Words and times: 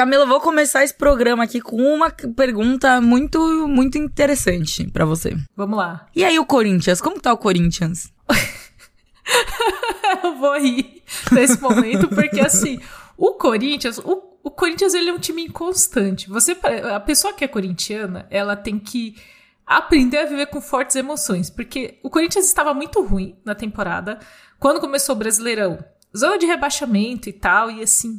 Camila, 0.00 0.24
vou 0.24 0.40
começar 0.40 0.82
esse 0.82 0.94
programa 0.94 1.44
aqui 1.44 1.60
com 1.60 1.76
uma 1.76 2.08
pergunta 2.10 3.02
muito, 3.02 3.68
muito 3.68 3.98
interessante 3.98 4.90
para 4.90 5.04
você. 5.04 5.36
Vamos 5.54 5.76
lá. 5.76 6.06
E 6.16 6.24
aí, 6.24 6.38
o 6.38 6.46
Corinthians? 6.46 7.02
Como 7.02 7.20
tá 7.20 7.30
o 7.30 7.36
Corinthians? 7.36 8.10
eu 10.24 10.36
vou 10.36 10.58
rir 10.58 11.02
nesse 11.30 11.60
momento, 11.60 12.08
porque 12.08 12.40
assim, 12.40 12.80
o 13.14 13.34
Corinthians, 13.34 13.98
o, 13.98 14.38
o 14.42 14.50
Corinthians 14.50 14.94
ele 14.94 15.10
é 15.10 15.12
um 15.12 15.18
time 15.18 15.44
inconstante. 15.44 16.30
Você, 16.30 16.56
a 16.94 17.00
pessoa 17.00 17.34
que 17.34 17.44
é 17.44 17.48
corintiana, 17.48 18.26
ela 18.30 18.56
tem 18.56 18.78
que 18.78 19.16
aprender 19.66 20.16
a 20.16 20.24
viver 20.24 20.46
com 20.46 20.62
fortes 20.62 20.96
emoções, 20.96 21.50
porque 21.50 21.98
o 22.02 22.08
Corinthians 22.08 22.46
estava 22.46 22.72
muito 22.72 23.02
ruim 23.02 23.38
na 23.44 23.54
temporada 23.54 24.18
quando 24.58 24.80
começou 24.80 25.14
o 25.14 25.18
Brasileirão. 25.18 25.78
Zona 26.16 26.38
de 26.38 26.46
rebaixamento 26.46 27.28
e 27.28 27.34
tal, 27.34 27.70
e 27.70 27.82
assim, 27.82 28.18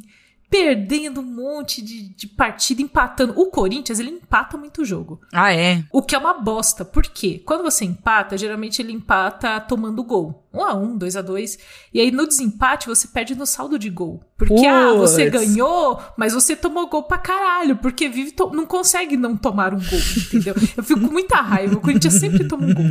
perdendo 0.52 1.22
um 1.22 1.24
monte 1.24 1.80
de, 1.80 2.14
de 2.14 2.26
partida, 2.26 2.82
empatando. 2.82 3.32
O 3.40 3.46
Corinthians, 3.46 3.98
ele 3.98 4.10
empata 4.10 4.58
muito 4.58 4.84
jogo. 4.84 5.18
Ah, 5.32 5.50
é? 5.50 5.82
O 5.90 6.02
que 6.02 6.14
é 6.14 6.18
uma 6.18 6.34
bosta. 6.34 6.84
Por 6.84 7.04
quê? 7.04 7.40
Quando 7.42 7.62
você 7.62 7.86
empata, 7.86 8.36
geralmente 8.36 8.82
ele 8.82 8.92
empata 8.92 9.58
tomando 9.60 10.04
gol. 10.04 10.46
1 10.52 10.62
a 10.62 10.74
1 10.74 10.98
2 10.98 11.16
a 11.16 11.22
2 11.22 11.58
E 11.94 12.00
aí 12.02 12.10
no 12.10 12.26
desempate 12.26 12.86
você 12.86 13.08
perde 13.08 13.34
no 13.34 13.46
saldo 13.46 13.78
de 13.78 13.88
gol. 13.88 14.22
Porque, 14.36 14.66
ah, 14.66 14.92
você 14.92 15.30
ganhou, 15.30 15.98
mas 16.18 16.34
você 16.34 16.54
tomou 16.54 16.86
gol 16.86 17.04
pra 17.04 17.16
caralho. 17.16 17.76
Porque 17.76 18.10
vive 18.10 18.34
não 18.52 18.66
consegue 18.66 19.16
não 19.16 19.34
tomar 19.34 19.72
um 19.72 19.78
gol, 19.78 20.00
entendeu? 20.26 20.54
Eu 20.76 20.84
fico 20.84 21.00
com 21.00 21.10
muita 21.10 21.36
raiva. 21.36 21.76
O 21.76 21.80
Corinthians 21.80 22.14
sempre 22.14 22.46
toma 22.46 22.66
um 22.66 22.74
gol. 22.74 22.84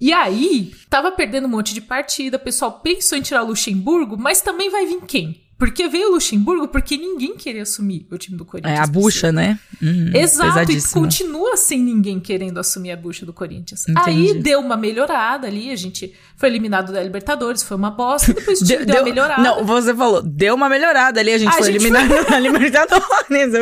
E 0.00 0.12
aí, 0.12 0.72
tava 0.90 1.12
perdendo 1.12 1.46
um 1.46 1.50
monte 1.50 1.72
de 1.72 1.80
partida, 1.80 2.36
o 2.36 2.40
pessoal 2.40 2.80
pensou 2.80 3.16
em 3.16 3.22
tirar 3.22 3.44
o 3.44 3.46
Luxemburgo, 3.46 4.18
mas 4.18 4.42
também 4.42 4.68
vai 4.68 4.84
vir 4.84 5.00
quem? 5.02 5.43
Porque 5.58 5.88
veio 5.88 6.08
o 6.08 6.14
Luxemburgo 6.14 6.66
porque 6.68 6.96
ninguém 6.96 7.36
queria 7.36 7.62
assumir 7.62 8.06
o 8.10 8.18
time 8.18 8.36
do 8.36 8.44
Corinthians. 8.44 8.78
É 8.78 8.82
a 8.82 8.86
bucha, 8.86 9.30
né? 9.30 9.58
Uhum, 9.80 10.10
Exato, 10.12 10.72
e 10.72 10.82
continua 10.88 11.56
sem 11.56 11.80
ninguém 11.80 12.18
querendo 12.18 12.58
assumir 12.58 12.90
a 12.90 12.96
bucha 12.96 13.24
do 13.24 13.32
Corinthians. 13.32 13.88
Entendi. 13.88 14.32
Aí 14.32 14.34
deu 14.34 14.60
uma 14.60 14.76
melhorada 14.76 15.46
ali, 15.46 15.70
a 15.70 15.76
gente 15.76 16.12
foi 16.36 16.48
eliminado 16.48 16.92
da 16.92 17.02
Libertadores, 17.02 17.62
foi 17.62 17.76
uma 17.76 17.90
bosta, 17.90 18.32
depois 18.32 18.60
o 18.60 18.64
time 18.66 18.84
deu, 18.84 18.86
deu, 18.86 18.96
uma 18.96 19.04
melhorada. 19.04 19.42
Não, 19.42 19.64
você 19.64 19.94
falou, 19.94 20.22
deu 20.22 20.54
uma 20.54 20.68
melhorada 20.68 21.20
ali, 21.20 21.32
a 21.32 21.38
gente 21.38 21.48
a 21.48 21.52
foi 21.52 21.72
gente 21.72 21.76
eliminado 21.76 22.08
foi... 22.08 22.24
da 22.30 22.38
Libertadores. 22.40 23.04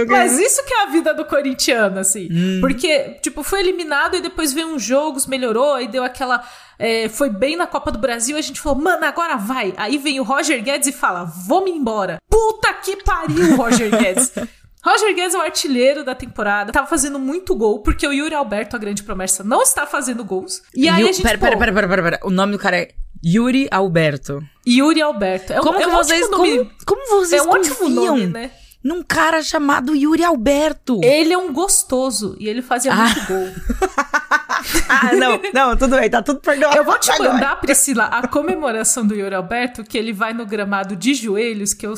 Mas 0.08 0.38
isso 0.38 0.64
que 0.64 0.72
é 0.72 0.82
a 0.84 0.86
vida 0.86 1.12
do 1.12 1.26
corintiano, 1.26 1.98
assim. 1.98 2.28
Hum. 2.30 2.58
Porque, 2.60 3.18
tipo, 3.22 3.42
foi 3.42 3.60
eliminado 3.60 4.16
e 4.16 4.22
depois 4.22 4.52
veio 4.52 4.68
uns 4.68 4.82
jogos, 4.82 5.26
melhorou, 5.26 5.74
aí 5.74 5.88
deu 5.88 6.02
aquela 6.02 6.42
é, 6.78 7.08
foi 7.08 7.30
bem 7.30 7.56
na 7.56 7.66
Copa 7.66 7.90
do 7.90 7.98
Brasil, 7.98 8.36
a 8.36 8.40
gente 8.40 8.60
falou, 8.60 8.82
mano, 8.82 9.04
agora 9.04 9.36
vai. 9.36 9.72
Aí 9.76 9.98
vem 9.98 10.20
o 10.20 10.22
Roger 10.22 10.62
Guedes 10.62 10.88
e 10.88 10.92
fala, 10.92 11.24
vamos 11.24 11.70
embora. 11.70 12.18
Puta 12.28 12.72
que 12.74 12.96
pariu, 13.02 13.56
Roger 13.56 13.90
Guedes. 13.90 14.32
Roger 14.84 15.14
Guedes 15.14 15.34
é 15.34 15.38
o 15.38 15.42
artilheiro 15.42 16.04
da 16.04 16.14
temporada, 16.14 16.72
tava 16.72 16.88
fazendo 16.88 17.16
muito 17.18 17.54
gol, 17.54 17.80
porque 17.80 18.04
o 18.04 18.12
Yuri 18.12 18.34
Alberto, 18.34 18.74
a 18.74 18.78
grande 18.78 19.04
promessa, 19.04 19.44
não 19.44 19.62
está 19.62 19.86
fazendo 19.86 20.24
gols. 20.24 20.60
E 20.74 20.88
aí 20.88 21.08
a 21.08 21.12
gente. 21.12 21.22
Pera, 21.22 21.38
pera, 21.38 21.56
pera, 21.56 21.72
pera, 21.72 21.88
pera, 21.88 22.02
pera. 22.02 22.20
O 22.24 22.30
nome 22.30 22.52
do 22.52 22.58
cara 22.58 22.78
é 22.78 22.88
Yuri 23.24 23.68
Alberto. 23.70 24.42
Yuri 24.66 25.00
Alberto. 25.00 25.52
É 25.52 25.60
como 25.60 25.78
é 25.78 25.86
um 25.86 25.92
vocês, 25.92 26.26
como, 26.26 26.70
como, 26.84 27.08
vocês 27.10 27.40
É 27.40 27.44
um 27.46 27.50
ótimo 27.50 27.88
nome, 27.88 28.26
né? 28.26 28.50
num 28.82 29.02
cara 29.02 29.42
chamado 29.42 29.94
Yuri 29.94 30.24
Alberto. 30.24 31.00
Ele 31.02 31.32
é 31.32 31.38
um 31.38 31.52
gostoso 31.52 32.36
e 32.40 32.48
ele 32.48 32.62
fazia 32.62 32.92
ah. 32.92 32.96
muito 32.96 33.26
gol. 33.26 33.48
ah, 34.88 35.14
não, 35.14 35.40
não, 35.52 35.76
tudo 35.76 35.96
bem, 35.96 36.08
tá 36.08 36.22
tudo 36.22 36.40
perdoado. 36.40 36.76
Eu 36.76 36.84
vou 36.84 36.98
te 36.98 37.10
agora. 37.10 37.34
mandar, 37.34 37.60
Priscila, 37.60 38.04
a 38.04 38.26
comemoração 38.26 39.06
do 39.06 39.14
Yuri 39.14 39.34
Alberto, 39.34 39.84
que 39.84 39.96
ele 39.98 40.12
vai 40.12 40.32
no 40.32 40.46
gramado 40.46 40.96
de 40.96 41.14
joelhos, 41.14 41.74
que 41.74 41.86
eu, 41.86 41.94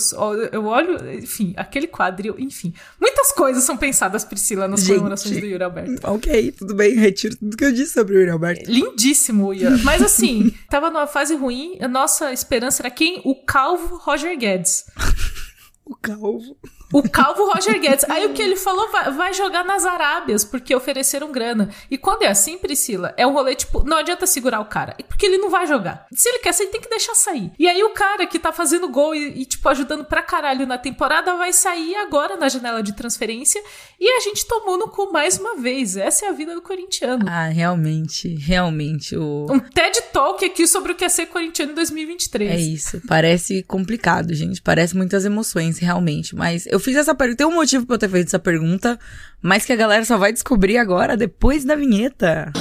eu 0.53 0.67
olho, 0.67 1.15
enfim, 1.15 1.55
aquele 1.57 1.87
quadril, 1.87 2.37
enfim. 2.39 2.73
Muitas 3.01 3.33
coisas 3.33 3.65
são 3.65 3.77
pensadas, 3.77 4.25
Priscila, 4.25 4.67
nas 4.69 4.81
Gente, 4.81 4.97
comemorações 4.97 5.41
do 5.41 5.47
Yuri 5.47 5.65
Alberto. 5.65 6.01
Ok, 6.05 6.53
tudo 6.53 6.75
bem, 6.75 6.95
retiro 6.95 7.37
tudo 7.37 7.57
que 7.57 7.65
eu 7.65 7.73
disse 7.73 7.93
sobre 7.93 8.17
o 8.17 8.19
Yuri 8.21 8.31
Alberto. 8.31 8.71
Lindíssimo, 8.71 9.53
Yuri. 9.53 9.83
Mas 9.83 10.03
assim, 10.03 10.55
tava 10.69 10.91
numa 10.91 11.07
fase 11.07 11.35
ruim, 11.35 11.79
a 11.81 11.89
nossa 11.89 12.33
esperança 12.33 12.83
era 12.83 12.91
quem? 12.91 13.21
O 13.25 13.35
calvo 13.35 13.97
Roger 13.97 14.37
Guedes. 14.37 14.85
o 15.85 15.97
calvo. 15.97 16.57
O 16.95 17.03
calvo 17.11 17.53
Roger 17.53 17.81
Guedes. 17.81 18.09
Aí 18.09 18.25
o 18.25 18.33
que 18.33 18.41
ele 18.41 18.55
falou, 18.55 18.89
vai, 18.89 19.11
vai, 19.11 19.35
jogar 19.35 19.65
nas 19.65 19.85
Arábias, 19.85 20.45
porque 20.45 20.73
ofereceram 20.73 21.33
grana. 21.33 21.69
E 21.91 21.99
quando 21.99 22.23
é 22.23 22.29
assim, 22.29 22.57
Priscila, 22.57 23.13
é 23.17 23.27
um 23.27 23.33
rolê 23.33 23.57
tipo, 23.57 23.83
não 23.83 23.97
adianta 23.97 24.29
segurar 24.29 24.61
o 24.61 24.67
cara, 24.67 24.95
porque 25.09 25.27
ele 25.27 25.39
não 25.39 25.51
vai 25.51 25.67
jogar. 25.67 26.07
Se 26.13 26.29
ele 26.29 26.39
quer 26.39 26.53
sair, 26.53 26.69
tem 26.69 26.81
que 26.81 26.89
deixar 26.89 27.17
sair. 27.17 27.51
E 27.59 27.67
aí 27.67 27.83
o 27.83 27.91
cara 27.91 28.25
que 28.29 28.39
tá 28.39 28.53
fazendo 28.53 28.89
gol 28.89 29.13
e, 29.13 29.41
e 29.41 29.45
tipo, 29.45 29.69
ajudando 29.69 30.05
pra 30.05 30.23
caralho 30.23 30.69
na 30.69 30.79
temporada 30.79 31.35
vai 31.35 31.53
sair 31.53 31.97
agora 31.97 32.37
na 32.37 32.49
janela 32.49 32.81
de 32.81 32.93
transferência 32.93 33.61
e 33.99 34.09
a 34.09 34.21
gente 34.21 34.47
tomou 34.47 34.79
no 34.79 34.87
cu 34.87 35.11
mais 35.13 35.37
uma 35.37 35.57
vez. 35.57 35.97
Essa 35.97 36.27
é 36.27 36.29
a 36.29 36.33
vida 36.33 36.55
do 36.55 36.63
corintiano. 36.63 37.27
Ah, 37.29 37.49
realmente, 37.49 38.37
realmente. 38.37 39.17
O... 39.17 39.49
Um 39.51 39.59
TED 39.59 40.01
Talk 40.13 40.45
aqui 40.45 40.65
sobre 40.69 40.93
o 40.93 40.95
que 40.95 41.05
é 41.05 41.09
ser 41.09 41.27
corintiano 41.27 41.73
em 41.73 41.75
2023. 41.75 42.51
É 42.53 42.57
isso. 42.57 43.03
Parece 43.09 43.65
complicado, 43.65 44.33
gente. 44.33 44.63
Parece 44.63 44.97
muitas 44.97 45.25
emoções, 45.25 45.79
realmente. 45.79 46.37
Mas 46.37 46.67
eu 46.67 46.84
fiz 46.85 46.97
essa 46.97 47.15
pergunta. 47.15 47.39
Tem 47.39 47.47
um 47.47 47.55
motivo 47.55 47.87
pra 47.87 47.95
eu 47.95 47.99
ter 47.99 48.09
feito 48.11 48.29
essa 48.29 48.39
pergunta, 48.39 48.99
mas 49.41 49.65
que 49.65 49.73
a 49.73 49.77
galera 49.77 50.05
só 50.05 50.19
vai 50.19 50.33
descobrir 50.33 50.77
agora, 50.77 51.17
depois 51.17 51.65
da 51.65 51.75
vinheta. 51.75 52.53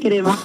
Crema. 0.00 0.36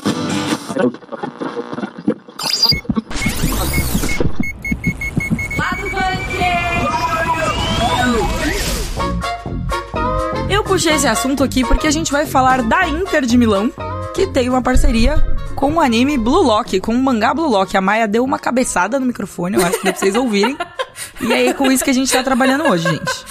Eu 10.49 10.63
puxei 10.65 10.93
esse 10.93 11.07
assunto 11.07 11.43
aqui 11.43 11.63
porque 11.63 11.87
a 11.87 11.91
gente 11.91 12.11
vai 12.11 12.25
falar 12.25 12.61
da 12.63 12.87
Inter 12.87 13.25
de 13.25 13.37
Milão, 13.37 13.71
que 14.13 14.27
tem 14.27 14.49
uma 14.49 14.61
parceria 14.61 15.15
com 15.55 15.73
o 15.73 15.79
anime 15.79 16.17
Blue 16.17 16.43
Lock, 16.43 16.79
com 16.81 16.93
o 16.93 17.01
mangá 17.01 17.33
Blue 17.33 17.49
Lock. 17.49 17.75
A 17.77 17.81
Maia 17.81 18.07
deu 18.07 18.23
uma 18.23 18.39
cabeçada 18.39 18.99
no 18.99 19.05
microfone, 19.05 19.55
eu 19.55 19.65
acho 19.65 19.79
que 19.79 19.85
dá 19.85 19.91
pra 19.91 19.99
vocês 19.99 20.15
ouvirem. 20.15 20.57
E 21.19 21.33
aí, 21.33 21.47
é 21.47 21.53
com 21.53 21.71
isso 21.71 21.83
que 21.83 21.89
a 21.89 21.93
gente 21.93 22.11
tá 22.11 22.23
trabalhando 22.23 22.65
hoje, 22.65 22.89
gente. 22.89 23.25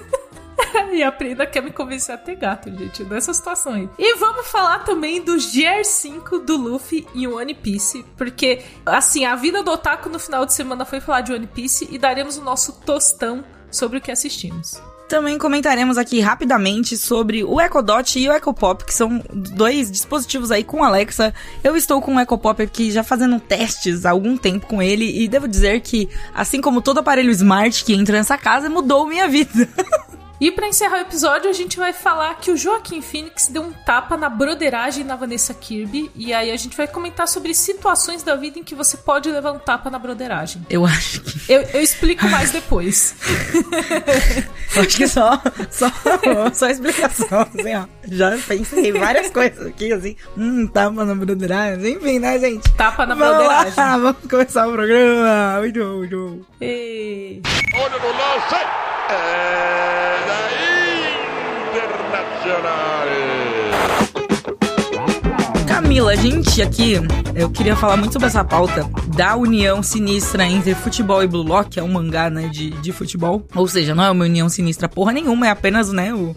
e 0.92 1.02
a 1.02 1.12
Prenda 1.12 1.46
quer 1.46 1.62
me 1.62 1.70
convencer 1.70 2.14
a 2.14 2.18
ter 2.18 2.36
gato, 2.36 2.70
gente, 2.70 3.02
nessa 3.04 3.32
situação 3.32 3.72
aí. 3.74 3.88
E 3.98 4.16
vamos 4.16 4.46
falar 4.46 4.80
também 4.80 5.20
do 5.22 5.34
GR5 5.36 6.44
do 6.44 6.56
Luffy 6.56 7.06
em 7.14 7.26
One 7.26 7.54
Piece, 7.54 8.04
porque, 8.16 8.62
assim, 8.84 9.24
a 9.24 9.34
vida 9.36 9.62
do 9.62 9.70
Otaku 9.70 10.08
no 10.08 10.18
final 10.18 10.44
de 10.44 10.52
semana 10.52 10.84
foi 10.84 11.00
falar 11.00 11.22
de 11.22 11.32
One 11.32 11.46
Piece 11.46 11.88
e 11.90 11.98
daremos 11.98 12.36
o 12.36 12.42
nosso 12.42 12.80
tostão 12.84 13.44
sobre 13.70 13.98
o 13.98 14.00
que 14.00 14.10
assistimos. 14.10 14.80
Também 15.10 15.36
comentaremos 15.38 15.98
aqui 15.98 16.20
rapidamente 16.20 16.96
sobre 16.96 17.42
o 17.42 17.60
EcoDot 17.60 18.16
e 18.16 18.28
o 18.28 18.32
EcoPop, 18.32 18.84
que 18.84 18.94
são 18.94 19.20
dois 19.32 19.90
dispositivos 19.90 20.52
aí 20.52 20.62
com 20.62 20.84
Alexa. 20.84 21.34
Eu 21.64 21.76
estou 21.76 22.00
com 22.00 22.14
o 22.14 22.20
EcoPop 22.20 22.62
aqui 22.62 22.92
já 22.92 23.02
fazendo 23.02 23.40
testes 23.40 24.06
há 24.06 24.10
algum 24.10 24.36
tempo 24.36 24.68
com 24.68 24.80
ele 24.80 25.20
e 25.20 25.26
devo 25.26 25.48
dizer 25.48 25.80
que, 25.80 26.08
assim 26.32 26.60
como 26.60 26.80
todo 26.80 26.98
aparelho 26.98 27.32
smart 27.32 27.84
que 27.84 27.92
entra 27.92 28.18
nessa 28.18 28.38
casa, 28.38 28.70
mudou 28.70 29.04
minha 29.04 29.26
vida. 29.26 29.68
E 30.40 30.50
para 30.50 30.66
encerrar 30.66 30.96
o 30.96 31.00
episódio, 31.02 31.50
a 31.50 31.52
gente 31.52 31.76
vai 31.76 31.92
falar 31.92 32.34
que 32.36 32.50
o 32.50 32.56
Joaquim 32.56 33.02
Phoenix 33.02 33.48
deu 33.48 33.62
um 33.62 33.72
tapa 33.72 34.16
na 34.16 34.30
broderagem 34.30 35.04
na 35.04 35.14
Vanessa 35.14 35.52
Kirby. 35.52 36.10
E 36.16 36.32
aí 36.32 36.50
a 36.50 36.56
gente 36.56 36.74
vai 36.74 36.88
comentar 36.88 37.28
sobre 37.28 37.52
situações 37.52 38.22
da 38.22 38.34
vida 38.36 38.58
em 38.58 38.64
que 38.64 38.74
você 38.74 38.96
pode 38.96 39.30
levar 39.30 39.52
um 39.52 39.58
tapa 39.58 39.90
na 39.90 39.98
broderagem. 39.98 40.64
Eu 40.70 40.86
acho 40.86 41.20
que. 41.20 41.52
Eu, 41.52 41.60
eu 41.74 41.82
explico 41.82 42.26
mais 42.26 42.52
depois. 42.52 43.14
acho 44.76 44.96
que 44.96 45.06
só, 45.06 45.42
só, 45.70 45.92
só 46.54 46.70
explicação, 46.70 47.42
assim, 47.42 47.74
ó. 47.74 47.84
Já 48.10 48.38
pensei 48.38 48.88
em 48.88 48.92
várias 48.92 49.30
coisas 49.30 49.66
aqui, 49.66 49.92
assim. 49.92 50.16
Hum, 50.38 50.66
tapa 50.66 51.04
na 51.04 51.14
broderagem. 51.14 51.96
Enfim, 51.96 52.18
né, 52.18 52.38
gente? 52.38 52.70
Tapa 52.76 53.04
na 53.04 53.14
vamos 53.14 53.36
broderagem. 53.36 53.74
Lá, 53.76 53.98
vamos 53.98 54.30
começar 54.30 54.66
o 54.66 54.72
programa. 54.72 55.58
Muito 55.60 55.80
bom, 55.80 55.96
muito 55.98 56.16
bom. 56.16 56.40
E... 56.62 57.42
Olha 57.74 57.98
no 57.98 58.06
lance! 58.06 58.89
É... 59.10 59.50
Camila, 65.66 66.16
gente, 66.16 66.62
aqui 66.62 66.94
eu 67.34 67.50
queria 67.50 67.74
falar 67.74 67.96
muito 67.96 68.12
sobre 68.12 68.28
essa 68.28 68.44
pauta 68.44 68.88
da 69.16 69.34
união 69.34 69.82
sinistra 69.82 70.44
entre 70.46 70.74
futebol 70.74 71.22
e 71.22 71.26
Blue 71.26 71.42
Lock, 71.42 71.70
que 71.70 71.80
é 71.80 71.82
um 71.82 71.88
mangá, 71.88 72.30
né, 72.30 72.48
de, 72.48 72.70
de 72.70 72.92
futebol. 72.92 73.44
Ou 73.54 73.66
seja, 73.66 73.94
não 73.94 74.04
é 74.04 74.10
uma 74.10 74.24
união 74.24 74.48
sinistra 74.48 74.88
porra 74.88 75.12
nenhuma, 75.12 75.48
é 75.48 75.50
apenas, 75.50 75.90
né, 75.90 76.14
o, 76.14 76.36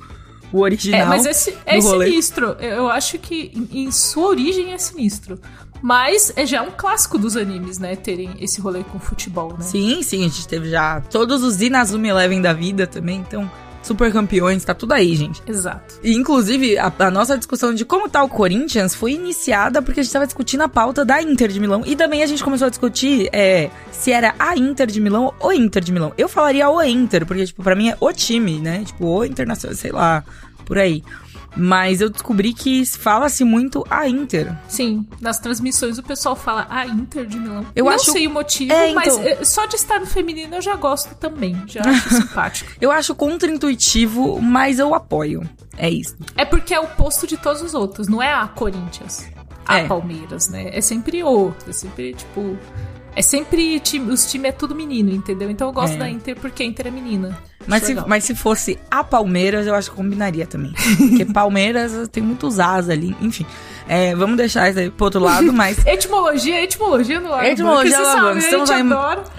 o 0.52 0.60
original. 0.62 1.02
É, 1.02 1.06
mas 1.06 1.26
esse 1.26 1.56
é 1.66 1.80
sinistro. 1.80 2.56
Eu 2.60 2.90
acho 2.90 3.20
que 3.20 3.52
em, 3.56 3.86
em 3.86 3.92
sua 3.92 4.28
origem 4.28 4.74
é 4.74 4.78
sinistro. 4.78 5.40
Mas 5.84 6.32
é 6.38 6.46
já 6.46 6.62
um 6.62 6.72
clássico 6.72 7.20
dos 7.20 7.36
animes, 7.36 7.78
né? 7.78 7.98
Terem 7.98 8.38
esse 8.40 8.62
rolê 8.62 8.86
com 8.86 8.98
futebol, 8.98 9.50
né? 9.50 9.66
Sim, 9.66 10.02
sim. 10.02 10.24
A 10.24 10.30
gente 10.30 10.48
teve 10.48 10.70
já 10.70 11.02
todos 11.02 11.44
os 11.44 11.62
Inazuma 11.62 12.08
Eleven 12.08 12.42
da 12.42 12.54
vida 12.54 12.88
também. 12.88 13.18
Então, 13.18 13.52
super 13.82 14.10
campeões, 14.14 14.64
tá 14.64 14.74
tudo 14.74 14.94
aí, 14.94 15.14
gente. 15.14 15.44
Exato. 15.46 16.00
E, 16.02 16.16
inclusive, 16.16 16.78
a, 16.78 16.90
a 17.00 17.12
nossa 17.12 17.38
discussão 17.38 17.74
de 17.74 17.84
como 17.84 18.08
tá 18.08 18.24
o 18.24 18.30
Corinthians 18.30 18.96
foi 18.96 19.12
iniciada 19.12 19.82
porque 19.82 20.00
a 20.00 20.04
gente 20.04 20.14
tava 20.14 20.26
discutindo 20.26 20.62
a 20.62 20.70
pauta 20.70 21.04
da 21.04 21.22
Inter 21.22 21.50
de 21.50 21.60
Milão. 21.60 21.84
E 21.86 21.98
também 21.98 22.24
a 22.24 22.28
gente 22.28 22.42
começou 22.42 22.68
a 22.68 22.70
discutir 22.70 23.28
é, 23.34 23.70
se 23.92 24.10
era 24.10 24.34
a 24.40 24.56
Inter 24.56 24.88
de 24.88 25.02
Milão 25.02 25.34
ou 25.38 25.52
Inter 25.52 25.84
de 25.84 25.92
Milão. 25.92 26.14
Eu 26.18 26.30
falaria 26.30 26.70
o 26.70 26.82
Inter, 26.82 27.26
porque, 27.26 27.46
tipo, 27.46 27.62
pra 27.62 27.76
mim 27.76 27.90
é 27.90 27.98
o 28.00 28.14
time, 28.14 28.58
né? 28.58 28.86
Tipo, 28.86 29.06
o 29.06 29.26
Internacional, 29.26 29.76
sei 29.76 29.92
lá, 29.92 30.24
por 30.66 30.78
aí. 30.78 31.04
Mas 31.56 32.02
eu 32.02 32.10
descobri 32.10 32.54
que 32.54 32.84
fala-se 32.86 33.44
muito 33.44 33.86
a 33.90 34.08
Inter. 34.08 34.56
Sim, 34.68 35.06
nas 35.22 35.38
transmissões 35.40 35.98
o 36.00 36.04
pessoal 36.04 36.36
fala 36.36 36.66
a 36.70 36.86
Inter 36.88 37.26
de 37.26 37.38
Milão. 37.40 37.66
Eu 37.76 37.86
não 37.86 37.92
acho- 37.92 38.12
sei 38.12 38.26
o 38.28 38.32
motivo, 38.32 38.74
É, 38.74 38.92
mas 38.94 39.14
então- 39.14 39.24
eh, 39.28 39.46
só 39.46 39.66
de 39.68 39.76
estar 39.76 40.00
no 40.00 40.06
feminino 40.08 40.56
eu 40.56 40.62
já 40.62 40.76
gosto 40.76 41.14
também. 41.16 41.62
Já 41.68 41.82
acho 41.82 42.10
simpático. 42.16 42.72
Eu 42.82 42.92
acho 42.92 43.14
contra-intuitivo, 43.14 44.42
mas 44.42 44.80
eu 44.80 44.94
apoio. 44.96 45.48
É 45.78 45.90
isso. 45.90 46.16
É 46.36 46.44
porque 46.46 46.74
é 46.74 46.80
o 46.80 46.88
posto 46.88 47.26
de 47.28 47.38
todos 47.38 47.62
os 47.62 47.74
outros, 47.74 48.08
não 48.08 48.22
é 48.22 48.34
a 48.34 48.48
Corinthians, 48.48 49.26
a 49.66 49.80
É. 49.80 49.88
Palmeiras, 49.88 50.50
né? 50.50 50.70
É 50.72 50.82
sempre 50.82 51.24
o, 51.24 51.54
é 51.68 51.72
sempre 51.72 52.14
tipo, 52.14 52.58
é 53.16 53.22
sempre 53.22 53.80
time, 53.80 54.12
os 54.12 54.30
times 54.30 54.50
é 54.50 54.52
tudo 54.52 54.74
menino, 54.76 55.12
entendeu? 55.12 55.50
Então 55.50 55.68
eu 55.68 55.74
gosto 55.74 55.94
É. 55.96 55.98
da 55.98 56.10
Inter 56.10 56.36
porque 56.40 56.64
a 56.64 56.66
Inter 56.66 56.88
é 56.88 56.92
menina. 56.92 57.38
Mas 57.66 57.84
se, 57.84 57.96
mas 58.08 58.24
se 58.26 58.36
fosse 58.36 58.78
a 58.92 59.06
Palmeiras, 59.06 59.66
eu 59.66 59.74
acho 59.74 59.90
que 59.90 59.96
combinaria 59.96 60.46
também. 60.46 60.74
Porque 60.98 61.24
Palmeiras 61.24 62.10
tem 62.10 62.22
muitos 62.22 62.60
as 62.60 62.90
ali. 62.90 63.16
Enfim, 63.22 63.46
é, 63.88 64.14
vamos 64.16 64.36
deixar 64.36 64.70
isso 64.70 64.80
aí 64.80 64.90
pro 64.90 65.06
outro 65.06 65.22
lado, 65.22 65.52
mas 65.54 65.78
Etimologia, 65.86 66.62
etimologia 66.62 67.22
no 67.22 67.34
ar. 67.34 67.46
Etimologia 67.46 67.98
no 67.98 68.06
ar, 68.06 68.36
estamos 68.38 68.70
aí- 68.70 68.84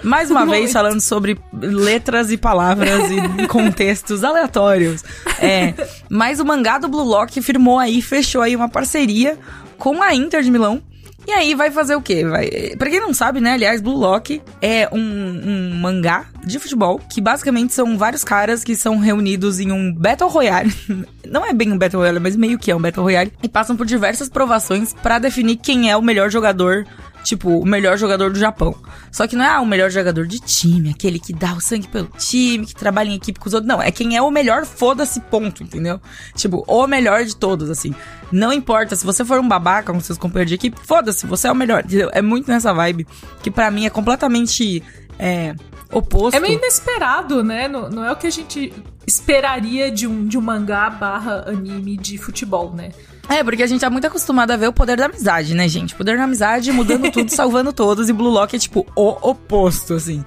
mais 0.03 0.31
uma 0.31 0.43
vez 0.49 0.73
falando 0.73 1.01
sobre 1.01 1.37
letras 1.53 2.31
e 2.31 2.37
palavras 2.37 3.11
e 3.11 3.47
contextos 3.47 4.23
aleatórios. 4.23 5.03
É, 5.39 5.75
mas 6.09 6.39
o 6.39 6.45
mangá 6.45 6.79
do 6.79 6.87
Blue 6.87 7.03
Lock 7.03 7.39
firmou 7.43 7.77
aí, 7.77 8.01
fechou 8.01 8.41
aí 8.41 8.55
uma 8.55 8.67
parceria 8.69 9.37
com 9.77 10.01
a 10.01 10.15
Inter 10.15 10.41
de 10.41 10.49
Milão. 10.49 10.81
E 11.27 11.31
aí 11.31 11.55
vai 11.55 11.71
fazer 11.71 11.95
o 11.95 12.01
quê? 12.01 12.23
Vai... 12.25 12.49
Pra 12.77 12.89
quem 12.89 12.99
não 12.99 13.13
sabe, 13.13 13.41
né? 13.41 13.53
Aliás, 13.53 13.81
Blue 13.81 13.97
Lock 13.97 14.41
é 14.61 14.87
um, 14.91 14.99
um 14.99 15.75
mangá 15.75 16.25
de 16.43 16.59
futebol 16.59 16.99
que 16.99 17.19
basicamente 17.19 17.73
são 17.73 17.97
vários 17.97 18.23
caras 18.23 18.63
que 18.63 18.75
são 18.75 18.99
reunidos 18.99 19.59
em 19.59 19.71
um 19.71 19.93
Battle 19.93 20.29
Royale. 20.29 20.73
Não 21.25 21.43
é 21.43 21.53
bem 21.53 21.71
um 21.71 21.77
Battle 21.77 22.01
Royale, 22.01 22.19
mas 22.19 22.35
meio 22.35 22.59
que 22.59 22.69
é 22.69 22.75
um 22.75 22.81
Battle 22.81 23.03
Royale. 23.03 23.33
E 23.41 23.49
passam 23.49 23.75
por 23.75 23.85
diversas 23.85 24.29
provações 24.29 24.93
pra 24.93 25.17
definir 25.17 25.57
quem 25.57 25.89
é 25.89 25.97
o 25.97 26.01
melhor 26.01 26.29
jogador 26.29 26.85
tipo, 27.25 27.49
o 27.49 27.65
melhor 27.65 27.97
jogador 27.97 28.31
do 28.31 28.37
Japão. 28.37 28.75
Só 29.11 29.27
que 29.27 29.35
não 29.35 29.43
é 29.43 29.49
ah, 29.49 29.59
o 29.59 29.65
melhor 29.65 29.89
jogador 29.89 30.27
de 30.27 30.39
time, 30.39 30.91
aquele 30.91 31.19
que 31.19 31.33
dá 31.33 31.53
o 31.53 31.59
sangue 31.59 31.87
pelo 31.87 32.07
time, 32.17 32.67
que 32.67 32.75
trabalha 32.75 33.09
em 33.09 33.15
equipe 33.15 33.39
com 33.39 33.47
os 33.47 33.53
outros. 33.53 33.67
Não, 33.67 33.81
é 33.81 33.91
quem 33.91 34.15
é 34.15 34.21
o 34.21 34.29
melhor, 34.29 34.65
foda-se, 34.65 35.19
ponto, 35.19 35.63
entendeu? 35.63 35.99
Tipo, 36.35 36.63
o 36.67 36.85
melhor 36.85 37.25
de 37.25 37.35
todos, 37.35 37.69
assim. 37.69 37.93
Não 38.31 38.53
importa, 38.53 38.95
se 38.95 39.03
você 39.03 39.25
for 39.25 39.39
um 39.39 39.47
babaca 39.47 39.91
com 39.91 39.99
seus 39.99 40.19
companheiros 40.19 40.49
de 40.49 40.55
equipe, 40.55 40.79
foda-se, 40.85 41.25
você 41.25 41.47
é 41.47 41.51
o 41.51 41.55
melhor, 41.55 41.83
entendeu? 41.83 42.09
É 42.13 42.21
muito 42.21 42.49
nessa 42.49 42.71
vibe, 42.71 43.07
que 43.41 43.49
pra 43.49 43.71
mim 43.71 43.85
é 43.85 43.89
completamente 43.89 44.83
é, 45.17 45.55
oposto. 45.91 46.37
É 46.37 46.39
meio 46.39 46.59
inesperado, 46.59 47.43
né? 47.43 47.67
Não, 47.67 47.89
não 47.89 48.05
é 48.05 48.11
o 48.11 48.15
que 48.15 48.27
a 48.27 48.31
gente 48.31 48.71
esperaria 49.07 49.91
de 49.91 50.05
um, 50.05 50.27
de 50.27 50.37
um 50.37 50.41
mangá 50.41 50.89
barra 50.89 51.45
anime 51.47 51.97
de 51.97 52.17
futebol, 52.17 52.71
né? 52.73 52.91
É, 53.29 53.43
porque 53.43 53.63
a 53.63 53.67
gente 53.67 53.81
tá 53.81 53.89
muito 53.89 54.05
acostumado 54.05 54.51
a 54.51 54.57
ver 54.57 54.67
o 54.67 54.73
poder 54.73 54.97
da 54.97 55.05
amizade, 55.05 55.53
né, 55.53 55.67
gente? 55.67 55.93
O 55.93 55.97
poder 55.97 56.17
da 56.17 56.23
amizade 56.23 56.71
mudando 56.71 57.11
tudo, 57.11 57.29
salvando 57.33 57.73
todos, 57.73 58.09
e 58.09 58.13
Blue 58.13 58.29
Lock 58.29 58.55
é 58.55 58.59
tipo 58.59 58.85
o 58.95 59.29
oposto, 59.29 59.93
assim. 59.93 60.23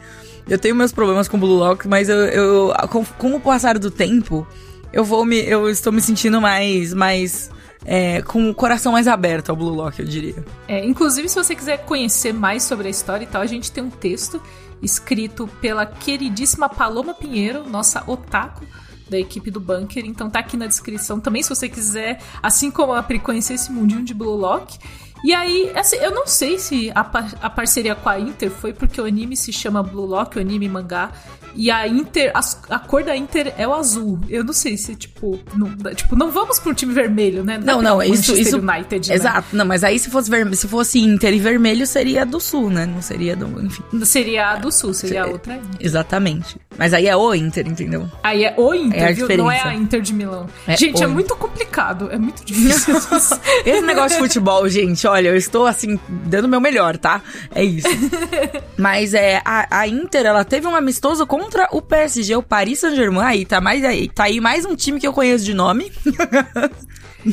Eu 0.48 0.58
tenho 0.58 0.74
meus 0.74 0.92
problemas 0.92 1.28
com 1.28 1.38
Blue 1.38 1.56
Lock, 1.56 1.86
mas 1.86 2.08
eu, 2.08 2.16
eu 2.16 2.74
com, 2.88 3.04
com 3.04 3.34
o 3.34 3.40
passar 3.40 3.78
do 3.78 3.90
tempo, 3.90 4.46
eu 4.92 5.04
vou 5.04 5.24
me. 5.24 5.38
Eu 5.38 5.68
estou 5.68 5.92
me 5.92 6.00
sentindo 6.00 6.40
mais. 6.40 6.94
mais 6.94 7.50
é, 7.84 8.20
com 8.22 8.50
o 8.50 8.54
coração 8.54 8.92
mais 8.92 9.06
aberto 9.06 9.50
ao 9.50 9.56
Blue 9.56 9.74
Lock, 9.74 10.00
eu 10.00 10.06
diria. 10.06 10.44
É, 10.66 10.84
inclusive, 10.84 11.28
se 11.28 11.36
você 11.36 11.54
quiser 11.54 11.84
conhecer 11.84 12.32
mais 12.32 12.62
sobre 12.62 12.88
a 12.88 12.90
história 12.90 13.24
e 13.24 13.26
tal, 13.26 13.40
a 13.40 13.46
gente 13.46 13.70
tem 13.70 13.82
um 13.82 13.90
texto 13.90 14.42
escrito 14.82 15.48
pela 15.60 15.86
queridíssima 15.86 16.68
Paloma 16.68 17.14
Pinheiro, 17.14 17.68
nossa 17.68 18.02
otaku 18.06 18.64
da 19.08 19.18
equipe 19.18 19.50
do 19.50 19.60
Bunker. 19.60 20.04
Então 20.06 20.28
tá 20.30 20.38
aqui 20.40 20.56
na 20.56 20.66
descrição 20.66 21.18
também, 21.20 21.42
se 21.42 21.48
você 21.48 21.68
quiser, 21.68 22.20
assim 22.42 22.70
como 22.70 22.92
a 22.92 23.02
Pri, 23.02 23.18
conhecer 23.18 23.54
esse 23.54 23.70
mundinho 23.72 24.02
de 24.04 24.14
Blue 24.14 24.36
Lock. 24.36 24.78
E 25.24 25.34
aí, 25.34 25.72
assim, 25.74 25.96
eu 25.96 26.12
não 26.12 26.28
sei 26.28 26.60
se 26.60 26.92
a, 26.94 27.02
par- 27.02 27.34
a 27.42 27.50
parceria 27.50 27.96
com 27.96 28.08
a 28.08 28.20
Inter 28.20 28.50
foi 28.52 28.72
porque 28.72 29.00
o 29.00 29.04
anime 29.04 29.36
se 29.36 29.52
chama 29.52 29.82
Blue 29.82 30.06
Lock, 30.06 30.38
o 30.38 30.40
anime 30.40 30.68
mangá, 30.68 31.10
e 31.56 31.72
a 31.72 31.88
Inter, 31.88 32.30
as- 32.34 32.60
a, 32.70 32.78
cor 32.78 33.02
da 33.02 33.16
Inter 33.16 33.52
é 33.58 33.66
o 33.66 33.74
azul. 33.74 34.20
Eu 34.28 34.44
não 34.44 34.52
sei 34.52 34.76
se, 34.76 34.94
tipo, 34.94 35.36
não, 35.56 35.74
tipo, 35.92 36.14
não 36.14 36.30
vamos 36.30 36.60
pro 36.60 36.72
time 36.72 36.94
vermelho, 36.94 37.42
né? 37.42 37.58
Não, 37.58 37.82
não, 37.82 37.96
pro 37.98 38.06
isso. 38.14 38.36
Isso 38.36 38.58
United, 38.58 39.08
né? 39.08 39.14
Exato, 39.16 39.56
não, 39.56 39.64
mas 39.66 39.82
aí 39.82 39.98
se 39.98 40.08
fosse, 40.08 40.30
se 40.54 40.68
fosse 40.68 41.00
Inter 41.00 41.34
e 41.34 41.40
vermelho, 41.40 41.84
seria 41.84 42.24
do 42.24 42.38
sul, 42.38 42.70
né? 42.70 42.86
Não 42.86 43.02
seria 43.02 43.34
do. 43.34 43.60
Enfim. 43.60 43.82
Seria 44.04 44.50
a 44.50 44.54
do 44.56 44.70
Sul, 44.70 44.94
seria 44.94 45.24
a 45.24 45.26
outra 45.26 45.56
Inter. 45.56 45.80
Exatamente. 45.80 46.60
Mas 46.78 46.94
aí 46.94 47.08
é 47.08 47.16
o 47.16 47.34
Inter, 47.34 47.66
entendeu? 47.66 48.08
Aí 48.22 48.44
é 48.44 48.54
o 48.56 48.72
Inter, 48.72 49.02
É 49.02 49.12
viu? 49.12 49.28
Não 49.36 49.50
é 49.50 49.60
a 49.60 49.74
Inter 49.74 50.00
de 50.00 50.14
Milão. 50.14 50.46
É 50.66 50.76
gente, 50.76 50.84
é 50.84 50.88
Inter. 50.90 51.08
muito 51.08 51.34
complicado, 51.34 52.08
é 52.12 52.16
muito 52.16 52.44
difícil. 52.44 52.94
Esse 53.66 53.82
negócio 53.82 54.16
de 54.16 54.22
futebol, 54.22 54.68
gente, 54.68 55.04
olha, 55.06 55.28
eu 55.28 55.36
estou 55.36 55.66
assim, 55.66 55.98
dando 56.08 56.44
o 56.44 56.48
meu 56.48 56.60
melhor, 56.60 56.96
tá? 56.96 57.20
É 57.52 57.64
isso. 57.64 57.88
Mas 58.78 59.12
é, 59.12 59.42
a, 59.44 59.80
a 59.80 59.88
Inter, 59.88 60.24
ela 60.24 60.44
teve 60.44 60.68
um 60.68 60.76
amistoso 60.76 61.26
contra 61.26 61.68
o 61.72 61.82
PSG, 61.82 62.36
o 62.36 62.42
Paris 62.42 62.78
Saint-Germain. 62.78 63.24
Aí 63.26 63.44
tá, 63.44 63.60
mais, 63.60 63.84
aí 63.84 64.08
tá 64.08 64.24
aí 64.24 64.40
mais 64.40 64.64
um 64.64 64.76
time 64.76 65.00
que 65.00 65.06
eu 65.06 65.12
conheço 65.12 65.44
de 65.44 65.54
nome. 65.54 65.92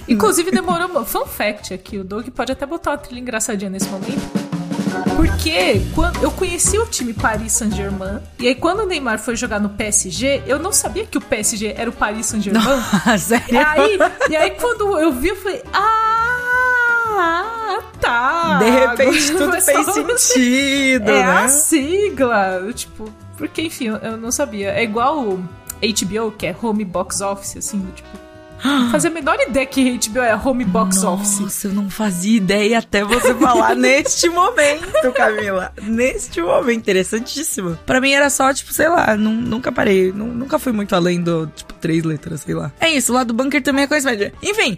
Inclusive, 0.07 0.50
demorou. 0.50 1.06
Fun 1.06 1.25
fact 1.25 1.74
aqui: 1.74 2.00
o 2.00 2.03
Doug 2.03 2.27
pode 2.30 2.51
até 2.51 2.65
botar 2.65 2.91
uma 2.91 2.98
trilha 2.98 3.19
engraçadinha 3.19 3.69
nesse 3.69 3.88
momento. 3.89 4.64
Porque 5.15 5.81
quando 5.94 6.21
eu 6.21 6.29
conheci 6.31 6.77
o 6.77 6.85
time 6.85 7.13
Paris 7.13 7.53
Saint-Germain, 7.53 8.19
e 8.39 8.47
aí 8.50 8.56
quando 8.56 8.81
o 8.81 8.85
Neymar 8.85 9.17
foi 9.19 9.35
jogar 9.35 9.59
no 9.59 9.69
PSG, 9.69 10.44
eu 10.45 10.59
não 10.59 10.71
sabia 10.73 11.06
que 11.06 11.17
o 11.17 11.21
PSG 11.21 11.73
era 11.77 11.89
o 11.89 11.94
Paris 11.94 12.25
Saint-Germain. 12.27 12.63
Sério? 13.17 13.59
Aí, 13.67 13.97
e 14.29 14.35
aí 14.35 14.51
quando 14.51 15.00
eu 15.00 15.12
vi, 15.13 15.29
eu 15.29 15.35
falei, 15.38 15.63
ah, 15.73 17.79
tá. 18.01 18.59
De 18.59 18.69
repente 18.69 19.31
tudo 19.31 19.62
fez 19.62 19.85
só- 19.85 19.94
sentido, 19.94 21.09
É 21.09 21.23
né? 21.23 21.23
a 21.23 21.47
sigla. 21.47 22.62
Tipo, 22.73 23.09
porque 23.38 23.62
enfim, 23.63 23.88
eu- 24.01 24.17
não 24.17 24.31
sabia. 24.31 24.71
É 24.71 24.83
igual 24.83 25.39
HBO, 25.81 26.31
que 26.38 26.45
é 26.47 26.56
Home 26.62 26.83
Box 26.85 27.21
Office, 27.21 27.57
assim, 27.57 27.79
do 27.79 27.91
tipo. 27.94 28.07
não 28.81 28.91
Fazia 28.91 29.09
a 29.09 29.13
menor 29.13 29.38
ideia 29.39 29.65
que 29.65 30.00
HBO 30.09 30.19
é 30.19 30.35
Home 30.35 30.65
Box 30.65 31.03
Office. 31.03 31.39
Nossa, 31.39 31.67
eu 31.67 31.73
não 31.73 31.89
fazia 31.89 32.38
ideia 32.38 32.79
até 32.79 33.03
você 33.03 33.33
falar 33.35 33.75
neste 33.77 34.29
momento, 34.29 35.12
Camila. 35.13 35.71
Neste 35.81 36.41
momento, 36.41 36.79
interessantíssimo. 36.79 37.77
Pra 37.85 38.00
mim 38.01 38.12
era 38.12 38.29
só, 38.29 38.53
tipo, 38.53 38.71
sei 38.73 38.88
lá, 38.89 39.15
nu- 39.15 39.31
nunca 39.31 39.71
parei, 39.71 40.12
nu- 40.12 40.33
nunca 40.33 40.57
fui 40.59 40.71
muito 40.71 40.95
além 40.95 41.21
do, 41.21 41.47
tipo, 41.56 41.73
três 41.73 42.03
letras, 42.03 42.41
sei 42.41 42.56
lá. 42.56 42.72
É 42.79 42.89
isso, 42.89 43.13
lá 43.13 43.24
do 43.24 43.34
bunker 43.34 43.62
também 43.62 43.84
é 43.84 43.88
coisa 43.88 44.10
média. 44.10 44.34
Enfim, 44.41 44.77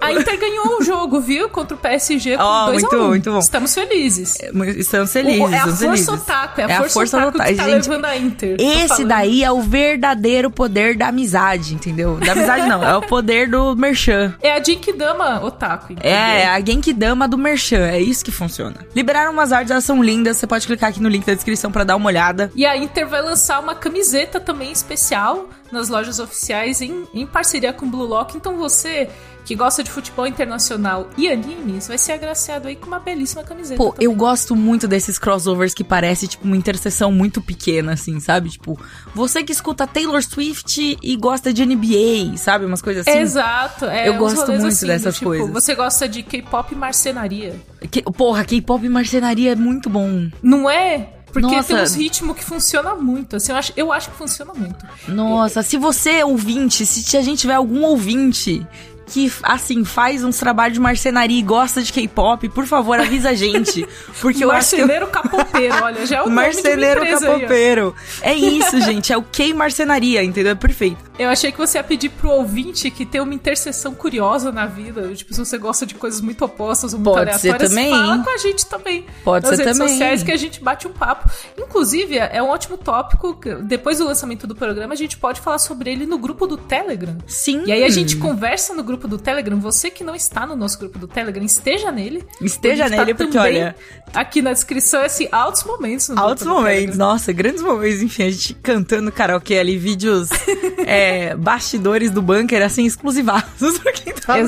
A 0.00 0.12
Inter 0.12 0.38
ganhou 0.38 0.78
o 0.78 0.82
jogo, 0.84 1.20
viu? 1.20 1.48
Contra 1.48 1.76
o 1.76 1.78
PSG 1.80 2.36
com 2.36 2.42
2 2.70 2.82
muito 2.82 2.94
a 2.94 2.98
1. 2.98 3.00
bom, 3.02 3.08
muito 3.08 3.32
bom. 3.32 3.38
Estamos 3.38 3.74
felizes. 3.74 4.36
é, 4.40 4.50
estamos 4.76 5.12
felizes, 5.12 5.40
O- 5.40 5.48
é 5.48 5.54
a 5.54 5.56
estamos 5.58 5.78
força 5.80 5.84
felizes. 5.86 6.08
otaku, 6.08 6.60
é 6.60 6.64
a 6.64 6.82
força, 6.88 7.16
otaku 7.18 7.36
otaku. 7.36 7.50
que 7.50 7.56
tá 7.56 7.64
Gente, 7.64 7.88
levando 7.88 8.04
a 8.04 8.16
Inter. 8.16 8.56
Esse 8.60 9.04
daí 9.04 9.42
é 9.44 9.50
o 9.50 9.60
verdadeiro 9.60 10.50
poder 10.50 10.96
da 10.96 11.08
amizade, 11.08 11.74
entendeu? 11.74 12.16
Da 12.18 12.32
amizade 12.32 12.68
não, 12.68 12.82
é 12.82 12.96
o 12.96 13.02
poder 13.02 13.27
do 13.48 13.76
merchan. 13.76 14.34
É 14.42 14.52
a 14.52 14.62
Jinkidama 14.62 15.44
otaku, 15.44 15.92
entendeu? 15.92 16.10
É, 16.10 16.46
a 16.46 16.60
Genkidama 16.60 17.28
do 17.28 17.36
Merchan, 17.36 17.86
é 17.86 18.00
isso 18.00 18.24
que 18.24 18.30
funciona. 18.30 18.76
Liberaram 18.94 19.32
umas 19.32 19.52
artes, 19.52 19.70
elas 19.70 19.84
são 19.84 20.02
lindas, 20.02 20.36
você 20.36 20.46
pode 20.46 20.66
clicar 20.66 20.90
aqui 20.90 21.00
no 21.00 21.08
link 21.08 21.24
da 21.26 21.34
descrição 21.34 21.70
pra 21.70 21.84
dar 21.84 21.96
uma 21.96 22.06
olhada. 22.06 22.50
E 22.54 22.64
a 22.64 22.76
Inter 22.76 23.06
vai 23.06 23.22
lançar 23.22 23.60
uma 23.60 23.74
camiseta 23.74 24.40
também 24.40 24.72
especial 24.72 25.48
nas 25.72 25.88
lojas 25.88 26.18
oficiais 26.18 26.80
em, 26.80 27.04
em 27.14 27.26
parceria 27.26 27.72
com 27.72 27.86
o 27.86 27.88
Blue 27.88 28.06
Lock. 28.06 28.36
Então 28.36 28.56
você 28.56 29.08
que 29.48 29.54
gosta 29.54 29.82
de 29.82 29.90
futebol 29.90 30.26
internacional 30.26 31.08
e 31.16 31.26
animes 31.26 31.88
vai 31.88 31.96
ser 31.96 32.12
agraciado 32.12 32.68
aí 32.68 32.76
com 32.76 32.86
uma 32.86 32.98
belíssima 33.00 33.42
camiseta. 33.42 33.78
Pô, 33.82 33.92
também. 33.92 34.04
eu 34.04 34.14
gosto 34.14 34.54
muito 34.54 34.86
desses 34.86 35.18
crossovers 35.18 35.72
que 35.72 35.82
parece, 35.82 36.28
tipo, 36.28 36.44
uma 36.44 36.54
interseção 36.54 37.10
muito 37.10 37.40
pequena, 37.40 37.92
assim, 37.92 38.20
sabe? 38.20 38.50
Tipo, 38.50 38.78
você 39.14 39.42
que 39.42 39.50
escuta 39.50 39.86
Taylor 39.86 40.22
Swift 40.22 40.98
e 41.02 41.16
gosta 41.16 41.50
de 41.50 41.64
NBA, 41.64 42.36
sabe? 42.36 42.66
Umas 42.66 42.82
coisas 42.82 43.08
assim. 43.08 43.18
Exato, 43.20 43.86
é, 43.86 44.06
Eu 44.10 44.18
gosto 44.18 44.52
muito 44.52 44.66
assim, 44.66 44.86
dessas 44.86 45.14
tipo, 45.14 45.26
coisas. 45.30 45.50
Você 45.50 45.74
gosta 45.74 46.06
de 46.06 46.22
K-pop 46.22 46.74
e 46.74 46.76
marcenaria. 46.76 47.54
Que- 47.90 48.02
porra, 48.02 48.44
K-pop 48.44 48.84
e 48.84 48.88
marcenaria 48.90 49.52
é 49.52 49.56
muito 49.56 49.88
bom. 49.88 50.28
Não 50.42 50.68
é? 50.68 51.08
Porque 51.40 51.56
Nossa. 51.56 51.74
tem 51.74 51.82
uns 51.82 51.94
ritmos 51.94 52.36
que 52.36 52.44
funciona 52.44 52.94
muito. 52.94 53.36
Assim, 53.36 53.52
eu 53.52 53.58
acho, 53.58 53.72
eu 53.76 53.92
acho 53.92 54.10
que 54.10 54.16
funciona 54.16 54.52
muito. 54.54 54.86
Nossa, 55.08 55.62
se 55.62 55.76
você 55.76 56.10
é 56.10 56.24
ouvinte, 56.24 56.84
se 56.84 57.16
a 57.16 57.22
gente 57.22 57.40
tiver 57.40 57.54
algum 57.54 57.84
ouvinte 57.84 58.66
que, 59.08 59.32
assim, 59.42 59.84
faz 59.84 60.22
uns 60.22 60.38
trabalhos 60.38 60.74
de 60.74 60.80
marcenaria 60.80 61.38
e 61.38 61.42
gosta 61.42 61.82
de 61.82 61.92
K-pop, 61.92 62.48
por 62.50 62.66
favor, 62.66 63.00
avisa 63.00 63.30
a 63.30 63.34
gente. 63.34 63.86
Porque 64.20 64.44
eu 64.44 64.50
acho 64.50 64.70
que... 64.70 64.82
eu- 64.82 64.86
Marceneiro 64.86 65.06
capopeiro, 65.08 65.74
olha, 65.82 66.06
já 66.06 66.18
é 66.18 66.22
o 66.22 66.30
Marceneiro 66.30 67.00
empresa 67.02 67.26
aí, 67.30 67.34
capopeiro. 67.40 67.94
É 68.22 68.34
isso, 68.34 68.80
gente. 68.82 69.12
É 69.12 69.16
o 69.16 69.22
K 69.22 69.52
Marcenaria, 69.54 70.22
entendeu? 70.22 70.52
É 70.52 70.54
perfeito. 70.54 71.08
Eu 71.18 71.28
achei 71.28 71.50
que 71.50 71.58
você 71.58 71.78
ia 71.78 71.82
pedir 71.84 72.10
pro 72.10 72.30
ouvinte 72.30 72.90
que 72.92 73.04
tem 73.04 73.20
uma 73.20 73.34
interseção 73.34 73.92
curiosa 73.92 74.52
na 74.52 74.66
vida. 74.66 75.08
Tipo, 75.14 75.34
se 75.34 75.40
você 75.44 75.58
gosta 75.58 75.84
de 75.84 75.94
coisas 75.96 76.20
muito 76.20 76.44
opostas 76.44 76.92
ou 76.94 77.00
muito 77.00 77.12
Pode 77.12 77.38
ser 77.40 77.48
aleatórias, 77.48 77.70
também. 77.70 77.90
fala 77.90 78.18
com 78.24 78.30
a 78.30 78.36
gente 78.38 78.66
também. 78.66 79.06
Pode 79.24 79.46
nas 79.46 79.56
ser 79.56 79.62
redes 79.64 79.78
também. 79.78 79.92
sociais 79.94 80.22
que 80.22 80.30
a 80.32 80.36
gente 80.36 80.62
bate 80.62 80.86
um 80.86 80.92
papo. 80.92 81.28
Inclusive, 81.58 82.16
é 82.18 82.42
um 82.42 82.48
ótimo 82.48 82.76
tópico. 82.78 83.38
Depois 83.62 83.98
do 83.98 84.04
lançamento 84.06 84.46
do 84.46 84.54
programa, 84.54 84.94
a 84.94 84.96
gente 84.96 85.16
pode 85.18 85.40
falar 85.40 85.58
sobre 85.58 85.90
ele 85.90 86.06
no 86.06 86.18
grupo 86.18 86.46
do 86.46 86.56
Telegram. 86.56 87.16
Sim. 87.26 87.62
E 87.66 87.72
aí 87.72 87.84
a 87.84 87.88
gente 87.90 88.16
conversa 88.16 88.74
no 88.74 88.82
grupo 88.82 88.97
do 89.06 89.18
Telegram. 89.18 89.60
Você 89.60 89.90
que 89.90 90.02
não 90.02 90.14
está 90.14 90.46
no 90.46 90.56
nosso 90.56 90.78
grupo 90.78 90.98
do 90.98 91.06
Telegram, 91.06 91.44
esteja 91.44 91.92
nele. 91.92 92.24
Esteja 92.40 92.88
nele, 92.88 93.14
porque, 93.14 93.32
também 93.32 93.62
olha- 93.62 93.76
Aqui 94.14 94.40
na 94.40 94.52
descrição, 94.52 95.02
esse 95.04 95.28
altos 95.30 95.64
momentos. 95.64 96.08
No 96.08 96.18
Altos 96.18 96.42
grupo 96.44 96.58
do 96.60 96.62
momentos, 96.64 96.96
nossa, 96.96 97.32
grandes 97.32 97.62
momentos, 97.62 98.00
enfim, 98.02 98.22
a 98.24 98.30
gente 98.30 98.54
cantando 98.54 99.12
karaokê 99.12 99.58
ali, 99.58 99.76
vídeos 99.76 100.30
é, 100.86 101.34
bastidores 101.36 102.10
do 102.10 102.22
bunker, 102.22 102.62
assim, 102.64 102.86
exclusivaços 102.86 103.78
pra 103.78 103.92
quem 103.92 104.14
tá. 104.14 104.38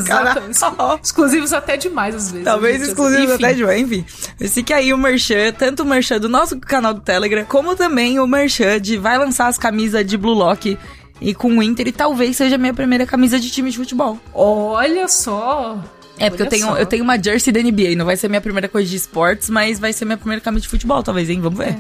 Exclusivos 1.03 1.53
até 1.53 1.77
demais, 1.77 2.15
às 2.15 2.31
vezes. 2.31 2.45
Talvez 2.45 2.79
gente. 2.79 2.89
exclusivos 2.89 3.35
até 3.35 3.53
de 3.53 3.63
enfim. 3.63 4.05
Fique 4.49 4.73
aí 4.73 4.93
o 4.95 4.99
merchan, 4.99 5.53
tanto 5.53 5.83
o 5.83 5.87
merchan 5.87 6.19
do 6.19 6.29
nosso 6.29 6.59
canal 6.59 6.95
do 6.95 7.01
Telegram, 7.01 7.45
como 7.45 7.77
também 7.77 8.19
o 8.19 8.27
merchan 8.27 8.81
de 8.81 8.97
vai 8.97 9.19
lançar 9.19 9.49
as 9.49 9.59
camisas 9.59 10.05
de 10.05 10.17
Blue 10.17 10.35
Lock 10.35 10.79
e 11.21 11.35
com 11.35 11.57
o 11.59 11.63
Inter, 11.63 11.89
e 11.89 11.93
talvez 11.93 12.37
seja 12.37 12.55
a 12.55 12.59
minha 12.59 12.75
primeira 12.75 13.05
camisa 13.07 13.39
de 13.39 13.51
time 13.51 13.71
de 13.71 13.77
futebol. 13.77 14.19
Olha 14.33 15.07
só. 15.09 15.79
É, 16.19 16.29
porque 16.29 16.43
eu 16.43 16.47
tenho, 16.49 16.67
só. 16.67 16.77
eu 16.77 16.87
tenho 16.87 17.03
uma 17.03 17.17
jersey 17.23 17.53
da 17.53 17.61
NBA, 17.63 17.97
não 17.97 18.05
vai 18.05 18.17
ser 18.17 18.29
minha 18.29 18.41
primeira 18.41 18.69
coisa 18.69 18.89
de 18.89 18.97
esportes, 18.97 19.49
mas 19.49 19.79
vai 19.79 19.93
ser 19.93 20.05
minha 20.05 20.19
primeira 20.19 20.41
camisa 20.43 20.63
de 20.63 20.69
futebol, 20.69 21.03
talvez, 21.03 21.31
hein? 21.31 21.41
Vamos 21.41 21.59
ver. 21.59 21.69
É. 21.71 21.77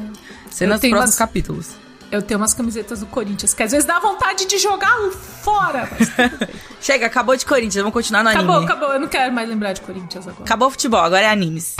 Tenho 0.57 0.71
próximos 0.71 0.93
umas- 1.01 1.17
capítulos. 1.17 1.69
Eu 2.11 2.21
tenho 2.23 2.41
umas 2.41 2.53
camisetas 2.53 2.99
do 3.01 3.07
Corinthians, 3.07 3.55
que 3.55 3.63
às 3.63 3.71
vezes 3.71 3.87
dá 3.87 4.01
vontade 4.01 4.45
de 4.45 4.59
jogar 4.59 4.99
fora. 5.43 5.89
mas 5.93 6.11
Chega, 6.81 7.07
acabou 7.07 7.37
de 7.37 7.47
Corinthians, 7.47 7.77
vamos 7.77 7.93
continuar 7.93 8.25
no 8.25 8.31
acabou, 8.31 8.57
anime. 8.57 8.73
acabou. 8.73 8.93
Eu 8.95 8.99
não 9.01 9.07
quero 9.07 9.33
mais 9.33 9.49
lembrar 9.49 9.75
de 9.75 9.81
Corinthians 9.81 10.27
agora. 10.27 10.43
Acabou 10.43 10.67
o 10.69 10.71
futebol, 10.73 11.01
agora 11.01 11.23
é 11.27 11.31
animes. 11.31 11.77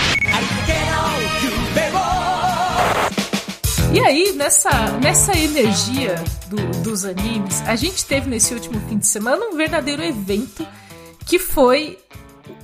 E 3.93 3.99
aí, 4.01 4.33
nessa, 4.33 4.71
nessa 4.99 5.37
energia 5.37 6.15
do- 6.49 6.83
dos 6.83 7.05
animes, 7.05 7.61
a 7.63 7.75
gente 7.75 8.05
teve 8.05 8.29
nesse 8.31 8.55
último 8.55 8.81
fim 8.89 8.99
de 8.99 9.07
semana 9.07 9.45
um 9.47 9.57
verdadeiro 9.57 10.03
evento 10.03 10.67
que 11.27 11.39
foi 11.39 11.99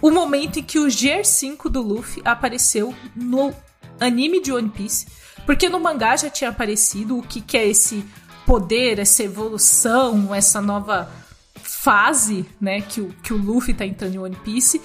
o 0.00 0.10
momento 0.10 0.58
em 0.58 0.62
que 0.62 0.78
o 0.78 0.86
GR5 0.86 1.68
do 1.68 1.82
Luffy 1.82 2.22
apareceu 2.24 2.94
no 3.14 3.52
anime 4.00 4.40
de 4.40 4.52
One 4.52 4.68
Piece. 4.68 5.06
Porque 5.44 5.68
no 5.68 5.80
mangá 5.80 6.16
já 6.16 6.30
tinha 6.30 6.50
aparecido 6.50 7.18
o 7.18 7.22
que, 7.22 7.40
que 7.40 7.56
é 7.56 7.66
esse 7.66 8.04
poder, 8.44 8.98
essa 8.98 9.22
evolução, 9.24 10.34
essa 10.34 10.60
nova 10.60 11.10
fase, 11.60 12.44
né, 12.60 12.80
que 12.80 13.00
o, 13.00 13.08
que 13.22 13.32
o 13.32 13.36
Luffy 13.36 13.74
tá 13.74 13.84
entrando 13.84 14.14
em 14.14 14.18
One 14.18 14.36
Piece. 14.44 14.80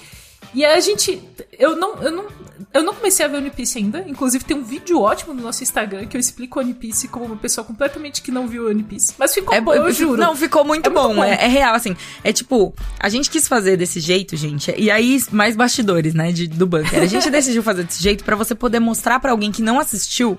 E 0.54 0.64
a 0.64 0.78
gente. 0.80 1.22
Eu 1.58 1.76
não, 1.76 1.96
eu, 2.02 2.10
não, 2.12 2.26
eu 2.72 2.82
não 2.82 2.94
comecei 2.94 3.24
a 3.24 3.28
ver 3.28 3.38
One 3.38 3.50
Piece 3.50 3.78
ainda. 3.78 4.04
Inclusive, 4.06 4.44
tem 4.44 4.56
um 4.56 4.62
vídeo 4.62 5.00
ótimo 5.00 5.34
no 5.34 5.42
nosso 5.42 5.62
Instagram 5.62 6.06
que 6.06 6.16
eu 6.16 6.20
explico 6.20 6.60
One 6.60 6.74
Piece 6.74 7.08
como 7.08 7.24
uma 7.26 7.36
pessoa 7.36 7.64
completamente 7.64 8.22
que 8.22 8.30
não 8.30 8.46
viu 8.46 8.68
One 8.68 8.82
Piece. 8.82 9.14
Mas 9.18 9.34
ficou 9.34 9.60
bom, 9.62 9.74
eu 9.74 9.92
juro. 9.92 10.20
Não, 10.20 10.36
ficou 10.36 10.64
muito 10.64 10.86
É 10.86 10.90
muito 10.90 11.08
bom. 11.08 11.14
bom. 11.16 11.24
É, 11.24 11.44
é 11.44 11.48
real, 11.48 11.74
assim. 11.74 11.96
É 12.22 12.32
tipo, 12.32 12.74
a 12.98 13.08
gente 13.08 13.30
quis 13.30 13.48
fazer 13.48 13.76
desse 13.76 14.00
jeito, 14.00 14.36
gente. 14.36 14.74
E 14.76 14.90
aí, 14.90 15.22
mais 15.30 15.56
bastidores, 15.56 16.14
né, 16.14 16.32
de, 16.32 16.46
do 16.46 16.66
bunker. 16.66 17.02
A 17.02 17.06
gente 17.06 17.28
decidiu 17.30 17.62
fazer 17.62 17.84
desse 17.84 18.02
jeito 18.02 18.24
pra 18.24 18.36
você 18.36 18.54
poder 18.54 18.80
mostrar 18.80 19.20
pra 19.20 19.30
alguém 19.30 19.50
que 19.50 19.62
não 19.62 19.78
assistiu 19.78 20.38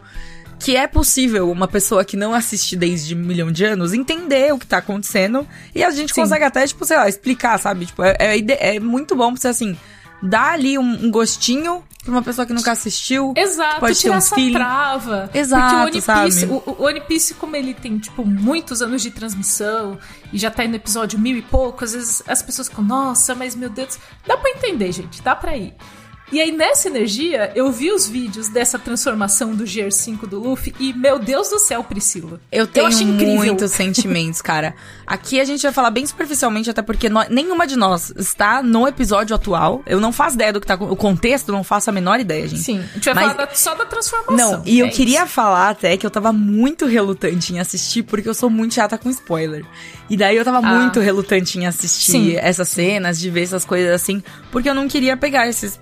que 0.60 0.78
é 0.78 0.88
possível 0.88 1.52
uma 1.52 1.68
pessoa 1.68 2.06
que 2.06 2.16
não 2.16 2.34
assiste 2.34 2.78
desde 2.78 3.14
um 3.14 3.20
milhão 3.20 3.52
de 3.52 3.66
anos 3.66 3.94
entender 3.94 4.54
o 4.54 4.58
que 4.58 4.66
tá 4.66 4.78
acontecendo. 4.78 5.46
E 5.76 5.84
a 5.84 5.92
gente 5.92 6.14
Sim. 6.14 6.22
consegue 6.22 6.46
até, 6.46 6.66
tipo, 6.66 6.86
sei 6.86 6.96
lá, 6.96 7.10
explicar, 7.10 7.58
sabe? 7.60 7.86
Tipo, 7.86 8.02
é, 8.02 8.16
é, 8.18 8.76
é 8.76 8.80
muito 8.80 9.14
bom 9.14 9.34
pra 9.34 9.42
você, 9.42 9.50
assim, 9.50 9.78
dar 10.24 10.54
ali 10.54 10.78
um, 10.78 11.06
um 11.06 11.12
gostinho 11.12 11.84
pra 12.04 12.12
uma 12.12 12.22
pessoa 12.22 12.46
que 12.46 12.54
nunca 12.54 12.72
assistiu. 12.72 13.34
Exato, 13.36 13.80
Pode 13.80 13.96
ter 13.96 14.02
tirar 14.02 14.16
um 14.16 14.18
essa 14.18 14.36
feeling. 14.36 14.54
trava. 14.54 15.30
Exato, 15.34 15.64
Porque 15.64 15.76
o 15.76 15.82
One 16.16 16.26
Piece, 16.26 16.46
o, 16.46 16.64
o 16.66 16.84
One 16.86 17.02
Piece, 17.02 17.34
como 17.36 17.56
ele 17.56 17.74
tem, 17.74 17.98
tipo, 17.98 18.26
muitos 18.26 18.82
anos 18.82 19.02
de 19.02 19.12
transmissão 19.12 19.98
e 20.32 20.38
já 20.38 20.52
tá 20.52 20.68
no 20.68 20.76
episódio 20.76 21.18
mil 21.20 21.38
e 21.38 21.42
pouco, 21.42 21.84
às 21.84 21.94
vezes 21.94 22.24
as 22.28 22.42
pessoas 22.42 22.68
ficam, 22.68 22.84
nossa, 22.84 23.34
mas 23.36 23.56
meu 23.56 23.70
Deus. 23.70 23.98
Dá 24.28 24.36
pra 24.38 24.50
entender, 24.52 24.92
gente, 24.92 25.22
dá 25.22 25.36
pra 25.36 25.56
ir. 25.56 25.74
E 26.34 26.42
aí, 26.42 26.52
nessa 26.52 26.88
energia, 26.88 27.52
eu 27.54 27.72
vi 27.72 27.92
os 27.92 28.08
vídeos 28.08 28.50
dessa 28.50 28.80
transformação 28.80 29.54
do 29.54 29.64
GR5 29.66 30.28
do 30.28 30.40
Luffy 30.40 30.74
e, 30.80 30.92
meu 30.92 31.20
Deus 31.20 31.48
do 31.50 31.60
céu, 31.60 31.84
Priscila. 31.84 32.42
Eu 32.52 32.66
tenho 32.66 32.90
incrível. 32.90 33.36
muitos 33.36 33.72
sentimentos, 33.72 34.42
cara. 34.42 34.74
Aqui 35.06 35.40
a 35.40 35.46
gente 35.46 35.62
vai 35.62 35.72
falar 35.72 35.92
bem 35.92 36.04
superficialmente, 36.08 36.72
até 36.72 36.82
porque 36.82 37.08
nó- 37.08 37.28
nenhuma 37.30 37.68
de 37.68 37.76
nós 37.76 38.12
está 38.18 38.64
no 38.64 38.88
episódio 38.88 39.36
atual. 39.36 39.84
Eu 39.86 40.00
não 40.00 40.12
faço 40.12 40.36
ideia 40.36 40.52
do 40.52 40.60
que 40.60 40.66
tá. 40.66 40.74
O 40.74 40.96
contexto, 40.96 41.52
não 41.52 41.64
faço 41.64 41.92
a 41.92 41.94
menor 41.94 42.20
ideia, 42.20 42.48
gente. 42.48 42.64
Sim, 42.64 42.80
a 42.80 42.94
gente 42.96 43.06
vai 43.06 43.14
Mas- 43.14 43.34
falar 43.34 43.46
da- 43.46 43.54
só 43.54 43.76
da 43.76 43.86
transformação. 43.86 44.52
Não, 44.54 44.64
e 44.66 44.80
eu 44.80 44.88
é 44.88 44.90
queria 44.90 45.20
isso. 45.26 45.28
falar 45.34 45.70
até 45.70 45.96
que 45.98 46.06
eu 46.06 46.10
tava 46.10 46.34
muito 46.34 46.88
relutante 46.88 47.54
em 47.54 47.60
assistir, 47.60 48.02
porque 48.02 48.28
eu 48.28 48.34
sou 48.34 48.50
muito 48.50 48.74
chata 48.74 48.98
com 48.98 49.08
spoiler. 49.12 49.64
E 50.10 50.18
daí 50.18 50.36
eu 50.36 50.44
tava 50.44 50.58
Ah. 50.68 50.80
muito 50.82 51.00
relutante 51.00 51.60
em 51.60 51.68
assistir 51.68 52.12
Sim. 52.12 52.36
essas 52.38 52.70
cenas, 52.70 53.20
de 53.20 53.30
ver 53.30 53.44
essas 53.44 53.64
coisas 53.64 53.92
assim, 53.94 54.24
porque 54.52 54.68
eu 54.68 54.74
não 54.74 54.88
queria 54.88 55.16
pegar 55.16 55.48
esses, 55.48 55.80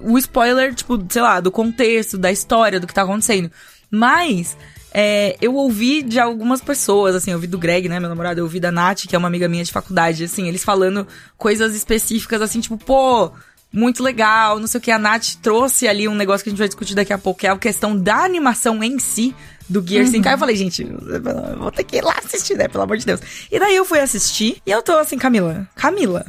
o 0.00 0.18
spoiler, 0.18 0.74
tipo, 0.74 1.02
sei 1.08 1.22
lá, 1.22 1.40
do 1.40 1.50
contexto, 1.50 2.18
da 2.18 2.30
história, 2.30 2.80
do 2.80 2.86
que 2.86 2.94
tá 2.94 3.02
acontecendo. 3.02 3.50
Mas. 3.90 4.56
é, 4.92 5.36
eu 5.40 5.54
ouvi 5.54 6.02
de 6.02 6.18
algumas 6.18 6.60
pessoas, 6.60 7.14
assim, 7.14 7.30
eu 7.30 7.36
ouvi 7.36 7.46
do 7.46 7.58
Greg, 7.58 7.88
né, 7.88 8.00
meu 8.00 8.08
namorado, 8.08 8.40
eu 8.40 8.44
ouvi 8.44 8.58
da 8.58 8.72
Nath, 8.72 9.06
que 9.06 9.14
é 9.14 9.18
uma 9.18 9.28
amiga 9.28 9.46
minha 9.48 9.62
de 9.62 9.70
faculdade, 9.70 10.24
assim, 10.24 10.48
eles 10.48 10.64
falando 10.64 11.06
coisas 11.36 11.76
específicas, 11.76 12.40
assim, 12.40 12.60
tipo, 12.60 12.78
pô, 12.78 13.30
muito 13.72 14.02
legal, 14.02 14.58
não 14.58 14.66
sei 14.66 14.78
o 14.78 14.80
que. 14.80 14.90
A 14.90 14.98
Nath 14.98 15.36
trouxe 15.42 15.86
ali 15.86 16.08
um 16.08 16.14
negócio 16.14 16.42
que 16.42 16.48
a 16.48 16.52
gente 16.52 16.58
vai 16.58 16.68
discutir 16.68 16.94
daqui 16.94 17.12
a 17.12 17.18
pouco, 17.18 17.40
que 17.40 17.46
é 17.46 17.50
a 17.50 17.58
questão 17.58 17.96
da 17.96 18.24
animação 18.24 18.82
em 18.82 18.98
si 18.98 19.34
do 19.68 19.86
Gear 19.86 20.06
5. 20.06 20.26
Aí 20.26 20.34
eu 20.34 20.38
falei, 20.38 20.56
gente, 20.56 20.82
eu 20.82 21.58
vou 21.58 21.70
ter 21.70 21.84
que 21.84 21.96
ir 21.96 22.02
lá 22.02 22.16
assistir, 22.24 22.56
né? 22.56 22.68
Pelo 22.68 22.84
amor 22.84 22.96
de 22.96 23.04
Deus. 23.04 23.20
E 23.50 23.58
daí 23.58 23.76
eu 23.76 23.84
fui 23.84 24.00
assistir 24.00 24.62
e 24.64 24.70
eu 24.70 24.82
tô 24.82 24.92
assim, 24.92 25.18
Camila, 25.18 25.68
Camila, 25.74 26.24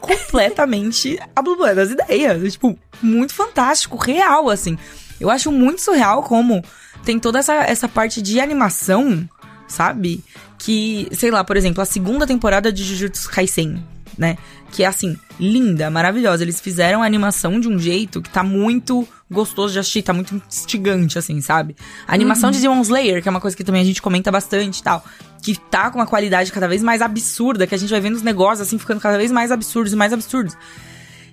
completamente 0.00 1.18
a 1.34 1.42
Blue 1.42 1.56
das 1.74 1.90
ideias. 1.90 2.52
Tipo, 2.52 2.78
muito 3.02 3.34
fantástico, 3.34 3.96
real, 3.96 4.48
assim. 4.48 4.78
Eu 5.20 5.30
acho 5.30 5.52
muito 5.52 5.82
surreal 5.82 6.22
como 6.22 6.64
tem 7.04 7.18
toda 7.18 7.38
essa, 7.38 7.54
essa 7.54 7.88
parte 7.88 8.20
de 8.22 8.40
animação, 8.40 9.28
sabe? 9.68 10.24
Que, 10.58 11.08
sei 11.12 11.30
lá, 11.30 11.44
por 11.44 11.56
exemplo, 11.56 11.82
a 11.82 11.86
segunda 11.86 12.26
temporada 12.26 12.72
de 12.72 12.82
Jujutsu 12.82 13.30
Kaisen, 13.30 13.82
né? 14.16 14.36
Que 14.72 14.82
é 14.82 14.86
assim, 14.86 15.16
linda, 15.38 15.90
maravilhosa. 15.90 16.42
Eles 16.42 16.60
fizeram 16.60 17.02
a 17.02 17.06
animação 17.06 17.60
de 17.60 17.68
um 17.68 17.78
jeito 17.78 18.22
que 18.22 18.30
tá 18.30 18.42
muito 18.42 19.06
gostoso 19.30 19.72
de 19.72 19.78
assistir, 19.78 20.02
tá 20.02 20.12
muito 20.12 20.34
instigante, 20.48 21.18
assim, 21.18 21.40
sabe? 21.40 21.76
A 22.06 22.14
animação 22.14 22.50
de 22.50 22.60
Demon 22.60 22.80
Slayer, 22.82 23.22
que 23.22 23.28
é 23.28 23.30
uma 23.30 23.40
coisa 23.40 23.56
que 23.56 23.62
também 23.62 23.80
a 23.82 23.84
gente 23.84 24.02
comenta 24.02 24.30
bastante 24.32 24.80
e 24.80 24.82
tal, 24.82 25.04
que 25.42 25.54
tá 25.58 25.90
com 25.90 25.98
uma 25.98 26.06
qualidade 26.06 26.50
cada 26.50 26.66
vez 26.66 26.82
mais 26.82 27.00
absurda, 27.00 27.66
que 27.66 27.74
a 27.74 27.78
gente 27.78 27.90
vai 27.90 28.00
vendo 28.00 28.16
os 28.16 28.22
negócios 28.22 28.66
assim 28.66 28.78
ficando 28.78 29.00
cada 29.00 29.16
vez 29.16 29.30
mais 29.30 29.52
absurdos 29.52 29.92
e 29.92 29.96
mais 29.96 30.12
absurdos. 30.12 30.56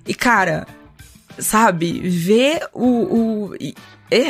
E 0.07 0.13
cara, 0.13 0.67
sabe, 1.39 1.99
ver 2.07 2.61
o, 2.73 2.85
o 3.49 3.55
e- 3.59 3.75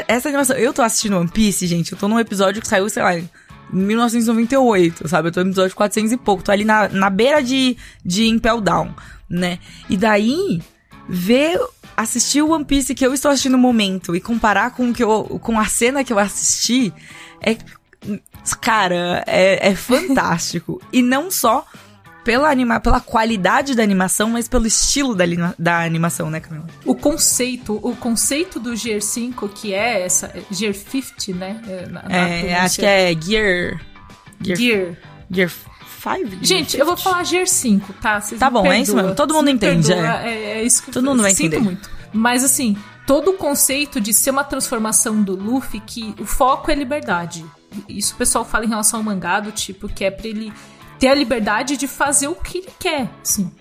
essa 0.07 0.29
animação, 0.29 0.55
eu 0.55 0.73
tô 0.73 0.81
assistindo 0.81 1.17
One 1.17 1.29
Piece, 1.29 1.67
gente, 1.67 1.91
eu 1.91 1.97
tô 1.97 2.07
num 2.07 2.19
episódio 2.19 2.61
que 2.61 2.67
saiu, 2.67 2.89
sei 2.89 3.03
lá, 3.03 3.15
em 3.17 3.29
1998, 3.71 5.07
sabe? 5.07 5.27
Eu 5.27 5.31
tô 5.31 5.43
no 5.43 5.49
episódio 5.49 5.75
400 5.75 6.11
e 6.13 6.17
pouco, 6.17 6.41
tô 6.43 6.51
ali 6.51 6.63
na, 6.63 6.87
na 6.89 7.09
beira 7.09 7.43
de, 7.43 7.77
de 8.03 8.25
Impel 8.27 8.61
Down, 8.61 8.93
né? 9.29 9.59
E 9.89 9.95
daí, 9.97 10.61
ver, 11.07 11.59
assistir 11.97 12.41
o 12.43 12.51
One 12.51 12.63
Piece 12.63 12.93
que 12.95 13.05
eu 13.05 13.13
estou 13.13 13.31
assistindo 13.31 13.53
no 13.53 13.57
momento 13.57 14.15
e 14.15 14.21
comparar 14.21 14.71
com, 14.71 14.93
que 14.93 15.03
eu, 15.03 15.39
com 15.41 15.59
a 15.59 15.65
cena 15.65 16.03
que 16.03 16.13
eu 16.13 16.19
assisti, 16.19 16.93
é. 17.41 17.57
Cara, 18.61 19.23
é, 19.27 19.69
é 19.69 19.75
fantástico. 19.75 20.79
e 20.93 21.01
não 21.01 21.29
só 21.29 21.65
pela, 22.23 22.49
anima 22.49 22.79
pela 22.79 22.99
qualidade 22.99 23.73
da 23.75 23.81
animação, 23.83 24.29
mas 24.29 24.47
pelo 24.47 24.67
estilo 24.67 25.15
da, 25.15 25.25
da 25.57 25.83
animação, 25.83 26.29
né, 26.29 26.39
Camila? 26.39 26.67
O 26.85 26.93
conceito, 26.93 27.79
o 27.81 27.95
conceito 27.95 28.59
do 28.59 28.75
Gear 28.75 29.01
5, 29.01 29.49
que 29.49 29.73
é 29.73 30.03
essa. 30.05 30.33
Gear 30.51 30.73
50, 30.73 31.33
né? 31.33 31.61
é, 31.67 31.87
na- 31.87 32.03
na 32.03 32.15
É, 32.15 32.55
acho 32.59 32.79
que 32.79 32.85
é 32.85 33.09
Gear. 33.19 33.81
Gear. 34.41 34.57
Gear. 34.57 34.97
Gear 35.31 35.51
5? 36.01 36.37
Gente, 36.41 36.77
eu 36.77 36.85
vou 36.85 36.95
falar 36.97 37.23
Gear 37.23 37.47
5, 37.47 37.93
tá? 37.93 38.19
Vocês 38.21 38.39
Tá 38.39 38.49
bom, 38.49 38.65
é 38.65 38.81
isso 38.81 38.95
mesmo. 38.95 39.15
Todo 39.15 39.33
mundo 39.33 39.49
entende, 39.49 39.87
perdoam, 39.87 40.05
é. 40.21 40.33
é 40.59 40.63
isso 40.63 40.83
que 40.83 40.91
Todo 40.91 41.05
mundo 41.05 41.21
vai 41.21 41.31
sinto 41.31 41.47
entender. 41.55 41.63
muito. 41.63 41.89
Mas 42.13 42.43
assim, 42.43 42.77
todo 43.05 43.31
o 43.31 43.33
conceito 43.33 43.99
de 43.99 44.13
ser 44.13 44.31
uma 44.31 44.43
transformação 44.43 45.21
do 45.21 45.35
Luffy, 45.35 45.79
que 45.79 46.15
o 46.19 46.25
foco 46.25 46.71
é 46.71 46.75
liberdade. 46.75 47.45
Isso 47.89 48.13
o 48.13 48.17
pessoal 48.17 48.45
fala 48.45 48.65
em 48.65 48.69
relação 48.69 48.99
ao 48.99 49.03
mangá, 49.03 49.39
do 49.39 49.51
tipo, 49.51 49.87
que 49.89 50.03
é 50.05 50.11
pra 50.11 50.27
ele 50.27 50.53
ter 50.97 51.09
a 51.09 51.13
liberdade 51.13 51.77
de 51.77 51.85
fazer 51.87 52.27
o 52.27 52.33
que 52.33 52.57
ele 52.57 52.69
quer, 52.79 53.07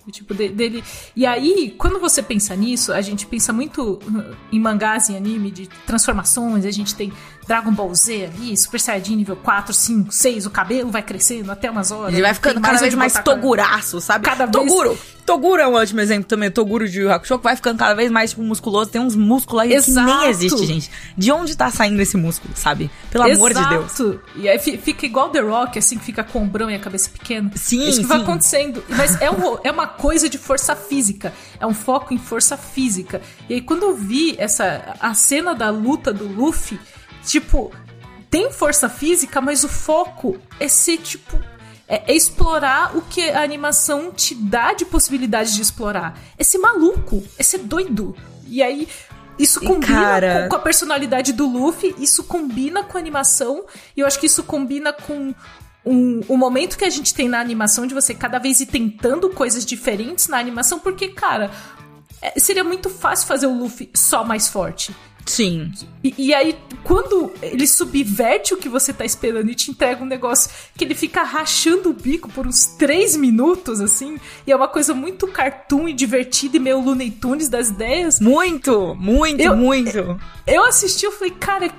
o 0.07 0.11
tipo 0.11 0.33
de- 0.33 0.49
dele. 0.49 0.83
E 1.15 1.23
aí, 1.23 1.75
quando 1.77 1.99
você 1.99 2.23
pensa 2.23 2.55
nisso, 2.55 2.91
a 2.91 2.99
gente 3.01 3.27
pensa 3.27 3.53
muito 3.53 3.99
uh, 4.07 4.35
em 4.51 4.59
mangás 4.59 5.09
e 5.09 5.15
anime 5.15 5.51
de 5.51 5.67
transformações, 5.85 6.65
a 6.65 6.71
gente 6.71 6.95
tem 6.95 7.13
Dragon 7.47 7.71
Ball 7.71 7.93
Z 7.95 8.25
ali, 8.25 8.57
Super 8.57 8.79
Saiyajin 8.79 9.15
nível 9.15 9.35
4, 9.37 9.73
5, 9.73 10.11
6, 10.11 10.45
o 10.45 10.49
cabelo 10.49 10.91
vai 10.91 11.01
crescendo 11.01 11.51
até 11.51 11.71
umas 11.71 11.91
horas. 11.91 12.13
Ele 12.13 12.21
vai 12.21 12.33
ficando 12.33 12.59
cada 12.59 12.77
vez 12.77 12.93
mais 12.93 13.13
toguraço, 13.13 14.01
sabe? 14.01 14.25
Cada 14.25 14.47
Toguro. 14.47 14.89
vez... 14.89 15.17
Toguro 15.27 15.61
é 15.61 15.67
um 15.67 15.73
ótimo 15.73 15.99
exemplo 15.99 16.23
também. 16.23 16.49
Toguro 16.49 16.87
de 16.87 17.01
Yu 17.01 17.11
Hakusho 17.11 17.37
que 17.37 17.43
vai 17.43 17.53
ficando 17.53 17.77
cada 17.77 17.93
vez 17.93 18.09
mais 18.09 18.29
tipo, 18.29 18.41
musculoso. 18.43 18.89
Tem 18.89 19.01
uns 19.01 19.13
músculos 19.13 19.63
aí 19.63 19.73
Exato. 19.73 20.07
que 20.09 20.17
nem 20.19 20.29
existe, 20.29 20.65
gente. 20.65 20.89
De 21.17 21.31
onde 21.33 21.55
tá 21.55 21.69
saindo 21.69 22.01
esse 22.01 22.15
músculo, 22.15 22.53
sabe? 22.55 22.89
Pelo 23.11 23.25
amor 23.25 23.53
de 23.53 23.59
Deus. 23.67 23.85
Exato. 23.99 24.21
E 24.37 24.47
aí 24.47 24.57
fi- 24.57 24.77
fica 24.77 25.05
igual 25.05 25.29
The 25.29 25.41
Rock, 25.41 25.77
assim, 25.79 25.97
que 25.97 26.05
fica 26.05 26.23
com 26.23 26.39
o 26.39 26.43
ombrão 26.43 26.71
e 26.71 26.75
a 26.75 26.79
cabeça 26.79 27.09
pequena. 27.09 27.51
Sim, 27.55 27.89
Isso 27.89 27.99
que 27.99 28.07
vai 28.07 28.19
sim. 28.19 28.23
acontecendo. 28.23 28.81
Mas 28.87 29.19
é, 29.21 29.29
um, 29.29 29.57
é 29.65 29.69
uma 29.71 29.87
coisa 29.87 30.29
de 30.29 30.37
força 30.37 30.77
física. 30.77 31.33
É 31.59 31.67
um 31.67 31.73
foco 31.73 32.13
em 32.13 32.17
força 32.17 32.55
física. 32.55 33.21
E 33.49 33.55
aí, 33.55 33.61
quando 33.61 33.83
eu 33.83 33.95
vi 33.97 34.33
essa 34.37 34.95
a 34.97 35.13
cena 35.13 35.53
da 35.53 35.69
luta 35.69 36.13
do 36.13 36.25
Luffy, 36.25 36.79
tipo, 37.27 37.71
tem 38.29 38.51
força 38.51 38.89
física, 38.89 39.39
mas 39.41 39.63
o 39.63 39.69
foco 39.69 40.37
é 40.59 40.67
ser, 40.67 40.97
tipo. 40.97 41.37
É, 41.87 42.11
é 42.11 42.15
explorar 42.15 42.97
o 42.97 43.01
que 43.01 43.29
a 43.29 43.41
animação 43.41 44.11
te 44.11 44.35
dá 44.35 44.73
de 44.73 44.83
possibilidade 44.83 45.53
de 45.53 45.61
explorar. 45.61 46.19
É 46.37 46.43
ser 46.43 46.57
maluco, 46.57 47.23
é 47.37 47.43
ser 47.43 47.59
doido. 47.59 48.15
E 48.45 48.61
aí, 48.61 48.89
isso 49.39 49.61
combina 49.61 49.85
cara- 49.87 50.43
com, 50.43 50.49
com 50.49 50.55
a 50.57 50.59
personalidade 50.59 51.31
do 51.31 51.47
Luffy, 51.47 51.95
isso 51.97 52.23
combina 52.23 52.83
com 52.83 52.97
a 52.97 52.99
animação, 52.99 53.65
e 53.95 54.01
eu 54.01 54.07
acho 54.07 54.19
que 54.19 54.25
isso 54.25 54.43
combina 54.43 54.91
com 54.91 55.33
um, 55.85 56.21
o 56.27 56.35
momento 56.35 56.77
que 56.77 56.83
a 56.83 56.89
gente 56.89 57.13
tem 57.13 57.29
na 57.29 57.39
animação 57.39 57.87
de 57.87 57.93
você 57.93 58.13
cada 58.13 58.37
vez 58.39 58.59
ir 58.59 58.65
tentando 58.65 59.29
coisas 59.29 59.65
diferentes 59.65 60.27
na 60.27 60.37
animação, 60.37 60.79
porque, 60.79 61.09
cara, 61.09 61.51
é, 62.21 62.37
seria 62.37 62.63
muito 62.65 62.89
fácil 62.89 63.27
fazer 63.27 63.47
o 63.47 63.57
Luffy 63.57 63.89
só 63.93 64.25
mais 64.25 64.49
forte. 64.49 64.93
Sim. 65.27 65.71
E, 66.03 66.13
e 66.17 66.33
aí, 66.33 66.57
quando 66.83 67.31
ele 67.41 67.67
subverte 67.67 68.53
o 68.53 68.57
que 68.57 68.67
você 68.69 68.91
tá 68.93 69.03
esperando 69.05 69.51
e 69.51 69.55
te 69.55 69.69
entrega 69.69 70.01
um 70.01 70.07
negócio 70.07 70.49
que 70.75 70.83
ele 70.85 70.95
fica 70.95 71.21
rachando 71.21 71.89
o 71.89 71.93
bico 71.93 72.29
por 72.29 72.47
uns 72.47 72.65
três 72.77 73.15
minutos, 73.15 73.79
assim, 73.81 74.17
e 74.47 74.51
é 74.51 74.55
uma 74.55 74.67
coisa 74.67 74.93
muito 74.93 75.27
cartoon 75.27 75.87
e 75.89 75.93
divertida 75.93 76.57
e 76.57 76.59
meio 76.59 76.79
Looney 76.81 77.11
Tunes 77.11 77.49
das 77.49 77.69
ideias, 77.69 78.19
Muito, 78.19 78.95
muito, 78.95 79.41
Eu- 79.41 79.55
muito. 79.57 80.19
eu 80.47 80.63
assisti 80.65 81.05
e 81.05 81.11
falei, 81.11 81.31
cara, 81.37 81.69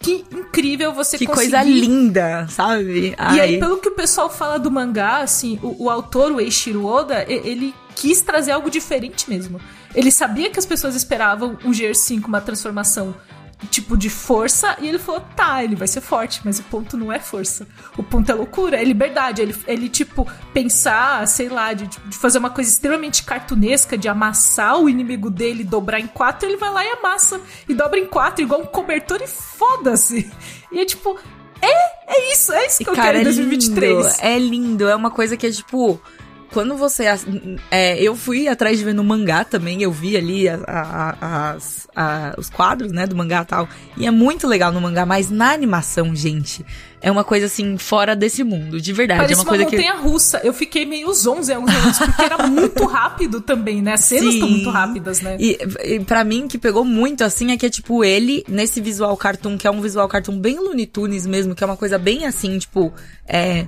que 0.00 0.24
incrível 0.30 0.92
você 0.92 1.16
Que 1.16 1.26
conseguir... 1.26 1.50
coisa 1.52 1.62
linda, 1.68 2.46
sabe? 2.50 3.14
E 3.34 3.40
aí, 3.40 3.54
Ai. 3.54 3.56
pelo 3.58 3.78
que 3.78 3.88
o 3.88 3.94
pessoal 3.94 4.28
fala 4.28 4.58
do 4.58 4.70
mangá, 4.70 5.18
assim, 5.18 5.58
o, 5.62 5.84
o 5.84 5.90
autor, 5.90 6.30
o 6.32 6.40
Eiichiro 6.40 6.84
Oda, 6.84 7.24
ele 7.28 7.74
quis 7.94 8.20
trazer 8.20 8.50
algo 8.52 8.70
diferente 8.70 9.28
mesmo. 9.30 9.60
Ele 9.94 10.10
sabia 10.10 10.50
que 10.50 10.58
as 10.58 10.66
pessoas 10.66 10.94
esperavam 10.94 11.58
um 11.64 11.70
GR5, 11.70 12.26
uma 12.26 12.40
transformação 12.40 13.14
tipo 13.66 13.96
de 13.96 14.08
força, 14.08 14.76
e 14.80 14.88
ele 14.88 14.98
falou, 14.98 15.20
tá, 15.34 15.64
ele 15.64 15.74
vai 15.74 15.88
ser 15.88 16.00
forte, 16.00 16.40
mas 16.44 16.60
o 16.60 16.62
ponto 16.64 16.96
não 16.96 17.12
é 17.12 17.18
força. 17.18 17.66
O 17.96 18.02
ponto 18.02 18.30
é 18.30 18.34
loucura, 18.34 18.80
é 18.80 18.84
liberdade. 18.84 19.42
Ele, 19.42 19.54
ele 19.66 19.88
tipo, 19.88 20.26
pensar, 20.54 21.26
sei 21.26 21.48
lá, 21.48 21.72
de, 21.72 21.86
de 21.86 22.16
fazer 22.16 22.38
uma 22.38 22.50
coisa 22.50 22.70
extremamente 22.70 23.24
cartunesca, 23.24 23.98
de 23.98 24.08
amassar 24.08 24.78
o 24.78 24.88
inimigo 24.88 25.28
dele, 25.28 25.64
dobrar 25.64 25.98
em 25.98 26.06
quatro, 26.06 26.48
ele 26.48 26.56
vai 26.56 26.72
lá 26.72 26.84
e 26.84 26.90
amassa, 26.90 27.40
e 27.68 27.74
dobra 27.74 27.98
em 27.98 28.06
quatro, 28.06 28.44
igual 28.44 28.60
um 28.60 28.66
cobertor, 28.66 29.20
e 29.22 29.26
foda-se. 29.26 30.30
E 30.70 30.78
é 30.78 30.84
tipo, 30.84 31.18
é, 31.60 32.12
é 32.14 32.32
isso, 32.32 32.52
é 32.52 32.66
isso 32.66 32.78
que 32.84 32.88
eu 32.88 32.94
Cara, 32.94 33.08
quero 33.08 33.18
em 33.18 33.20
é 33.22 33.24
2023. 33.24 33.96
lindo, 33.96 34.14
é 34.20 34.38
lindo, 34.38 34.88
é 34.88 34.94
uma 34.94 35.10
coisa 35.10 35.36
que 35.36 35.46
é 35.46 35.50
tipo. 35.50 36.00
Quando 36.52 36.76
você. 36.76 37.04
É, 37.70 38.00
eu 38.02 38.16
fui 38.16 38.48
atrás 38.48 38.78
de 38.78 38.84
ver 38.84 38.94
no 38.94 39.04
mangá 39.04 39.44
também, 39.44 39.82
eu 39.82 39.92
vi 39.92 40.16
ali 40.16 40.48
a- 40.48 40.58
a- 40.66 41.56
a- 41.94 42.34
os 42.38 42.48
quadros, 42.48 42.90
né, 42.92 43.06
do 43.06 43.14
mangá 43.16 43.42
e 43.42 43.44
tal. 43.44 43.68
E 43.96 44.06
é 44.06 44.10
muito 44.10 44.46
legal 44.46 44.72
no 44.72 44.80
mangá, 44.80 45.04
mas 45.04 45.30
na 45.30 45.52
animação, 45.52 46.14
gente, 46.14 46.64
é 47.00 47.10
uma 47.10 47.22
coisa 47.24 47.46
assim, 47.46 47.76
fora 47.76 48.16
desse 48.16 48.42
mundo, 48.42 48.80
de 48.80 48.92
verdade. 48.92 49.20
Parece 49.20 49.34
é 49.34 49.36
uma 49.36 49.42
uma 49.42 49.48
coisa 49.48 49.64
que. 49.66 49.76
montanha 49.76 49.96
russa. 50.00 50.40
Eu 50.42 50.52
fiquei 50.52 50.86
meio 50.86 51.12
zonza 51.12 51.52
em 51.52 51.56
alguns 51.56 51.74
momentos, 51.74 51.98
porque 51.98 52.22
era 52.22 52.46
muito 52.46 52.84
rápido 52.86 53.40
também, 53.40 53.82
né? 53.82 53.92
As 53.94 54.00
cenas 54.04 54.34
estão 54.34 54.48
muito 54.48 54.70
rápidas, 54.70 55.20
né? 55.20 55.36
E, 55.38 55.58
e 55.84 56.00
pra 56.00 56.24
mim, 56.24 56.48
que 56.48 56.56
pegou 56.58 56.84
muito, 56.84 57.22
assim, 57.24 57.52
é 57.52 57.56
que 57.56 57.66
é 57.66 57.70
tipo 57.70 58.02
ele, 58.04 58.44
nesse 58.48 58.80
visual 58.80 59.16
cartoon, 59.16 59.58
que 59.58 59.66
é 59.66 59.70
um 59.70 59.80
visual 59.80 60.08
cartoon 60.08 60.38
bem 60.38 60.58
Looney 60.58 60.86
Tunes 60.86 61.26
mesmo, 61.26 61.54
que 61.54 61.62
é 61.62 61.66
uma 61.66 61.76
coisa 61.76 61.98
bem 61.98 62.26
assim, 62.26 62.58
tipo, 62.58 62.92
é. 63.26 63.66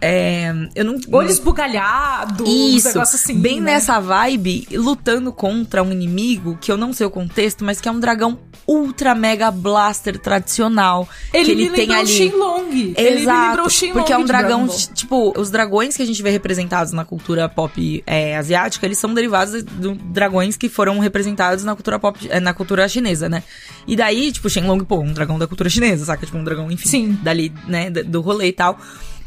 É. 0.00 0.52
Eu 0.74 0.84
não. 0.84 0.98
Olho 1.12 1.30
esbugalhado, 1.30 2.44
Isso, 2.46 2.88
negócios 2.88 3.22
assim. 3.22 3.38
bem 3.38 3.60
né? 3.60 3.72
nessa 3.72 4.00
vibe, 4.00 4.66
lutando 4.72 5.32
contra 5.32 5.82
um 5.82 5.92
inimigo 5.92 6.58
que 6.60 6.70
eu 6.70 6.76
não 6.76 6.92
sei 6.92 7.06
o 7.06 7.10
contexto, 7.10 7.64
mas 7.64 7.80
que 7.80 7.88
é 7.88 7.92
um 7.92 8.00
dragão 8.00 8.38
ultra 8.66 9.14
mega 9.14 9.50
blaster 9.50 10.18
tradicional. 10.18 11.08
Ele 11.32 11.44
que 11.44 11.50
ele 11.50 11.70
me 11.70 11.76
tem 11.76 11.88
lembrou 11.88 11.96
o 11.96 12.00
ali. 12.00 12.16
Shenlong. 12.16 12.94
Ele 12.96 13.10
me 13.10 13.20
Exato, 13.22 13.48
lembrou 13.48 13.66
o 13.66 13.70
Shenlong 13.70 13.98
porque 13.98 14.12
é 14.12 14.18
um 14.18 14.24
dragão, 14.24 14.68
tipo, 14.94 15.32
os 15.36 15.50
dragões 15.50 15.96
que 15.96 16.02
a 16.02 16.06
gente 16.06 16.22
vê 16.22 16.30
representados 16.30 16.92
na 16.92 17.04
cultura 17.04 17.48
pop 17.48 18.02
é, 18.06 18.36
asiática, 18.36 18.86
eles 18.86 18.98
são 18.98 19.12
derivados 19.12 19.62
de 19.62 19.94
dragões 20.04 20.56
que 20.56 20.68
foram 20.68 20.98
representados 20.98 21.64
na 21.64 21.74
cultura 21.74 21.98
pop, 21.98 22.18
é, 22.30 22.38
na 22.38 22.54
cultura 22.54 22.88
chinesa, 22.88 23.28
né? 23.28 23.42
E 23.86 23.96
daí, 23.96 24.30
tipo, 24.30 24.48
Shenlong, 24.48 24.84
pô, 24.84 25.00
um 25.00 25.12
dragão 25.12 25.38
da 25.38 25.46
cultura 25.46 25.68
chinesa, 25.68 26.04
saca? 26.04 26.24
Tipo, 26.24 26.38
um 26.38 26.44
dragão, 26.44 26.70
enfim, 26.70 26.88
Sim. 26.88 27.18
dali, 27.22 27.52
né, 27.66 27.90
do 27.90 28.20
rolê 28.20 28.48
e 28.48 28.52
tal. 28.52 28.78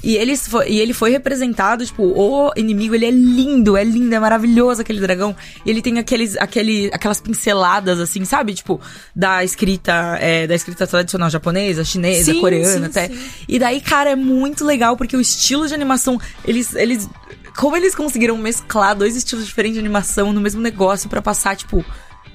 E, 0.03 0.17
eles 0.17 0.47
fo- 0.47 0.63
e 0.63 0.79
ele 0.81 0.91
foi 0.93 1.11
representado, 1.11 1.85
tipo, 1.85 2.03
o 2.03 2.51
inimigo, 2.57 2.93
ele 2.93 3.05
é 3.05 3.11
lindo, 3.11 3.77
é 3.77 3.83
lindo, 3.85 4.13
é 4.13 4.19
maravilhoso 4.19 4.81
aquele 4.81 4.99
dragão. 4.99 5.33
E 5.65 5.69
ele 5.69 5.81
tem 5.81 5.97
aqueles, 5.97 6.35
aquele, 6.37 6.89
aquelas 6.93 7.21
pinceladas, 7.21 7.99
assim, 8.01 8.25
sabe? 8.25 8.53
Tipo, 8.53 8.81
da 9.15 9.43
escrita, 9.45 10.17
é, 10.19 10.45
da 10.45 10.55
escrita 10.55 10.85
tradicional 10.85 11.29
japonesa, 11.29 11.85
chinesa, 11.85 12.33
Sim, 12.33 12.41
coreana 12.41 12.79
sim, 12.79 12.85
até. 12.85 13.07
sim. 13.07 13.17
E 13.47 13.57
daí, 13.57 13.79
cara, 13.79 14.09
é 14.09 14.15
muito 14.15 14.65
legal, 14.65 14.97
porque 14.97 15.15
o 15.15 15.21
estilo 15.21 15.67
de 15.67 15.73
animação, 15.73 16.19
eles, 16.45 16.75
eles, 16.75 17.09
como 17.57 17.77
eles 17.77 17.95
conseguiram 17.95 18.37
mesclar 18.37 18.95
dois 18.97 19.15
estilos 19.15 19.45
diferentes 19.45 19.75
de 19.75 19.79
animação 19.79 20.33
no 20.33 20.41
mesmo 20.41 20.59
negócio 20.61 21.07
pra 21.09 21.21
passar, 21.21 21.55
tipo, 21.55 21.85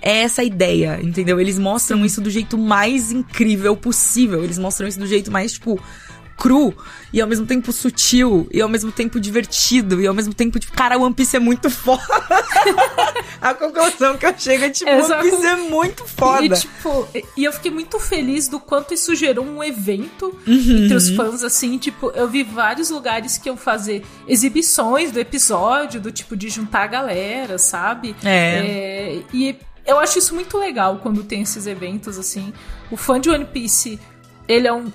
é 0.01 0.21
essa 0.21 0.41
a 0.41 0.45
ideia, 0.45 0.99
entendeu? 1.03 1.39
Eles 1.39 1.59
mostram 1.59 2.03
isso 2.07 2.21
do 2.21 2.31
jeito 2.31 2.57
mais 2.57 3.11
incrível 3.13 3.77
possível. 3.77 4.43
Eles 4.45 4.57
mostram 4.57 4.87
isso 4.89 4.99
do 4.99 5.07
jeito 5.07 5.31
mais, 5.31 5.53
tipo, 5.53 5.79
cru 6.39 6.73
e 7.13 7.21
ao 7.21 7.27
mesmo 7.29 7.45
tempo 7.47 7.73
sutil 7.73 8.49
e 8.53 8.61
ao 8.61 8.69
mesmo 8.69 8.93
tempo 8.93 9.19
divertido 9.19 10.01
e 10.01 10.07
ao 10.07 10.15
mesmo 10.15 10.33
tempo, 10.33 10.59
tipo, 10.59 10.73
cara, 10.73 10.97
One 10.99 11.13
Piece 11.15 11.37
é 11.37 11.41
muito 11.41 11.69
foda. 11.69 12.03
a 13.41 13.55
conclusão 13.55 14.17
que 14.17 14.27
eu 14.27 14.35
chego 14.39 14.65
é, 14.65 14.71
tipo, 14.71 14.89
Essa 14.91 15.19
One 15.19 15.31
Piece 15.31 15.47
é 15.47 15.57
muito 15.57 16.05
foda. 16.07 16.45
E, 16.45 16.51
tipo, 16.51 17.09
e- 17.15 17.25
e 17.39 17.45
eu 17.45 17.53
fiquei 17.53 17.71
muito 17.71 17.99
feliz 17.99 18.49
do 18.49 18.61
quanto 18.61 18.95
isso 18.95 19.15
gerou 19.15 19.45
um 19.45 19.63
evento 19.65 20.27
Uhum. 20.47 20.85
entre 20.85 20.95
os 20.95 21.11
fãs, 21.11 21.43
assim, 21.43 21.77
tipo, 21.79 22.11
eu 22.15 22.29
vi 22.29 22.43
vários 22.43 22.91
lugares 22.91 23.37
que 23.39 23.49
iam 23.49 23.57
fazer 23.57 24.05
exibições 24.27 25.11
do 25.11 25.19
episódio, 25.19 26.01
do 26.01 26.13
tipo, 26.13 26.37
de 26.37 26.49
juntar 26.49 26.83
a 26.85 26.87
galera, 26.87 27.59
sabe? 27.59 28.15
É. 28.25 28.59
É, 29.19 29.23
e 29.33 29.57
eu 29.87 29.99
acho 29.99 30.19
isso 30.19 30.35
muito 30.35 30.57
legal 30.59 30.99
quando 31.03 31.25
tem 31.25 31.43
esses 31.43 31.67
eventos, 31.67 32.19
assim. 32.19 32.53
O 32.91 32.97
fã 32.97 33.19
de 33.21 33.31
One 33.31 33.45
Piece, 33.47 33.99
ele 34.47 34.69
é 34.69 34.73
um. 34.73 34.93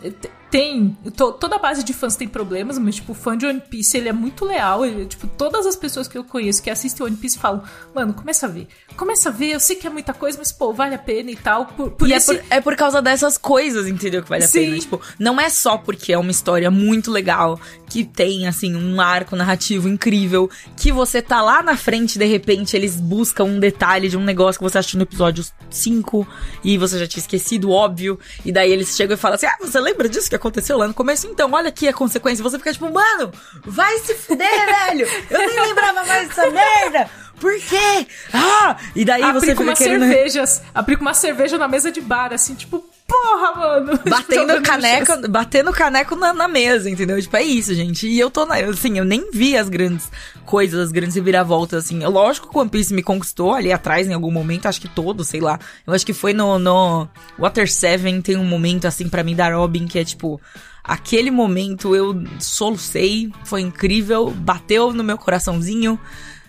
Tem. 0.53 0.95
to- 1.17 1.31
toda 1.31 1.55
a 1.55 1.59
base 1.59 1.83
de 1.83 1.93
fãs 1.93 2.15
tem 2.15 2.27
problemas, 2.27 2.77
mas, 2.77 2.93
tipo, 2.95 3.13
o 3.13 3.15
fã 3.15 3.35
de 3.35 3.43
One 3.43 3.59
Piece, 3.59 3.97
ele 3.97 4.07
é 4.07 4.13
muito 4.13 4.45
leal. 4.45 4.85
Ele, 4.85 5.03
tipo, 5.07 5.25
todas 5.25 5.65
as 5.65 5.75
pessoas 5.75 6.07
que 6.07 6.15
eu 6.15 6.23
conheço 6.23 6.61
que 6.61 6.69
assistem 6.69 7.07
One 7.07 7.15
Piece 7.15 7.39
falam, 7.39 7.63
mano, 7.93 8.13
começa 8.13 8.45
a 8.45 8.49
ver. 8.49 8.67
Começa 8.95 9.29
a 9.29 9.31
ver, 9.31 9.47
eu 9.53 9.59
sei 9.59 9.75
que 9.77 9.87
é 9.87 9.89
muita 9.89 10.13
coisa, 10.13 10.37
mas, 10.37 10.51
pô, 10.51 10.71
vale 10.71 10.93
a 10.93 10.99
pena 10.99 11.31
e 11.31 11.35
tal. 11.35 11.65
Por, 11.65 11.89
por 11.89 12.07
e 12.07 12.13
esse... 12.13 12.35
é, 12.35 12.37
por, 12.37 12.45
é 12.51 12.61
por 12.61 12.75
causa 12.75 13.01
dessas 13.01 13.35
coisas, 13.35 13.87
entendeu? 13.87 14.21
Que 14.21 14.29
vale 14.29 14.43
a 14.43 14.47
Sim. 14.47 14.65
pena. 14.65 14.77
Tipo, 14.79 15.01
não 15.17 15.41
é 15.41 15.49
só 15.49 15.75
porque 15.75 16.13
é 16.13 16.19
uma 16.19 16.29
história 16.29 16.69
muito 16.69 17.09
legal, 17.09 17.59
que 17.89 18.03
tem, 18.05 18.45
assim, 18.45 18.75
um 18.75 19.01
arco 19.01 19.35
narrativo 19.35 19.89
incrível, 19.89 20.47
que 20.77 20.91
você 20.91 21.19
tá 21.19 21.41
lá 21.41 21.63
na 21.63 21.75
frente, 21.75 22.19
de 22.19 22.25
repente, 22.25 22.77
eles 22.77 22.99
buscam 22.99 23.45
um 23.45 23.59
detalhe 23.59 24.07
de 24.07 24.17
um 24.17 24.23
negócio 24.23 24.59
que 24.59 24.63
você 24.63 24.77
assistiu 24.77 24.99
no 24.99 25.03
episódio 25.03 25.43
5, 25.71 26.27
e 26.63 26.77
você 26.77 26.99
já 26.99 27.07
tinha 27.07 27.21
esquecido, 27.21 27.71
óbvio, 27.71 28.19
e 28.45 28.51
daí 28.51 28.71
eles 28.71 28.95
chegam 28.95 29.15
e 29.15 29.17
falam 29.17 29.33
assim, 29.35 29.47
ah, 29.47 29.57
você 29.59 29.79
lembra 29.79 30.07
disso 30.07 30.29
que 30.29 30.35
aconteceu 30.35 30.42
lá 30.77 30.88
no 30.88 30.93
começo? 30.93 31.27
Então, 31.27 31.51
olha 31.51 31.69
aqui 31.69 31.88
a 31.88 31.93
consequência. 31.93 32.43
Você 32.43 32.58
fica 32.58 32.73
tipo, 32.73 32.91
mano, 32.91 33.32
vai 33.65 33.97
se 33.99 34.15
fuder, 34.15 34.47
velho! 34.88 35.08
Eu 35.29 35.39
nem 35.39 35.62
lembrava 35.62 36.03
mais 36.06 36.27
dessa 36.27 36.49
merda! 36.49 37.10
Por 37.39 37.53
quê? 37.60 38.08
Ah! 38.34 38.77
E 38.95 39.03
daí 39.03 39.21
você 39.21 39.29
Aplica 39.29 39.51
fica 39.51 39.63
umas 39.63 39.77
querendo... 39.77 40.06
cervejas, 40.08 40.62
aplica 40.73 41.01
uma 41.01 41.13
cerveja 41.13 41.58
na 41.58 41.67
mesa 41.67 41.91
de 41.91 41.99
bar, 41.99 42.32
assim, 42.32 42.56
tipo, 42.56 42.86
porra, 43.07 43.55
mano. 43.55 43.99
Batendo 44.09 44.61
caneco, 44.61 45.29
batendo 45.29 45.71
caneco 45.71 46.15
na, 46.15 46.33
na 46.33 46.47
mesa, 46.47 46.89
entendeu? 46.89 47.21
Tipo, 47.21 47.37
é 47.37 47.43
isso, 47.43 47.73
gente. 47.73 48.07
E 48.07 48.19
eu 48.19 48.29
tô 48.29 48.45
na. 48.45 48.55
Assim, 48.55 48.97
eu 48.97 49.05
nem 49.05 49.31
vi 49.31 49.57
as 49.57 49.69
grandes 49.69 50.11
coisas, 50.45 50.79
as 50.79 50.91
grandes 50.91 51.15
reviravoltas, 51.15 51.85
assim. 51.85 52.03
Lógico 52.05 52.49
que 52.49 52.57
o 52.57 52.61
One 52.61 52.69
Piece 52.69 52.93
me 52.93 53.03
conquistou 53.03 53.53
ali 53.53 53.71
atrás 53.71 54.07
em 54.07 54.13
algum 54.13 54.31
momento, 54.31 54.67
acho 54.67 54.81
que 54.81 54.87
todo, 54.87 55.23
sei 55.23 55.39
lá. 55.39 55.59
Eu 55.85 55.93
acho 55.93 56.05
que 56.05 56.13
foi 56.13 56.33
no, 56.33 56.57
no 56.59 57.07
Water 57.37 57.69
7 57.71 58.21
tem 58.21 58.37
um 58.37 58.45
momento, 58.45 58.85
assim, 58.85 59.09
pra 59.09 59.23
mim, 59.23 59.35
da 59.35 59.53
Robin, 59.53 59.87
que 59.87 59.99
é 59.99 60.03
tipo. 60.03 60.39
Aquele 60.85 61.31
momento 61.31 61.95
eu 61.95 62.23
solucei, 62.41 63.31
foi 63.45 63.61
incrível, 63.61 64.31
bateu 64.31 64.91
no 64.91 65.01
meu 65.01 65.17
coraçãozinho. 65.17 65.97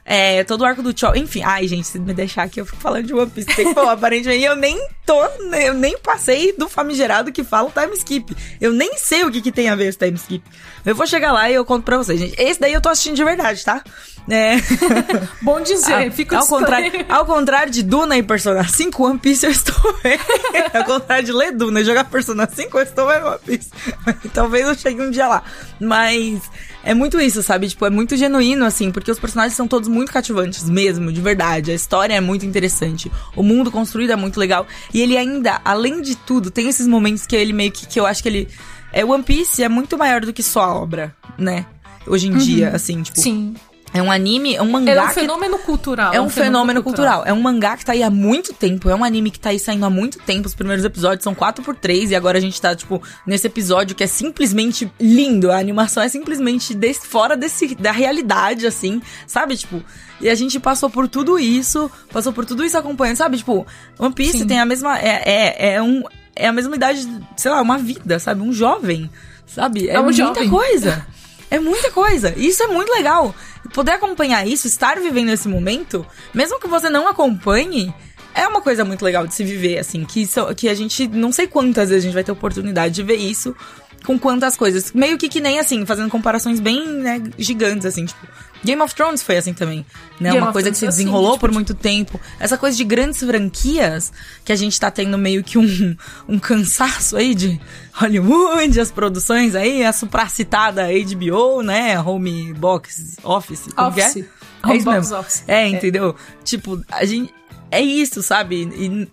É, 0.05 0.45
todo 0.45 0.61
o 0.61 0.65
arco 0.65 0.83
do 0.83 0.99
Chopper. 0.99 1.23
Enfim, 1.23 1.43
ai, 1.43 1.67
gente, 1.67 1.87
se 1.87 1.99
me 1.99 2.13
deixar 2.13 2.43
aqui, 2.43 2.61
eu 2.61 2.67
fico 2.67 2.79
falando 2.79 3.07
de 3.07 3.15
One 3.15 3.31
Piece. 3.31 3.49
Tem 3.55 3.69
que 3.69 3.75
falar, 3.75 3.93
aparentemente, 3.95 4.45
eu 4.45 4.55
nem 4.55 4.79
tô. 5.07 5.25
Eu 5.25 5.75
nem 5.75 5.97
passei 5.99 6.53
do 6.53 6.69
famigerado 6.69 7.33
que 7.33 7.43
fala 7.43 7.69
o 7.69 7.73
time 7.73 7.97
skip. 7.97 8.37
Eu 8.61 8.73
nem 8.73 8.99
sei 8.99 9.25
o 9.25 9.31
que, 9.31 9.41
que 9.41 9.51
tem 9.51 9.71
a 9.71 9.75
ver 9.75 9.87
esse 9.87 9.99
time 9.99 10.15
skip. 10.15 10.45
Eu 10.85 10.95
vou 10.95 11.07
chegar 11.07 11.33
lá 11.33 11.49
e 11.51 11.55
eu 11.55 11.65
conto 11.65 11.85
pra 11.85 11.97
vocês, 11.97 12.21
gente. 12.21 12.35
Esse 12.39 12.61
daí 12.61 12.75
eu 12.75 12.81
tô 12.81 12.91
assistindo 12.91 13.17
de 13.17 13.25
verdade, 13.25 13.65
tá? 13.65 13.83
É. 14.29 14.57
Bom 15.43 15.61
dizer, 15.61 16.11
fica 16.11 16.39
ao 16.39 16.47
contrário, 16.47 16.91
ao 17.09 17.27
contrário 17.27 17.71
de 17.71 17.83
Duna 17.83 18.17
e 18.17 18.23
Persona 18.23 18.67
5, 18.67 19.05
One 19.05 19.19
Piece 19.19 19.45
eu 19.45 19.51
estou 19.51 19.75
Ao 20.73 20.85
contrário 20.85 21.25
de 21.27 21.33
ler 21.33 21.53
Duna 21.53 21.81
e 21.81 21.85
jogar 21.85 22.05
Persona 22.05 22.49
5, 22.51 22.79
eu 22.79 22.83
estou 22.83 23.13
em 23.13 23.23
One 23.23 23.39
Piece. 23.45 23.71
Talvez 24.33 24.67
eu 24.67 24.75
chegue 24.75 25.03
um 25.03 25.11
dia 25.11 25.29
lá. 25.29 25.43
Mas 25.79 26.41
é 26.83 26.95
muito 26.95 27.21
isso, 27.21 27.43
sabe? 27.43 27.69
Tipo, 27.69 27.85
é 27.87 27.91
muito 27.91 28.17
genuíno, 28.17 28.65
assim, 28.65 28.91
porque 28.91 29.11
os 29.11 29.19
personagens 29.19 29.55
são 29.55 29.69
todos 29.69 29.89
muito 29.89 30.13
cativantes, 30.13 30.69
mesmo, 30.69 31.13
de 31.13 31.21
verdade. 31.21 31.71
A 31.71 31.75
história 31.75 32.15
é 32.15 32.21
muito 32.21 32.47
interessante. 32.47 33.13
O 33.37 33.43
mundo 33.43 33.71
construído 33.71 34.13
é 34.13 34.17
muito 34.17 34.41
legal. 34.41 34.67
E 34.93 35.03
ele 35.03 35.19
ainda, 35.19 35.61
além 35.65 36.01
de 36.01 36.17
tudo, 36.17 36.51
tem 36.51 36.69
esses 36.69 36.87
momentos 36.87 37.27
que 37.27 37.37
ele 37.37 37.53
meio 37.53 37.73
que, 37.73 37.87
que 37.87 38.01
eu 38.01 38.07
acho 38.07 38.23
que 38.23 38.29
ele. 38.29 38.49
É, 38.91 39.05
One 39.05 39.23
Piece 39.23 39.63
é 39.63 39.69
muito 39.69 39.99
maior 39.99 40.23
do 40.23 40.33
que 40.33 40.43
só 40.43 40.63
a 40.63 40.75
obra, 40.75 41.15
né? 41.37 41.67
Hoje 42.07 42.29
em 42.29 42.33
uhum. 42.33 42.39
dia, 42.39 42.71
assim, 42.71 43.03
tipo. 43.03 43.21
Sim. 43.21 43.55
É 43.95 44.03
um 44.03 44.11
anime, 44.11 44.57
é 44.57 44.61
um 44.61 44.69
mangá. 44.69 44.93
É 44.93 45.03
um 45.05 45.09
fenômeno 45.11 45.59
cultural. 45.61 46.13
É 46.13 46.21
um, 46.21 46.25
um 46.25 46.29
fenômeno, 46.29 46.53
fenômeno 46.53 46.83
cultural. 46.83 47.19
cultural. 47.19 47.37
É 47.37 47.39
um 47.39 47.41
mangá 47.41 47.77
que 47.77 47.85
tá 47.85 47.93
aí 47.93 48.03
há 48.03 48.11
muito 48.11 48.53
tempo. 48.53 48.91
É 48.91 48.95
um 48.95 49.05
anime 49.05 49.31
que 49.31 49.39
tá 49.39 49.51
aí 49.51 49.59
saindo 49.61 49.87
há 49.87 49.91
muito 49.91 50.19
tempo. 50.19 50.49
Os 50.49 50.55
primeiros 50.55 50.85
episódios 50.85 51.23
são 51.23 51.33
4 51.33 51.65
por 51.65 51.77
3 51.77 52.11
e 52.11 52.17
agora 52.17 52.37
a 52.37 52.41
gente 52.41 52.61
tá, 52.61 52.75
tipo, 52.75 53.01
nesse 53.25 53.47
episódio 53.47 53.95
que 53.95 54.03
é 54.03 54.09
simplesmente 54.09 54.93
lindo. 54.99 55.53
A 55.53 55.59
animação 55.59 56.03
é 56.03 56.09
simplesmente 56.09 56.75
desse, 56.75 57.07
fora 57.07 57.37
desse, 57.37 57.77
da 57.77 57.93
realidade, 57.93 58.67
assim, 58.67 59.01
sabe? 59.29 59.57
Tipo, 59.57 59.81
e 60.21 60.29
a 60.29 60.35
gente 60.35 60.59
passou 60.59 60.91
por 60.91 61.07
tudo 61.07 61.39
isso, 61.39 61.89
passou 62.13 62.33
por 62.33 62.45
tudo 62.45 62.65
isso 62.65 62.77
acompanhando, 62.77 63.19
sabe? 63.19 63.37
Tipo, 63.37 63.65
One 63.97 64.13
Piece 64.13 64.39
Sim. 64.39 64.47
tem 64.49 64.59
a 64.59 64.67
mesma. 64.67 64.99
É, 64.99 65.23
é, 65.25 65.75
é, 65.75 65.83
um, 65.83 66.03
é 66.35 66.49
a 66.49 66.53
mesma 66.53 66.75
idade, 66.75 67.09
sei 67.37 67.49
lá, 67.49 67.63
uma 67.63 67.79
vida, 67.79 68.19
sabe? 68.19 68.41
Um 68.41 68.53
jovem, 68.53 69.09
sabe? 69.47 69.89
É, 69.89 69.95
é 69.95 70.01
um 70.01 70.05
muita 70.05 70.25
jovem. 70.25 70.51
coisa. 70.51 71.07
É 71.49 71.61
muita 71.61 71.93
coisa. 71.93 72.35
Isso 72.37 72.61
é 72.65 72.67
muito 72.67 72.91
legal 72.91 73.33
poder 73.73 73.93
acompanhar 73.93 74.47
isso, 74.47 74.67
estar 74.67 75.01
vivendo 75.01 75.31
esse 75.31 75.49
momento, 75.49 76.07
mesmo 76.33 76.61
que 76.61 76.69
você 76.69 76.91
não 76.91 77.09
acompanhe, 77.09 77.95
é 78.35 78.47
uma 78.49 78.61
coisa 78.61 78.85
muito 78.85 79.05
legal 79.05 79.27
de 79.27 79.35
se 79.35 79.45
viver, 79.45 79.79
assim, 79.79 80.05
que, 80.05 80.27
so, 80.27 80.53
que 80.55 80.69
a 80.69 80.75
gente, 80.75 81.07
não 81.07 81.31
sei 81.31 81.47
quantas 81.47 81.89
vezes 81.89 82.05
a 82.05 82.07
gente 82.07 82.15
vai 82.15 82.25
ter 82.25 82.33
oportunidade 82.33 82.95
de 82.95 83.03
ver 83.03 83.17
isso 83.17 83.55
com 84.05 84.19
quantas 84.19 84.57
coisas. 84.57 84.93
Meio 84.93 85.19
que 85.19 85.29
que 85.29 85.41
nem 85.41 85.59
assim, 85.59 85.85
fazendo 85.87 86.11
comparações 86.11 86.61
bem, 86.61 86.87
né, 86.87 87.23
gigantes, 87.39 87.87
assim, 87.87 88.07
tipo, 88.07 88.27
Game 88.65 88.81
of 88.81 88.95
Thrones 88.95 89.23
foi 89.23 89.37
assim 89.37 89.53
também, 89.53 89.85
né? 90.19 90.31
Game 90.31 90.43
uma 90.43 90.53
coisa 90.53 90.71
que 90.71 90.77
se 90.77 90.87
assim, 90.87 91.05
desenrolou 91.05 91.33
assim, 91.33 91.41
por 91.41 91.49
tipo, 91.49 91.55
muito 91.55 91.75
tempo. 91.75 92.19
Essa 92.41 92.57
coisa 92.57 92.77
de 92.77 92.83
grandes 92.83 93.21
franquias 93.21 94.11
que 94.45 94.53
a 94.53 94.57
gente 94.57 94.81
tá 94.81 94.91
tendo 94.91 95.19
meio 95.19 95.45
que 95.45 95.59
um, 95.59 95.97
um 96.27 96.39
cansaço 96.39 97.17
aí 97.17 97.35
de 97.35 97.61
Hollywood, 97.93 98.81
as 98.81 98.91
produções 98.91 99.55
aí, 99.55 99.85
a 99.85 99.93
supracitada 99.93 100.87
HBO, 100.87 101.63
né? 101.63 102.01
Home 102.01 102.55
Box 102.55 103.17
Office. 103.23 103.69
Office. 103.77 104.17
É? 104.17 104.67
Home 104.67 104.79
é 104.79 104.83
Box 104.83 105.13
Office. 105.13 105.45
É, 105.47 105.69
entendeu? 105.69 106.17
É. 106.19 106.43
Tipo, 106.43 106.83
a 106.91 107.05
gente. 107.05 107.33
É 107.71 107.81
isso, 107.81 108.23
sabe? 108.23 108.63
E 108.63 109.09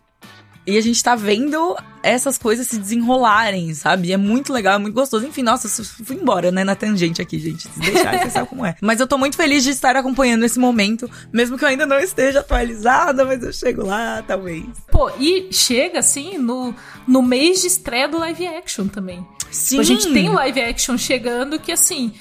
e 0.65 0.77
a 0.77 0.82
gente 0.82 1.04
tá 1.04 1.15
vendo 1.15 1.75
essas 2.04 2.38
coisas 2.38 2.68
se 2.68 2.78
desenrolarem, 2.78 3.74
sabe? 3.74 4.10
E 4.10 4.14
é 4.14 4.18
muito 4.18 4.52
legal, 4.52 4.76
é 4.76 4.78
muito 4.78 4.94
gostoso. 4.94 5.26
Enfim, 5.26 5.44
nossa, 5.44 5.68
fui 5.84 6.16
embora, 6.16 6.52
né, 6.52 6.64
na 6.64 6.76
tangente 6.76 7.22
aqui, 7.22 7.40
gente. 7.40 7.64
Se 7.64 7.80
deixar, 7.80 8.20
você 8.20 8.30
sabe 8.30 8.48
como 8.48 8.66
é. 8.66 8.76
Mas 8.82 9.00
eu 9.00 9.08
tô 9.08 9.18
muito 9.18 9.36
feliz 9.36 9.64
de 9.64 9.70
estar 9.70 9.96
acompanhando 9.96 10.44
esse 10.44 10.60
momento, 10.60 11.10
mesmo 11.32 11.58
que 11.58 11.64
eu 11.64 11.70
ainda 11.70 11.86
não 11.86 12.00
esteja 12.00 12.40
atualizada, 12.40 13.26
mas 13.26 13.44
eu 13.44 13.54
chego 13.54 13.86
lá, 13.86 14.24
talvez. 14.26 14.66
Pô, 14.92 15.12
e 15.20 15.48
chega, 15.52 16.00
assim, 16.00 16.38
no, 16.38 16.74
no 17.08 17.22
mês 17.22 17.62
de 17.62 17.68
estreia 17.68 18.08
do 18.08 18.18
live 18.18 18.48
action 18.48 18.88
também. 18.88 19.26
Sim. 19.52 19.70
Tipo, 19.70 19.82
a 19.82 19.84
gente 19.84 20.14
tem 20.14 20.30
o 20.30 20.34
live 20.34 20.62
action 20.62 20.98
chegando 20.98 21.60
que, 21.60 21.72
assim, 21.72 22.14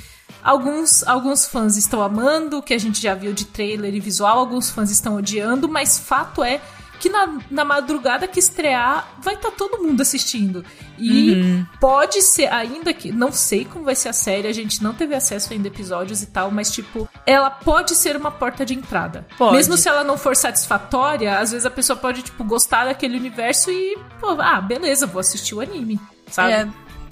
Alguns, 0.42 1.06
alguns 1.06 1.44
fãs 1.44 1.76
estão 1.76 2.00
amando, 2.00 2.58
o 2.58 2.62
que 2.62 2.72
a 2.72 2.78
gente 2.78 2.98
já 3.00 3.14
viu 3.14 3.30
de 3.30 3.44
trailer 3.44 3.94
e 3.94 4.00
visual, 4.00 4.38
alguns 4.38 4.70
fãs 4.70 4.90
estão 4.90 5.16
odiando, 5.16 5.68
mas 5.68 5.98
fato 5.98 6.42
é 6.42 6.62
que 7.00 7.08
na, 7.08 7.38
na 7.50 7.64
madrugada 7.64 8.28
que 8.28 8.38
estrear 8.38 9.08
vai 9.18 9.34
estar 9.34 9.50
tá 9.50 9.56
todo 9.56 9.82
mundo 9.82 10.02
assistindo. 10.02 10.64
E 10.98 11.32
uhum. 11.32 11.66
pode 11.80 12.20
ser, 12.20 12.52
ainda 12.52 12.92
que. 12.92 13.10
Não 13.10 13.32
sei 13.32 13.64
como 13.64 13.86
vai 13.86 13.96
ser 13.96 14.10
a 14.10 14.12
série, 14.12 14.46
a 14.46 14.52
gente 14.52 14.82
não 14.82 14.92
teve 14.92 15.14
acesso 15.14 15.52
ainda 15.52 15.66
a 15.66 15.70
episódios 15.72 16.22
e 16.22 16.26
tal, 16.26 16.50
mas 16.50 16.70
tipo, 16.70 17.08
ela 17.26 17.48
pode 17.48 17.94
ser 17.94 18.16
uma 18.16 18.30
porta 18.30 18.66
de 18.66 18.74
entrada. 18.74 19.26
Pode. 19.38 19.56
Mesmo 19.56 19.78
se 19.78 19.88
ela 19.88 20.04
não 20.04 20.18
for 20.18 20.36
satisfatória, 20.36 21.38
às 21.38 21.52
vezes 21.52 21.64
a 21.64 21.70
pessoa 21.70 21.96
pode, 21.96 22.22
tipo, 22.22 22.44
gostar 22.44 22.84
daquele 22.84 23.16
universo 23.16 23.70
e, 23.70 23.96
pô, 24.20 24.36
ah, 24.38 24.60
beleza, 24.60 25.06
vou 25.06 25.20
assistir 25.20 25.54
o 25.54 25.60
anime. 25.60 25.98
Sabe? 26.30 26.52
É, 26.52 26.68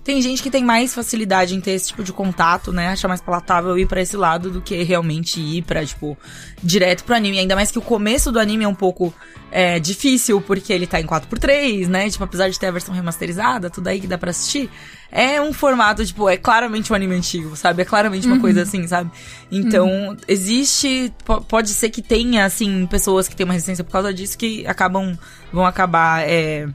tem 0.09 0.23
gente 0.23 0.43
que 0.43 0.51
tem 0.51 0.65
mais 0.65 0.95
facilidade 0.95 1.55
em 1.55 1.61
ter 1.61 1.73
esse 1.73 1.89
tipo 1.89 2.03
de 2.03 2.15
contato, 2.15 2.73
né? 2.73 2.89
Achar 2.89 3.09
mais 3.09 3.21
palatável 3.21 3.79
ir 3.79 3.87
para 3.87 4.01
esse 4.01 4.17
lado 4.17 4.49
do 4.51 4.63
que 4.63 4.83
realmente 4.83 5.39
ir 5.39 5.61
pra, 5.61 5.85
tipo, 5.85 6.17
direto 6.63 7.05
pro 7.05 7.15
anime. 7.15 7.39
Ainda 7.39 7.55
mais 7.55 7.71
que 7.71 7.79
o 7.79 7.83
começo 7.83 8.33
do 8.33 8.41
anime 8.41 8.65
é 8.65 8.69
um 8.69 8.75
pouco 8.75 9.13
é, 9.53 9.79
difícil, 9.79 10.41
porque 10.41 10.73
ele 10.73 10.87
tá 10.87 10.99
em 10.99 11.05
4x3, 11.05 11.89
né? 11.89 12.09
Tipo, 12.09 12.25
apesar 12.25 12.49
de 12.49 12.59
ter 12.59 12.69
a 12.69 12.71
versão 12.71 12.95
remasterizada, 12.95 13.69
tudo 13.69 13.87
aí 13.89 14.01
que 14.01 14.07
dá 14.07 14.17
pra 14.17 14.31
assistir. 14.31 14.71
É 15.13 15.43
um 15.43 15.53
formato, 15.53 16.03
tipo, 16.03 16.27
é 16.27 16.39
claramente 16.39 16.91
um 16.91 16.97
anime 16.97 17.15
antigo, 17.15 17.55
sabe? 17.55 17.83
É 17.83 17.85
claramente 17.85 18.27
uma 18.27 18.37
uhum. 18.37 18.41
coisa 18.41 18.63
assim, 18.63 18.87
sabe? 18.87 19.11
Então, 19.53 19.91
uhum. 19.91 20.17
existe. 20.27 21.13
Pode 21.47 21.69
ser 21.69 21.91
que 21.91 22.01
tenha, 22.01 22.47
assim, 22.47 22.87
pessoas 22.87 23.29
que 23.29 23.37
têm 23.37 23.45
uma 23.45 23.53
resistência 23.53 23.85
por 23.85 23.93
causa 23.93 24.15
disso 24.15 24.39
que 24.39 24.67
acabam. 24.67 25.19
vão 25.53 25.67
acabar. 25.67 26.27
É, 26.27 26.67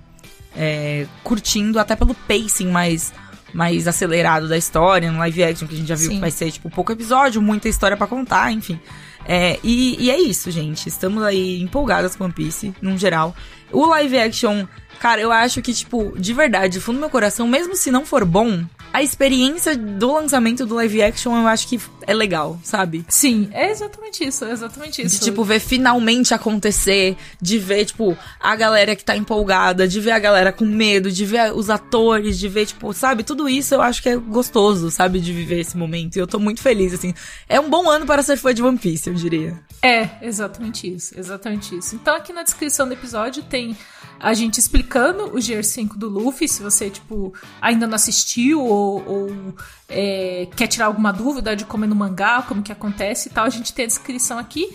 é, 0.55 1.07
curtindo 1.23 1.79
até 1.79 1.95
pelo 1.95 2.13
pacing 2.13 2.67
mais 2.67 3.11
mais 3.53 3.87
acelerado 3.87 4.47
da 4.47 4.57
história, 4.57 5.11
no 5.11 5.19
live 5.19 5.43
action, 5.43 5.67
que 5.67 5.75
a 5.75 5.77
gente 5.77 5.87
já 5.87 5.95
viu 5.95 6.09
Sim. 6.09 6.15
que 6.15 6.21
vai 6.21 6.31
ser, 6.31 6.51
tipo, 6.51 6.69
pouco 6.69 6.91
episódio, 6.91 7.41
muita 7.41 7.69
história 7.69 7.95
para 7.95 8.07
contar, 8.07 8.51
enfim. 8.51 8.79
É, 9.25 9.59
e, 9.63 10.03
e, 10.03 10.11
é 10.11 10.19
isso, 10.19 10.51
gente. 10.51 10.87
Estamos 10.87 11.23
aí 11.23 11.61
empolgadas 11.61 12.15
com 12.15 12.25
One 12.25 12.33
Piece, 12.33 12.73
num 12.81 12.97
geral. 12.97 13.35
O 13.71 13.85
live 13.85 14.17
action, 14.17 14.65
cara, 14.99 15.21
eu 15.21 15.31
acho 15.31 15.61
que, 15.61 15.73
tipo, 15.73 16.13
de 16.17 16.33
verdade, 16.33 16.79
fundo 16.79 16.97
do 16.97 17.01
meu 17.01 17.09
coração, 17.09 17.47
mesmo 17.47 17.75
se 17.75 17.89
não 17.91 18.05
for 18.05 18.25
bom, 18.25 18.63
a 18.93 19.01
experiência 19.01 19.75
do 19.75 20.13
lançamento 20.13 20.67
do 20.67 20.75
live 20.75 21.01
action 21.01 21.36
eu 21.36 21.47
acho 21.47 21.67
que 21.67 21.82
é 22.06 22.13
legal, 22.13 22.60
sabe? 22.63 23.03
Sim, 23.10 23.49
é 23.51 23.71
exatamente 23.71 24.23
isso, 24.23 24.45
é 24.45 24.51
exatamente 24.51 25.01
isso. 25.01 25.19
De, 25.19 25.25
tipo, 25.25 25.43
ver 25.43 25.60
finalmente 25.60 26.32
acontecer, 26.32 27.17
de 27.41 27.58
ver, 27.58 27.86
tipo, 27.86 28.15
a 28.39 28.56
galera 28.56 28.95
que 28.95 29.03
tá 29.03 29.17
empolgada, 29.17 29.88
de 29.88 29.99
ver 29.99 30.12
a 30.12 30.19
galera 30.19 30.53
com 30.53 30.65
medo, 30.65 31.12
de 31.12 31.25
ver 31.25 31.53
os 31.53 31.71
atores, 31.71 32.38
de 32.38 32.47
ver, 32.47 32.67
tipo, 32.67 32.93
sabe? 32.93 33.23
Tudo 33.23 33.49
isso 33.49 33.73
eu 33.73 33.82
acho 33.82 34.03
que 34.03 34.10
é 34.10 34.15
gostoso, 34.15 34.91
sabe? 34.91 35.19
De 35.19 35.34
viver 35.34 35.62
esse 35.62 35.75
momento. 35.75 36.17
E 36.17 36.19
eu 36.19 36.27
tô 36.27 36.38
muito 36.38 36.62
feliz, 36.62 36.93
assim. 36.93 37.15
É 37.49 37.60
um 37.60 37.69
bom 37.69 37.89
ano 37.89 38.06
para 38.06 38.21
ser 38.21 38.38
fã 38.38 38.53
de 38.53 38.62
One 38.62 38.77
Piece, 38.77 39.10
eu 39.10 39.15
diria. 39.15 39.60
É, 39.82 40.08
exatamente 40.21 40.93
isso, 40.93 41.17
exatamente 41.17 41.75
isso. 41.75 41.95
Então 41.95 42.15
aqui 42.15 42.32
na 42.32 42.43
descrição 42.43 42.88
do 42.88 42.93
episódio 42.93 43.41
tem 43.43 43.75
a 44.23 44.33
gente 44.33 44.57
explicando 44.57 45.25
o 45.25 45.33
GR5 45.33 45.97
do 45.97 46.07
Luffy, 46.07 46.47
se 46.47 46.63
você, 46.63 46.89
tipo, 46.89 47.33
ainda 47.62 47.86
não 47.86 47.95
assistiu 47.95 48.63
ou, 48.63 49.03
ou 49.05 49.55
é, 49.89 50.47
quer 50.55 50.67
tirar 50.67 50.86
alguma 50.86 51.12
dúvida 51.12 51.53
de 51.57 51.65
como 51.65 51.83
é 51.83 51.88
no 51.88 51.93
mangá, 51.93 52.41
como 52.41 52.63
que 52.63 52.71
acontece 52.71 53.27
e 53.27 53.31
tal, 53.33 53.43
a 53.43 53.49
gente 53.49 53.73
tem 53.73 53.83
a 53.83 53.88
descrição 53.88 54.39
aqui. 54.39 54.69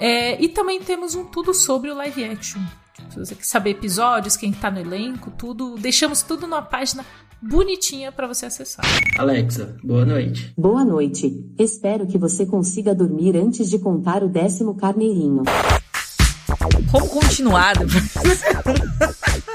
É, 0.00 0.42
e 0.42 0.48
também 0.48 0.80
temos 0.80 1.14
um 1.14 1.26
tudo 1.26 1.52
sobre 1.52 1.90
o 1.90 1.94
live 1.94 2.24
action. 2.24 2.60
Se 3.10 3.18
você 3.18 3.34
quer 3.34 3.44
saber 3.44 3.70
episódios, 3.70 4.34
quem 4.34 4.50
tá 4.50 4.70
no 4.70 4.80
elenco, 4.80 5.30
tudo, 5.30 5.74
deixamos 5.76 6.22
tudo 6.22 6.46
numa 6.46 6.62
página 6.62 7.04
bonitinha 7.40 8.10
para 8.10 8.26
você 8.26 8.46
acessar. 8.46 8.84
Alexa, 9.18 9.76
boa 9.84 10.06
noite. 10.06 10.54
Boa 10.56 10.84
noite. 10.84 11.44
Espero 11.58 12.06
que 12.06 12.16
você 12.16 12.46
consiga 12.46 12.94
dormir 12.94 13.36
antes 13.36 13.68
de 13.68 13.78
contar 13.78 14.22
o 14.22 14.28
décimo 14.28 14.74
carneirinho. 14.74 15.42
Como 16.90 17.08
continuar? 17.08 17.74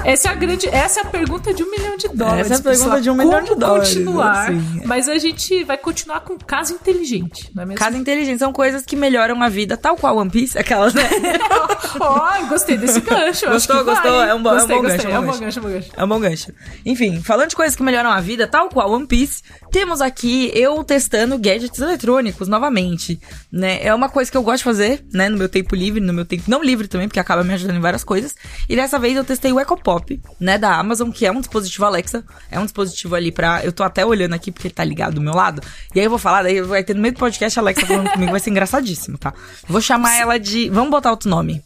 essa 0.05 0.29
é 0.29 0.31
a 0.31 0.35
grande, 0.35 0.67
essa 0.67 0.99
é 1.01 1.03
a 1.03 1.05
pergunta 1.05 1.53
de 1.53 1.63
um 1.63 1.71
milhão 1.71 1.97
de 1.97 2.07
dólares. 2.09 2.45
Essa 2.45 2.53
é 2.53 2.57
a 2.57 2.61
pergunta 2.61 2.83
pessoal. 2.83 3.01
de 3.01 3.09
um 3.09 3.15
milhão 3.15 3.41
Como 3.41 3.53
de 3.53 3.55
dólares. 3.55 3.89
continuar? 3.89 4.49
Assim. 4.49 4.81
Mas 4.85 5.09
a 5.09 5.17
gente 5.17 5.63
vai 5.63 5.77
continuar 5.77 6.21
com 6.21 6.37
caso 6.37 6.73
inteligente, 6.73 7.49
não 7.53 7.63
é 7.63 7.65
mesmo? 7.65 7.79
Caso 7.79 7.97
inteligente 7.97 8.39
são 8.39 8.51
coisas 8.53 8.85
que 8.85 8.95
melhoram 8.95 9.41
a 9.41 9.49
vida, 9.49 9.77
tal 9.77 9.95
qual 9.95 10.17
One 10.17 10.29
Piece, 10.29 10.57
aquelas, 10.57 10.93
né? 10.93 11.03
Ó, 11.99 12.29
oh, 12.29 12.45
gostei 12.47 12.77
desse 12.77 13.01
gancho. 13.01 13.47
Gostou, 13.47 13.83
gostou? 13.83 14.11
Vai. 14.11 14.29
É 14.29 14.33
um, 14.33 14.43
gostei, 14.43 14.75
é 14.75 14.79
um 14.79 14.81
bom 14.81 14.87
gostei. 14.87 14.97
gancho. 14.97 15.07
É 15.07 15.19
um 15.19 15.25
bom 15.25 15.39
gancho, 15.39 15.59
é 15.59 15.61
um 15.61 15.63
bom 15.63 15.69
gancho. 15.69 15.91
É 15.97 16.03
um 16.03 16.07
bom 16.07 16.19
gancho. 16.19 16.53
Enfim, 16.85 17.21
falando 17.21 17.49
de 17.49 17.55
coisas 17.55 17.75
que 17.75 17.83
melhoram 17.83 18.11
a 18.11 18.21
vida, 18.21 18.47
tal 18.47 18.69
qual 18.69 18.91
One 18.91 19.07
Piece, 19.07 19.43
temos 19.71 20.01
aqui 20.01 20.51
eu 20.53 20.83
testando 20.83 21.37
gadgets 21.37 21.79
eletrônicos 21.79 22.47
novamente, 22.47 23.19
né? 23.51 23.79
É 23.83 23.93
uma 23.93 24.09
coisa 24.09 24.31
que 24.31 24.37
eu 24.37 24.43
gosto 24.43 24.59
de 24.59 24.63
fazer, 24.63 25.03
né, 25.13 25.29
no 25.29 25.37
meu 25.37 25.49
tempo 25.49 25.75
livre, 25.75 25.99
no 25.99 26.13
meu 26.13 26.25
tempo 26.25 26.43
não 26.47 26.63
livre 26.63 26.87
também, 26.87 27.07
porque 27.07 27.19
acaba 27.19 27.43
me 27.43 27.53
ajudando 27.53 27.77
em 27.77 27.81
várias 27.81 28.03
coisas. 28.03 28.35
E 28.69 28.75
dessa 28.75 28.99
vez 28.99 29.15
eu 29.15 29.23
testei 29.23 29.51
o 29.51 29.59
Eco 29.59 29.77
Pop, 29.91 30.21
né, 30.39 30.57
da 30.57 30.77
Amazon, 30.77 31.11
que 31.11 31.25
é 31.25 31.31
um 31.31 31.41
dispositivo 31.41 31.83
Alexa. 31.83 32.23
É 32.49 32.57
um 32.57 32.63
dispositivo 32.63 33.13
ali 33.13 33.29
pra. 33.29 33.61
Eu 33.65 33.73
tô 33.73 33.83
até 33.83 34.05
olhando 34.05 34.33
aqui 34.33 34.49
porque 34.49 34.67
ele 34.67 34.73
tá 34.73 34.85
ligado 34.85 35.15
do 35.15 35.21
meu 35.21 35.33
lado. 35.33 35.61
E 35.93 35.99
aí 35.99 36.05
eu 36.05 36.09
vou 36.09 36.17
falar, 36.17 36.43
daí 36.43 36.61
vai 36.61 36.81
ter 36.81 36.93
no 36.93 37.01
meio 37.01 37.13
do 37.13 37.19
podcast 37.19 37.59
a 37.59 37.61
Alexa 37.61 37.85
falando 37.85 38.09
comigo, 38.09 38.31
vai 38.31 38.39
ser 38.39 38.51
engraçadíssimo, 38.51 39.17
tá? 39.17 39.33
Vou 39.67 39.81
chamar 39.81 40.15
ela 40.15 40.39
de. 40.39 40.69
Vamos 40.69 40.91
botar 40.91 41.11
outro 41.11 41.29
nome 41.29 41.61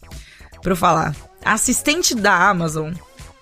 pra 0.64 0.72
eu 0.72 0.76
falar. 0.76 1.16
Assistente 1.44 2.16
da 2.16 2.50
Amazon, 2.50 2.94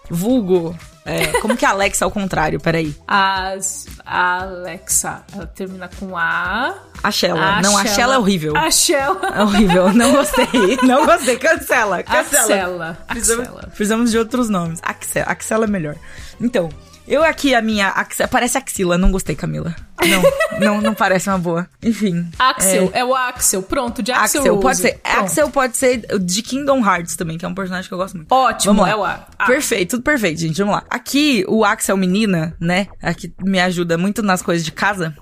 vulgo. 0.10 0.78
É, 1.06 1.40
como 1.42 1.58
que 1.58 1.66
é 1.66 1.68
Alexa 1.68 2.06
ao 2.06 2.12
contrário? 2.12 2.60
Peraí. 2.60 2.96
As, 3.08 3.88
a 4.06 4.42
Alexa, 4.44 5.24
ela 5.34 5.46
termina 5.48 5.90
com 6.00 6.18
A. 6.18 6.74
A 7.04 7.12
Shella. 7.12 7.62
Não, 7.62 7.78
a 7.78 7.86
Shella 7.86 8.16
é 8.16 8.18
horrível. 8.18 8.56
A 8.56 8.72
Shella. 8.72 9.34
É 9.36 9.42
horrível. 9.42 9.94
Não 9.94 10.12
gostei. 10.14 10.78
Não 10.84 11.06
gostei. 11.06 11.38
Cancela. 11.38 12.02
Cancela. 12.04 12.34
Axela. 12.34 12.98
Precisamos, 13.08 13.48
Axela. 13.48 13.62
precisamos 13.76 14.12
de 14.12 14.18
outros 14.18 14.50
nomes. 14.50 14.80
Axel, 14.82 15.26
Axel 15.28 15.64
é 15.64 15.68
melhor. 15.68 15.96
Então, 16.40 16.70
eu 17.08 17.24
aqui, 17.24 17.54
a 17.54 17.62
minha. 17.62 17.90
Axel, 17.90 18.28
parece 18.28 18.58
axila, 18.58 18.98
não 18.98 19.12
gostei, 19.12 19.36
Camila. 19.36 19.76
Não, 20.02 20.60
não, 20.60 20.82
não 20.82 20.94
parece 20.94 21.30
uma 21.30 21.38
boa. 21.38 21.68
Enfim. 21.82 22.30
Axel, 22.38 22.92
é, 22.94 23.04
o 23.06 23.16
Axel. 23.16 23.62
Pronto, 23.62 24.02
de 24.04 24.12
Axel. 24.12 24.42
Axel, 24.42 24.58
pode 24.60 24.78
ser. 24.78 24.94
Pronto. 25.00 25.24
Axel 25.24 25.50
pode 25.50 25.78
ser 25.78 26.20
de 26.20 26.42
Kingdom 26.42 26.80
Hearts 26.86 27.16
também, 27.16 27.38
que 27.38 27.46
é 27.46 27.48
um 27.48 27.54
personagem 27.56 27.88
que 27.88 27.94
eu 27.94 27.98
gosto 27.98 28.16
muito. 28.18 28.32
Ótimo, 28.32 28.74
Vamos 28.74 28.88
lá. 28.88 28.92
é 28.92 28.96
o 28.96 29.04
A. 29.04 29.28
A. 29.38 29.46
Perfeito, 29.46 29.92
tudo 29.92 30.04
perfeito, 30.04 30.40
gente. 30.40 30.58
Vamos 30.58 30.76
lá. 30.76 30.84
Aqui, 30.90 31.46
o 31.48 31.64
Axel 31.64 31.96
menina, 31.98 32.56
né? 32.60 32.88
Aqui 33.02 33.34
me 33.44 33.60
ajuda 33.60 33.98
muito 33.98 34.22
nas 34.22 34.42
coisas 34.42 34.64
de 34.66 34.72
casa. 34.72 35.16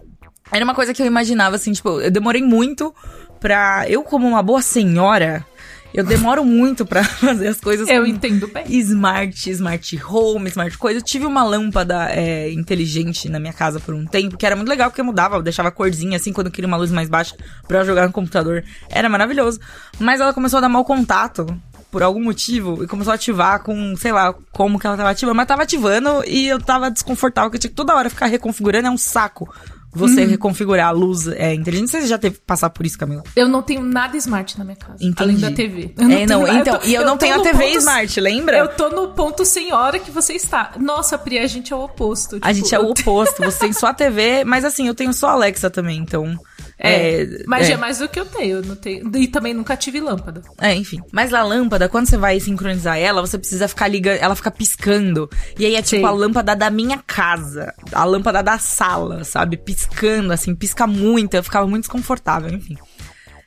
Era 0.52 0.66
uma 0.66 0.76
coisa 0.76 0.94
que 0.94 1.02
eu 1.02 1.06
imaginava, 1.06 1.56
assim, 1.56 1.72
tipo, 1.72 2.02
eu 2.02 2.12
demorei 2.12 2.42
muito 2.44 2.94
pra. 3.40 3.86
Eu, 3.88 4.04
como 4.04 4.28
uma 4.28 4.44
boa 4.44 4.62
senhora, 4.62 5.46
eu 5.94 6.04
demoro 6.04 6.44
muito 6.46 6.86
pra 6.86 7.04
fazer 7.06 7.48
as 7.48 7.60
coisas 7.60 7.88
Eu 7.90 8.06
entendo 8.06 8.48
bem. 8.48 8.64
smart, 8.80 9.50
smart 9.50 10.04
home, 10.04 10.50
smart 10.50 10.78
coisa. 10.78 11.00
Eu 11.00 11.04
tive 11.04 11.26
uma 11.26 11.44
lâmpada 11.44 12.10
é, 12.12 12.52
inteligente 12.52 13.30
na 13.30 13.40
minha 13.40 13.54
casa 13.54 13.80
por 13.80 13.94
um 13.94 14.06
tempo, 14.06 14.38
que 14.38 14.46
era 14.46 14.56
muito 14.56 14.70
legal, 14.70 14.90
porque 14.90 15.02
eu 15.02 15.06
mudava, 15.06 15.36
eu 15.36 15.42
deixava 15.42 15.70
a 15.70 15.72
corzinha 15.72 16.18
assim, 16.18 16.32
quando 16.34 16.48
eu 16.48 16.54
queria 16.54 16.68
uma 16.68 16.78
luz 16.78 16.92
mais 16.92 17.10
baixa 17.10 17.36
pra 17.68 17.80
eu 17.80 17.86
jogar 17.86 18.08
no 18.08 18.14
computador. 18.14 18.64
Era 18.90 19.10
maravilhoso. 19.10 19.60
Mas 20.00 20.20
ela 20.22 20.34
começou 20.34 20.58
a 20.58 20.62
dar 20.62 20.70
mau 20.70 20.86
contato. 20.86 21.46
Por 21.90 22.02
algum 22.02 22.24
motivo, 22.24 22.82
e 22.82 22.88
começou 22.88 23.12
a 23.12 23.16
ativar 23.16 23.62
com, 23.64 23.98
sei 23.98 24.14
lá, 24.14 24.34
como 24.54 24.80
que 24.80 24.88
ela 24.88 24.96
tava 24.96 25.10
ativando, 25.10 25.36
mas 25.36 25.46
tava 25.46 25.64
ativando 25.64 26.24
e 26.26 26.48
eu 26.48 26.58
tava 26.58 26.90
desconfortável, 26.90 27.50
porque 27.50 27.58
eu 27.58 27.62
tinha 27.64 27.70
que 27.70 27.76
toda 27.76 27.94
hora 27.94 28.10
ficar 28.10 28.28
reconfigurando, 28.28 28.88
é 28.88 28.90
um 28.90 28.98
saco 28.98 29.54
você 29.94 30.26
reconfigurar 30.26 30.88
a 30.88 30.92
luz 30.92 31.28
é, 31.28 31.54
inteligente. 31.54 31.90
Você 31.92 32.08
já 32.08 32.18
teve 32.18 32.36
que 32.38 32.42
passar 32.46 32.70
por 32.70 32.86
isso, 32.86 32.98
Camila? 32.98 33.24
Eu 33.36 33.48
não 33.48 33.62
tenho 33.62 33.82
nada 33.82 34.16
smart 34.18 34.58
na 34.58 34.64
minha 34.64 34.76
casa. 34.78 34.96
Entendi. 35.04 35.16
Além 35.22 35.38
da 35.38 35.52
TV. 35.52 35.94
Eu 35.98 36.10
é, 36.10 36.16
tenho 36.26 36.28
não, 36.30 36.48
então, 36.48 36.80
tô- 36.80 36.86
e 36.88 36.94
eu, 36.96 37.06
não 37.06 37.14
tô 37.18 37.26
tenho 37.26 37.40
a 37.40 37.44
TV 37.44 37.66
ponto- 37.66 37.78
Smart, 37.80 38.20
lembra? 38.22 38.58
Eu 38.58 38.68
tô 38.70 38.90
no 38.90 39.10
ponto 39.10 39.44
sem 39.46 39.74
hora 39.74 40.00
que 40.00 40.10
você 40.12 40.34
está. 40.34 40.72
Nossa, 40.80 41.18
Pri, 41.18 41.40
a 41.40 41.48
gente 41.48 41.74
é 41.74 41.76
o 41.76 41.82
oposto. 41.84 42.38
A 42.42 42.54
Tipo, 42.54 42.54
gente 42.54 42.76
é 42.76 42.80
o 42.80 42.84
eu- 42.84 42.90
oposto. 42.92 43.44
Você 43.44 43.60
tem 43.60 43.74
só 43.74 43.88
a 43.88 43.94
TV, 43.94 44.44
mas 44.46 44.64
assim, 44.66 44.88
eu 44.88 44.96
tenho 44.96 45.14
só 45.14 45.30
a 45.30 45.32
Alexa 45.34 45.70
também, 45.70 45.98
então. 46.00 46.38
É, 46.84 47.44
mas 47.46 47.70
é. 47.70 47.74
é 47.74 47.78
mais 47.78 48.00
do 48.00 48.10
que 48.10 48.20
eu 48.20 48.26
tenho. 48.26 48.58
eu 48.58 48.64
não 48.64 48.76
tenho. 48.76 49.16
E 49.16 49.28
também 49.28 49.54
nunca 49.54 49.78
tive 49.78 50.00
lâmpada. 50.00 50.42
É, 50.60 50.74
enfim. 50.74 51.00
Mas 51.12 51.32
a 51.34 51.44
lâmpada, 51.44 51.88
quando 51.88 52.08
você 52.08 52.18
vai 52.18 52.40
sincronizar 52.40 52.98
ela, 52.98 53.22
você 53.22 53.38
precisa 53.38 53.68
ficar 53.68 53.88
ligando. 53.88 54.18
Ela 54.18 54.36
fica 54.36 54.50
piscando. 54.50 55.30
E 55.60 55.66
aí 55.66 55.76
é 55.76 55.82
tipo 55.82 56.02
Sei. 56.02 56.06
a 56.06 56.12
lâmpada 56.12 56.56
da 56.56 56.72
minha 56.72 56.98
casa. 57.06 57.74
A 57.92 58.04
lâmpada 58.04 58.42
da 58.42 58.58
sala, 58.58 59.24
sabe? 59.24 59.58
Piscando, 59.58 60.34
assim, 60.34 60.56
pisca 60.56 60.88
muito. 60.88 61.36
Eu 61.36 61.44
ficava 61.44 61.68
muito 61.68 61.84
desconfortável, 61.84 62.52
enfim. 62.52 62.76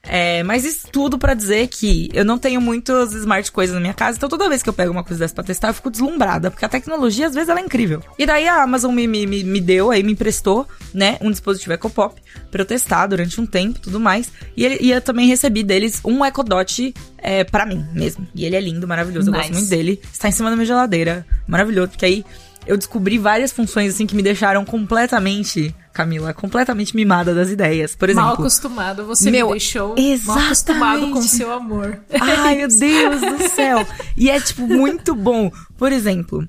É, 0.07 0.43
mas 0.43 0.64
isso 0.64 0.87
tudo 0.90 1.19
pra 1.19 1.35
dizer 1.35 1.67
que 1.69 2.09
eu 2.12 2.25
não 2.25 2.38
tenho 2.38 2.61
muitas 2.61 3.12
smart 3.14 3.51
coisas 3.51 3.75
na 3.75 3.81
minha 3.81 3.95
casa, 3.95 4.17
então 4.17 4.29
toda 4.29 4.49
vez 4.49 4.62
que 4.62 4.69
eu 4.69 4.73
pego 4.73 4.93
uma 4.93 5.03
coisa 5.03 5.21
dessa 5.21 5.35
pra 5.35 5.45
testar, 5.45 5.69
eu 5.69 5.75
fico 5.75 5.90
deslumbrada, 5.90 6.51
porque 6.51 6.64
a 6.64 6.69
tecnologia, 6.69 7.27
às 7.27 7.35
vezes, 7.35 7.49
ela 7.49 7.61
é 7.61 7.62
incrível. 7.62 8.03
E 8.19 8.27
daí 8.27 8.47
a 8.47 8.62
Amazon 8.62 8.95
me, 8.95 9.07
me, 9.07 9.27
me, 9.27 9.61
deu, 9.61 9.90
aí 9.90 10.03
me 10.03 10.12
emprestou, 10.12 10.67
né, 10.93 11.17
um 11.21 11.31
dispositivo 11.31 11.73
EcoPop 11.73 12.21
pra 12.51 12.62
eu 12.62 12.67
testar 12.67 13.07
durante 13.07 13.40
um 13.40 13.47
tempo 13.47 13.79
e 13.79 13.81
tudo 13.83 13.99
mais. 13.99 14.31
E, 14.57 14.64
ele, 14.64 14.79
e 14.81 14.90
eu 14.90 15.01
também 15.01 15.27
recebi 15.27 15.62
deles 15.62 16.01
um 16.05 16.25
Echo 16.25 16.43
Dot 16.43 16.95
é, 17.19 17.45
pra 17.45 17.64
mim 17.64 17.85
mesmo. 17.93 18.27
E 18.35 18.45
ele 18.45 18.57
é 18.57 18.61
lindo, 18.61 18.87
maravilhoso, 18.87 19.29
eu 19.29 19.33
Nice. 19.33 19.49
gosto 19.49 19.59
muito 19.59 19.71
dele. 19.71 20.01
Está 20.12 20.29
em 20.29 20.33
cima 20.33 20.51
da 20.51 20.57
minha 20.57 20.67
geladeira, 20.67 21.27
maravilhoso, 21.49 21.88
porque 21.88 22.05
aí 22.05 22.25
eu 22.66 22.77
descobri 22.77 23.18
várias 23.18 23.53
funções, 23.53 23.94
assim, 23.94 24.07
que 24.07 24.14
me 24.14 24.22
deixaram 24.22 24.64
completamente, 24.64 25.74
Camila, 25.92 26.33
completamente 26.33 26.94
mimada 26.96 27.35
das 27.35 27.50
ideias. 27.50 27.94
Por 27.94 28.09
exemplo... 28.09 28.27
Mal 28.27 28.35
acostumado, 28.35 29.05
você 29.05 29.31
Meu, 29.31 29.46
me 29.46 29.53
deixou 29.53 29.94
mal 30.24 30.38
acostumado 30.38 31.00
com 31.00 31.07
o 31.07 31.18
exatamente. 31.18 31.29
seu 31.29 31.53
amor. 31.53 32.00
Ai, 32.20 32.57
meu 32.57 32.68
Deus 32.68 33.20
do 33.20 33.48
céu. 33.50 33.87
E 34.16 34.31
é, 34.31 34.40
tipo, 34.40 34.66
muito 34.66 35.14
bom. 35.14 35.50
Por 35.77 35.92
exemplo, 35.92 36.46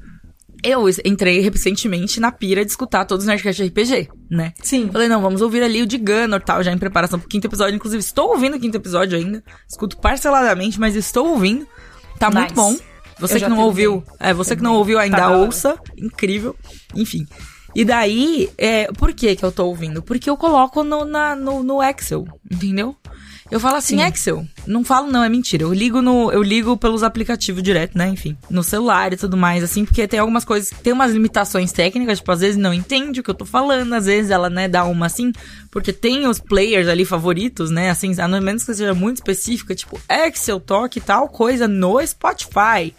eu 0.63 0.83
entrei 1.03 1.39
recentemente 1.41 2.19
na 2.19 2.31
pira 2.31 2.65
de 2.65 2.71
escutar 2.71 3.05
todos 3.05 3.23
os 3.25 3.27
Nerdcast 3.27 3.63
RPG, 3.63 4.09
né? 4.31 4.53
Sim. 4.63 4.89
Falei, 4.91 5.07
não, 5.07 5.21
vamos 5.21 5.41
ouvir 5.41 5.61
ali 5.61 5.81
o 5.81 5.85
de 5.85 5.97
Gunner 5.97 6.41
tal, 6.41 6.63
já 6.63 6.71
em 6.71 6.77
preparação 6.77 7.19
pro 7.19 7.27
quinto 7.29 7.45
episódio. 7.45 7.75
Inclusive, 7.75 7.99
estou 8.01 8.29
ouvindo 8.29 8.57
o 8.57 8.59
quinto 8.59 8.75
episódio 8.75 9.17
ainda. 9.17 9.43
Escuto 9.69 9.97
parceladamente, 9.97 10.79
mas 10.79 10.95
estou 10.95 11.27
ouvindo. 11.27 11.67
Tá 12.17 12.29
Nice. 12.29 12.39
muito 12.39 12.55
bom. 12.55 12.94
Você 13.19 13.35
Eu 13.35 13.39
que 13.41 13.49
não 13.49 13.59
ouviu, 13.59 14.03
é, 14.19 14.33
você 14.33 14.55
que 14.55 14.63
não 14.63 14.75
ouviu 14.75 14.99
ainda, 14.99 15.17
Tá 15.17 15.29
hora. 15.29 15.37
ouça. 15.37 15.77
Incrível. 15.97 16.55
Enfim. 16.93 17.25
E 17.73 17.83
daí, 17.83 18.49
é, 18.57 18.87
por 18.93 19.13
que 19.13 19.35
que 19.35 19.43
eu 19.43 19.51
tô 19.51 19.65
ouvindo? 19.67 20.01
Porque 20.01 20.29
eu 20.29 20.37
coloco 20.37 20.83
no, 20.83 21.03
na, 21.03 21.35
no, 21.35 21.61
no 21.63 21.83
Excel, 21.83 22.25
entendeu? 22.49 22.95
Eu 23.51 23.59
falo 23.59 23.77
assim, 23.77 24.01
Excel. 24.01 24.45
Não 24.65 24.83
falo 24.83 25.11
não, 25.11 25.23
é 25.23 25.29
mentira. 25.29 25.63
Eu 25.63 25.73
ligo 25.73 26.01
no, 26.01 26.31
eu 26.31 26.41
ligo 26.41 26.75
pelos 26.77 27.03
aplicativos 27.03 27.61
direto, 27.61 27.95
né? 27.95 28.07
Enfim, 28.07 28.35
no 28.49 28.63
celular 28.63 29.13
e 29.13 29.17
tudo 29.17 29.37
mais, 29.37 29.63
assim, 29.63 29.85
porque 29.85 30.07
tem 30.07 30.19
algumas 30.19 30.43
coisas, 30.43 30.71
tem 30.81 30.91
umas 30.91 31.11
limitações 31.11 31.71
técnicas, 31.71 32.17
tipo, 32.17 32.31
às 32.31 32.39
vezes 32.39 32.57
não 32.57 32.73
entende 32.73 33.19
o 33.19 33.23
que 33.23 33.29
eu 33.29 33.35
tô 33.35 33.45
falando, 33.45 33.93
às 33.93 34.07
vezes 34.07 34.31
ela, 34.31 34.49
né, 34.49 34.67
dá 34.67 34.83
uma 34.85 35.05
assim, 35.05 35.31
porque 35.69 35.93
tem 35.93 36.27
os 36.27 36.39
players 36.39 36.87
ali 36.87 37.05
favoritos, 37.05 37.69
né? 37.69 37.91
Assim, 37.91 38.19
a 38.19 38.27
menos 38.27 38.63
que 38.63 38.73
seja 38.73 38.95
muito 38.95 39.17
específica, 39.17 39.75
tipo, 39.75 39.99
Excel 40.09 40.59
toque 40.59 40.99
tal 40.99 41.29
coisa 41.29 41.67
no 41.67 42.05
Spotify 42.05 42.93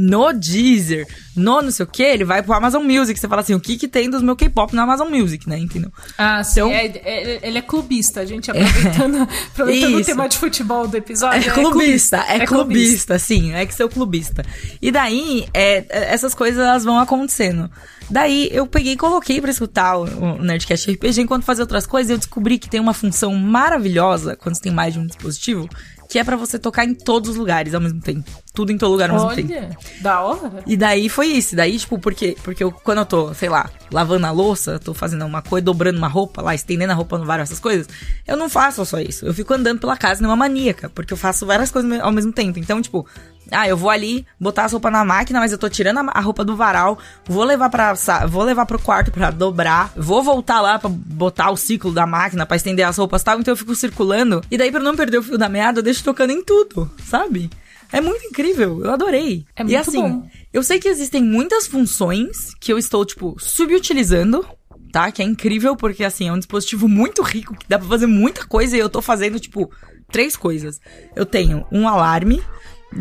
no 0.00 0.32
Deezer, 0.32 1.04
no 1.34 1.60
não 1.60 1.72
sei 1.72 1.82
o 1.84 1.88
que, 1.88 2.04
ele 2.04 2.24
vai 2.24 2.40
pro 2.40 2.52
Amazon 2.54 2.84
Music. 2.84 3.18
Você 3.18 3.26
fala 3.26 3.40
assim, 3.40 3.54
o 3.54 3.58
que 3.58 3.76
que 3.76 3.88
tem 3.88 4.08
dos 4.08 4.22
meu 4.22 4.36
K-pop 4.36 4.72
no 4.72 4.80
Amazon 4.80 5.08
Music, 5.08 5.48
né? 5.48 5.58
Entendeu? 5.58 5.90
Ah, 6.16 6.44
sim. 6.44 6.60
Então- 6.60 6.70
é- 6.70 6.86
é- 6.86 7.40
ele 7.42 7.58
é 7.58 7.62
clubista, 7.62 8.20
a 8.20 8.24
gente 8.24 8.48
aproveitando, 8.48 9.22
aproveitando 9.52 9.96
o 9.96 10.04
tema 10.04 10.28
de 10.28 10.38
futebol 10.38 10.86
do 10.86 10.96
episódio. 10.96 11.50
É 11.50 11.52
clubista, 11.52 12.24
é, 12.28 12.46
clubista, 12.46 13.18
sim, 13.18 13.52
é 13.52 13.66
que 13.66 13.74
seu 13.74 13.88
clubista. 13.88 14.44
E 14.80 14.92
daí, 14.92 15.48
é, 15.52 15.84
é, 15.88 16.14
essas 16.14 16.32
coisas 16.32 16.64
elas 16.64 16.84
vão 16.84 16.96
acontecendo. 17.00 17.68
Daí 18.08 18.48
eu 18.52 18.66
peguei 18.68 18.92
e 18.92 18.96
coloquei 18.96 19.40
pra 19.40 19.50
escutar 19.50 19.98
o, 19.98 20.38
Nerdcast 20.42 20.90
RPG 20.92 21.22
enquanto 21.22 21.42
fazia 21.44 21.64
outras 21.64 21.86
coisas 21.86 22.10
eu 22.10 22.16
descobri 22.18 22.56
que 22.58 22.70
tem 22.70 22.80
uma 22.80 22.94
função 22.94 23.34
maravilhosa 23.34 24.36
quando 24.36 24.54
você 24.54 24.62
tem 24.62 24.72
mais 24.72 24.94
de 24.94 25.00
um 25.00 25.06
dispositivo, 25.06 25.68
que 26.08 26.18
é 26.18 26.24
pra 26.24 26.36
você 26.36 26.58
tocar 26.58 26.86
em 26.86 26.94
todos 26.94 27.30
os 27.30 27.36
lugares 27.36 27.74
ao 27.74 27.80
mesmo 27.80 28.00
tempo. 28.00 28.30
Tudo 28.52 28.72
em 28.72 28.78
todo 28.78 28.92
lugar 28.92 29.10
ao 29.10 29.16
mesmo 29.16 29.48
tempo. 29.48 29.76
Da 30.00 30.20
hora. 30.20 30.62
E 30.66 30.76
daí 30.76 31.08
foi 31.08 31.26
isso. 31.28 31.54
Daí, 31.54 31.78
tipo, 31.78 31.98
porque, 31.98 32.36
porque 32.42 32.64
eu, 32.64 32.72
quando 32.72 32.98
eu 32.98 33.06
tô, 33.06 33.34
sei 33.34 33.48
lá, 33.48 33.70
lavando 33.90 34.26
a 34.26 34.30
louça, 34.30 34.78
tô 34.78 34.92
fazendo 34.92 35.24
uma 35.24 35.42
coisa, 35.42 35.64
dobrando 35.64 35.98
uma 35.98 36.08
roupa 36.08 36.42
lá, 36.42 36.54
estendendo 36.54 36.92
a 36.92 36.96
roupa 36.96 37.18
no 37.18 37.24
varal, 37.24 37.42
essas 37.42 37.60
coisas, 37.60 37.88
eu 38.26 38.36
não 38.36 38.48
faço 38.48 38.84
só 38.84 38.98
isso. 38.98 39.24
Eu 39.26 39.34
fico 39.34 39.52
andando 39.54 39.78
pela 39.80 39.96
casa 39.96 40.22
numa 40.22 40.34
maníaca, 40.36 40.88
porque 40.88 41.12
eu 41.12 41.16
faço 41.16 41.46
várias 41.46 41.70
coisas 41.70 42.00
ao 42.00 42.10
mesmo 42.10 42.32
tempo. 42.32 42.58
Então, 42.58 42.82
tipo, 42.82 43.06
ah, 43.50 43.66
eu 43.68 43.76
vou 43.76 43.90
ali 43.90 44.26
botar 44.38 44.64
a 44.64 44.68
roupa 44.68 44.90
na 44.90 45.04
máquina, 45.04 45.40
mas 45.40 45.52
eu 45.52 45.58
tô 45.58 45.68
tirando 45.68 46.10
a, 46.12 46.20
roupa 46.20 46.44
do 46.44 46.56
varal, 46.56 46.98
vou 47.26 47.44
levar 47.44 47.70
para 47.70 47.94
vou 48.26 48.42
levar 48.42 48.66
pro 48.66 48.78
quarto 48.78 49.10
pra 49.10 49.30
dobrar, 49.30 49.92
vou 49.96 50.22
voltar 50.22 50.60
lá 50.60 50.78
pra 50.78 50.90
botar 50.90 51.50
o 51.50 51.56
ciclo 51.56 51.92
da 51.92 52.06
máquina 52.06 52.44
pra 52.44 52.56
estender 52.56 52.86
as 52.86 52.96
roupas 52.96 53.22
e 53.22 53.24
tal, 53.24 53.40
então 53.40 53.52
eu 53.52 53.56
fico 53.56 53.74
circulando. 53.74 54.42
E 54.50 54.58
daí 54.58 54.70
pra 54.70 54.80
não 54.80 54.96
perder 54.96 55.18
o 55.18 55.22
fio 55.22 55.38
da 55.38 55.48
meada, 55.48 55.78
eu 55.78 55.82
deixo 55.82 56.04
tocando 56.04 56.30
em 56.30 56.42
tudo, 56.42 56.90
sabe? 57.04 57.50
É 57.92 58.00
muito 58.00 58.24
incrível, 58.26 58.84
eu 58.84 58.90
adorei. 58.90 59.44
É 59.56 59.62
e 59.62 59.64
muito 59.64 59.76
assim, 59.78 60.02
bom. 60.02 60.28
eu 60.52 60.62
sei 60.62 60.78
que 60.78 60.88
existem 60.88 61.22
muitas 61.22 61.66
funções 61.66 62.54
que 62.60 62.72
eu 62.72 62.78
estou, 62.78 63.04
tipo, 63.04 63.36
subutilizando, 63.38 64.46
tá? 64.92 65.10
Que 65.10 65.22
é 65.22 65.24
incrível, 65.24 65.76
porque, 65.76 66.04
assim, 66.04 66.28
é 66.28 66.32
um 66.32 66.38
dispositivo 66.38 66.88
muito 66.88 67.22
rico, 67.22 67.56
que 67.56 67.66
dá 67.68 67.78
pra 67.78 67.88
fazer 67.88 68.06
muita 68.06 68.46
coisa 68.46 68.76
e 68.76 68.80
eu 68.80 68.88
tô 68.88 69.00
fazendo, 69.00 69.40
tipo, 69.40 69.70
três 70.10 70.36
coisas. 70.36 70.80
Eu 71.16 71.24
tenho 71.24 71.66
um 71.72 71.88
alarme, 71.88 72.42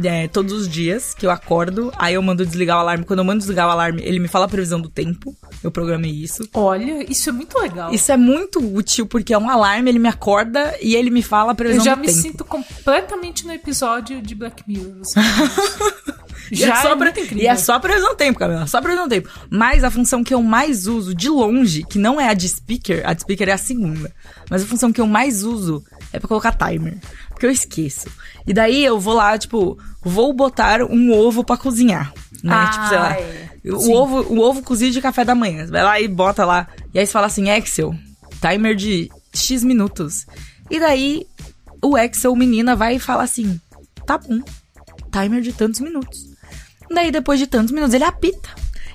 é, 0.04 0.28
todos 0.28 0.54
os 0.54 0.68
dias 0.68 1.14
que 1.14 1.26
eu 1.26 1.32
acordo, 1.32 1.92
aí 1.98 2.14
eu 2.16 2.22
mando 2.22 2.46
desligar 2.46 2.78
o 2.78 2.82
alarme. 2.82 3.06
Quando 3.06 3.20
eu 3.20 3.26
mando 3.26 3.40
desligar 3.40 3.68
o 3.68 3.72
alarme, 3.72 4.02
ele 4.04 4.20
me 4.20 4.28
fala 4.28 4.46
a 4.46 4.50
previsão 4.50 4.80
do 4.80 4.90
tempo. 4.90 5.36
Eu 5.64 5.72
programei 5.72 6.12
isso. 6.12 6.48
Olha, 6.54 7.10
isso 7.12 7.30
é 7.30 7.32
muito 7.32 7.60
legal. 7.60 7.94
Isso 7.94 8.12
é 8.12 8.18
muito 8.18 8.60
útil, 8.60 9.06
porque 9.08 9.34
é 9.34 9.38
um 9.38 9.50
alarme, 9.50 9.90
ele 9.90 10.00
me 10.00 10.08
acorda 10.08 10.76
e 10.82 10.96
ele 10.96 11.10
me 11.10 11.22
fala 11.22 11.52
a 11.52 11.56
previsão 11.56 11.82
Eu 11.82 11.86
já 11.86 11.96
me 11.96 12.08
tempo. 12.08 12.18
sinto 12.20 12.46
completamente 12.46 13.46
no 13.46 13.54
episódio 13.54 14.22
de 14.22 14.36
Black 14.36 14.64
Mirror. 14.68 15.02
E 16.52 16.56
já 16.56 16.80
é 16.80 16.82
só 16.82 16.92
é 16.92 16.96
pra, 16.96 17.06
muito 17.06 17.20
incrível. 17.20 17.44
E 17.44 17.48
é 17.48 17.56
só 17.56 17.80
previsão 17.80 18.10
do 18.10 18.16
tempo, 18.16 18.40
Camila. 18.40 18.68
Só 18.68 18.82
previsão 18.82 19.08
do 19.08 19.10
tempo. 19.10 19.30
Mas 19.50 19.84
a 19.84 19.92
função 19.92 20.24
que 20.24 20.34
eu 20.34 20.42
mais 20.42 20.88
uso 20.88 21.14
de 21.14 21.30
longe, 21.30 21.84
que 21.84 22.00
não 22.00 22.20
é 22.20 22.30
a 22.30 22.34
de 22.34 22.48
speaker, 22.48 23.02
a 23.06 23.14
de 23.14 23.22
speaker 23.22 23.50
é 23.50 23.54
a 23.54 23.58
segunda. 23.58 24.14
Mas 24.50 24.64
a 24.64 24.66
função 24.66 24.92
que 24.92 25.02
eu 25.02 25.08
mais 25.08 25.44
uso 25.44 25.84
é 26.14 26.20
pra 26.20 26.28
colocar 26.28 26.54
timer. 26.54 26.98
Porque 27.30 27.46
eu 27.46 27.52
esqueço. 27.52 28.08
E 28.46 28.54
daí 28.54 28.84
eu 28.84 29.00
vou 29.00 29.14
lá, 29.14 29.38
tipo, 29.38 29.78
vou 30.02 30.34
botar 30.34 30.82
um 30.84 31.12
ovo 31.12 31.44
pra 31.44 31.58
cozinhar. 31.58 32.14
Né? 32.44 32.70
Tipo, 32.72 32.88
sei 32.88 32.98
lá. 32.98 33.18
O 33.66 33.92
ovo, 33.92 34.34
o 34.34 34.40
ovo 34.40 34.62
cozido 34.62 34.92
de 34.92 35.02
café 35.02 35.26
da 35.26 35.36
manhã. 35.36 35.66
Vai 35.68 35.84
lá 35.84 36.00
e 36.00 36.08
bota 36.08 36.46
lá. 36.46 36.68
E 36.94 37.00
aí 37.00 37.06
você 37.06 37.12
fala 37.12 37.28
assim, 37.28 37.50
Excel, 37.50 37.94
timer 38.42 38.76
de 38.76 39.10
X 39.34 39.64
minutos. 39.64 40.26
E 40.70 40.80
daí 40.80 41.26
o 41.82 41.98
Excel, 41.98 42.36
menina, 42.36 42.76
vai 42.76 42.96
e 42.96 43.00
fala 43.00 43.24
assim, 43.24 43.60
tá 44.06 44.18
bom, 44.18 44.40
timer 45.12 45.42
de 45.42 45.54
tantos 45.54 45.80
minutos. 45.80 46.28
Daí 46.90 47.12
depois 47.12 47.40
de 47.40 47.48
tantos 47.48 47.72
minutos 47.72 47.94
ele 47.94 48.04
apita. 48.04 48.50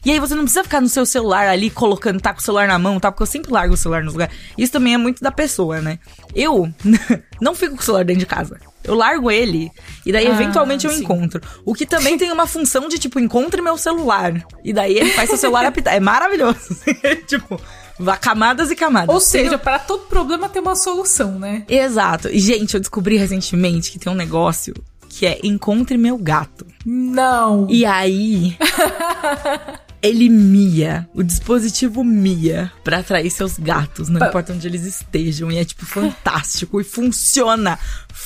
E 0.04 0.10
aí 0.10 0.18
você 0.18 0.34
não 0.34 0.42
precisa 0.42 0.64
ficar 0.64 0.80
no 0.80 0.88
seu 0.88 1.06
celular 1.06 1.46
ali 1.46 1.70
colocando, 1.70 2.20
tá 2.20 2.32
com 2.32 2.40
o 2.40 2.42
celular 2.42 2.66
na 2.66 2.78
mão, 2.78 2.98
tá? 2.98 3.12
Porque 3.12 3.22
eu 3.22 3.26
sempre 3.26 3.52
largo 3.52 3.74
o 3.74 3.76
celular 3.76 4.02
nos 4.02 4.14
lugares. 4.14 4.34
Isso 4.58 4.72
também 4.72 4.94
é 4.94 4.98
muito 4.98 5.22
da 5.22 5.30
pessoa, 5.30 5.80
né? 5.80 5.98
Eu 6.34 6.72
não 7.40 7.54
fico 7.54 7.76
com 7.76 7.82
o 7.82 7.84
celular 7.84 8.04
dentro 8.04 8.20
de 8.20 8.26
casa. 8.26 8.58
Eu 8.84 8.94
largo 8.94 9.30
ele 9.30 9.70
e 10.04 10.12
daí 10.12 10.26
Ah, 10.26 10.30
eventualmente 10.30 10.86
eu 10.86 10.92
sim. 10.92 11.00
encontro. 11.04 11.40
O 11.64 11.74
que 11.74 11.86
também 11.86 12.18
tem 12.18 12.32
uma 12.32 12.46
função 12.46 12.88
de 12.88 12.98
tipo, 12.98 13.20
encontre 13.20 13.62
meu 13.62 13.76
celular. 13.78 14.44
E 14.64 14.72
daí 14.72 14.96
ele 14.98 15.10
faz 15.10 15.28
seu 15.28 15.38
celular 15.38 15.64
apitar. 15.64 15.94
É 15.94 16.00
maravilhoso. 16.00 16.76
tipo, 17.26 17.60
vá 17.98 18.16
camadas 18.16 18.70
e 18.70 18.76
camadas. 18.76 19.14
Ou 19.14 19.20
Tem 19.20 19.28
seja, 19.44 19.58
para 19.58 19.78
todo 19.78 20.04
problema 20.06 20.48
tem 20.48 20.60
uma 20.60 20.76
solução, 20.76 21.38
né? 21.38 21.64
Exato. 21.68 22.28
E, 22.28 22.38
gente, 22.38 22.74
eu 22.74 22.80
descobri 22.80 23.16
recentemente 23.16 23.90
que 23.90 23.98
tem 23.98 24.12
um 24.12 24.16
negócio 24.16 24.74
que 25.08 25.26
é 25.26 25.38
Encontre 25.44 25.98
Meu 25.98 26.16
Gato. 26.16 26.66
Não. 26.86 27.66
E 27.70 27.84
aí. 27.84 28.56
Ele 30.02 30.28
mia, 30.28 31.08
o 31.14 31.22
dispositivo 31.22 32.02
mia 32.02 32.72
pra 32.82 32.98
atrair 32.98 33.30
seus 33.30 33.56
gatos, 33.56 34.08
não 34.08 34.26
importa 34.26 34.52
onde 34.52 34.66
eles 34.66 34.82
estejam. 34.84 35.48
E 35.52 35.58
é, 35.58 35.64
tipo, 35.64 35.86
fantástico. 35.86 36.80
E 36.80 36.84
funciona. 36.84 37.78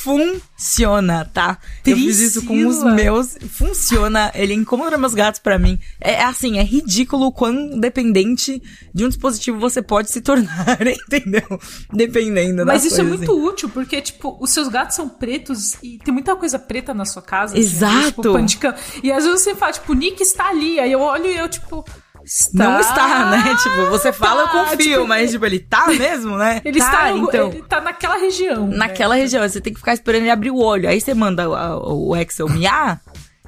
Funciona, 0.02 1.24
tá? 1.32 1.58
Eu 1.84 1.96
fiz 1.96 2.18
isso 2.18 2.44
com 2.44 2.54
os 2.66 2.76
Priscila. 2.76 2.92
meus. 2.92 3.36
Funciona. 3.50 4.30
Ele 4.34 4.54
encontra 4.54 4.98
meus 4.98 5.14
gatos 5.14 5.40
pra 5.40 5.58
mim. 5.58 5.78
É 6.00 6.16
é 6.16 6.24
assim, 6.24 6.58
é 6.58 6.62
ridículo 6.62 7.30
quão 7.30 7.78
dependente 7.78 8.62
de 8.92 9.04
um 9.04 9.08
dispositivo 9.08 9.58
você 9.58 9.82
pode 9.82 10.10
se 10.10 10.20
tornar, 10.22 10.78
entendeu? 10.80 11.60
Dependendo 11.92 12.64
Mas 12.64 12.84
isso 12.84 13.00
é 13.00 13.04
muito 13.04 13.30
assim. 13.30 13.42
útil, 13.42 13.68
porque, 13.68 14.00
tipo, 14.00 14.36
os 14.40 14.50
seus 14.50 14.68
gatos 14.68 14.96
são 14.96 15.08
pretos 15.08 15.74
e 15.82 15.98
tem 15.98 16.12
muita 16.12 16.34
coisa 16.36 16.58
preta 16.58 16.94
na 16.94 17.04
sua 17.04 17.22
casa. 17.22 17.58
Exato. 17.58 18.34
Assim, 18.36 18.46
tipo. 18.46 18.66
E 19.02 19.12
às 19.12 19.24
vezes 19.24 19.42
você 19.42 19.54
fala, 19.54 19.72
tipo, 19.72 19.92
o 19.92 19.94
Nick 19.94 20.22
está 20.22 20.48
ali. 20.48 20.80
Aí 20.80 20.90
eu 20.90 21.00
olho 21.00 21.26
e 21.26 21.36
eu, 21.36 21.48
tipo. 21.48 21.84
Está, 22.26 22.64
Não 22.64 22.80
está, 22.80 23.30
né? 23.30 23.54
Tipo, 23.62 23.88
você 23.88 24.12
fala, 24.12 24.42
eu 24.42 24.46
tá, 24.48 24.52
confio, 24.64 24.78
tipo, 24.78 25.06
mas, 25.06 25.30
tipo, 25.30 25.46
ele 25.46 25.60
tá 25.60 25.86
mesmo, 25.86 26.36
né? 26.36 26.60
Ele 26.66 26.80
tá, 26.80 26.84
está 26.86 27.10
no- 27.12 27.28
então. 27.28 27.48
ele 27.50 27.62
tá 27.62 27.80
naquela 27.80 28.16
região. 28.16 28.66
né? 28.66 28.76
Naquela 28.76 29.14
região, 29.14 29.48
você 29.48 29.60
tem 29.60 29.72
que 29.72 29.78
ficar 29.78 29.94
esperando 29.94 30.22
ele 30.22 30.30
abrir 30.30 30.50
o 30.50 30.56
olho. 30.58 30.88
Aí 30.88 31.00
você 31.00 31.14
manda 31.14 31.48
o, 31.48 32.08
o 32.08 32.16
Excel 32.16 32.48
miar, 32.48 33.00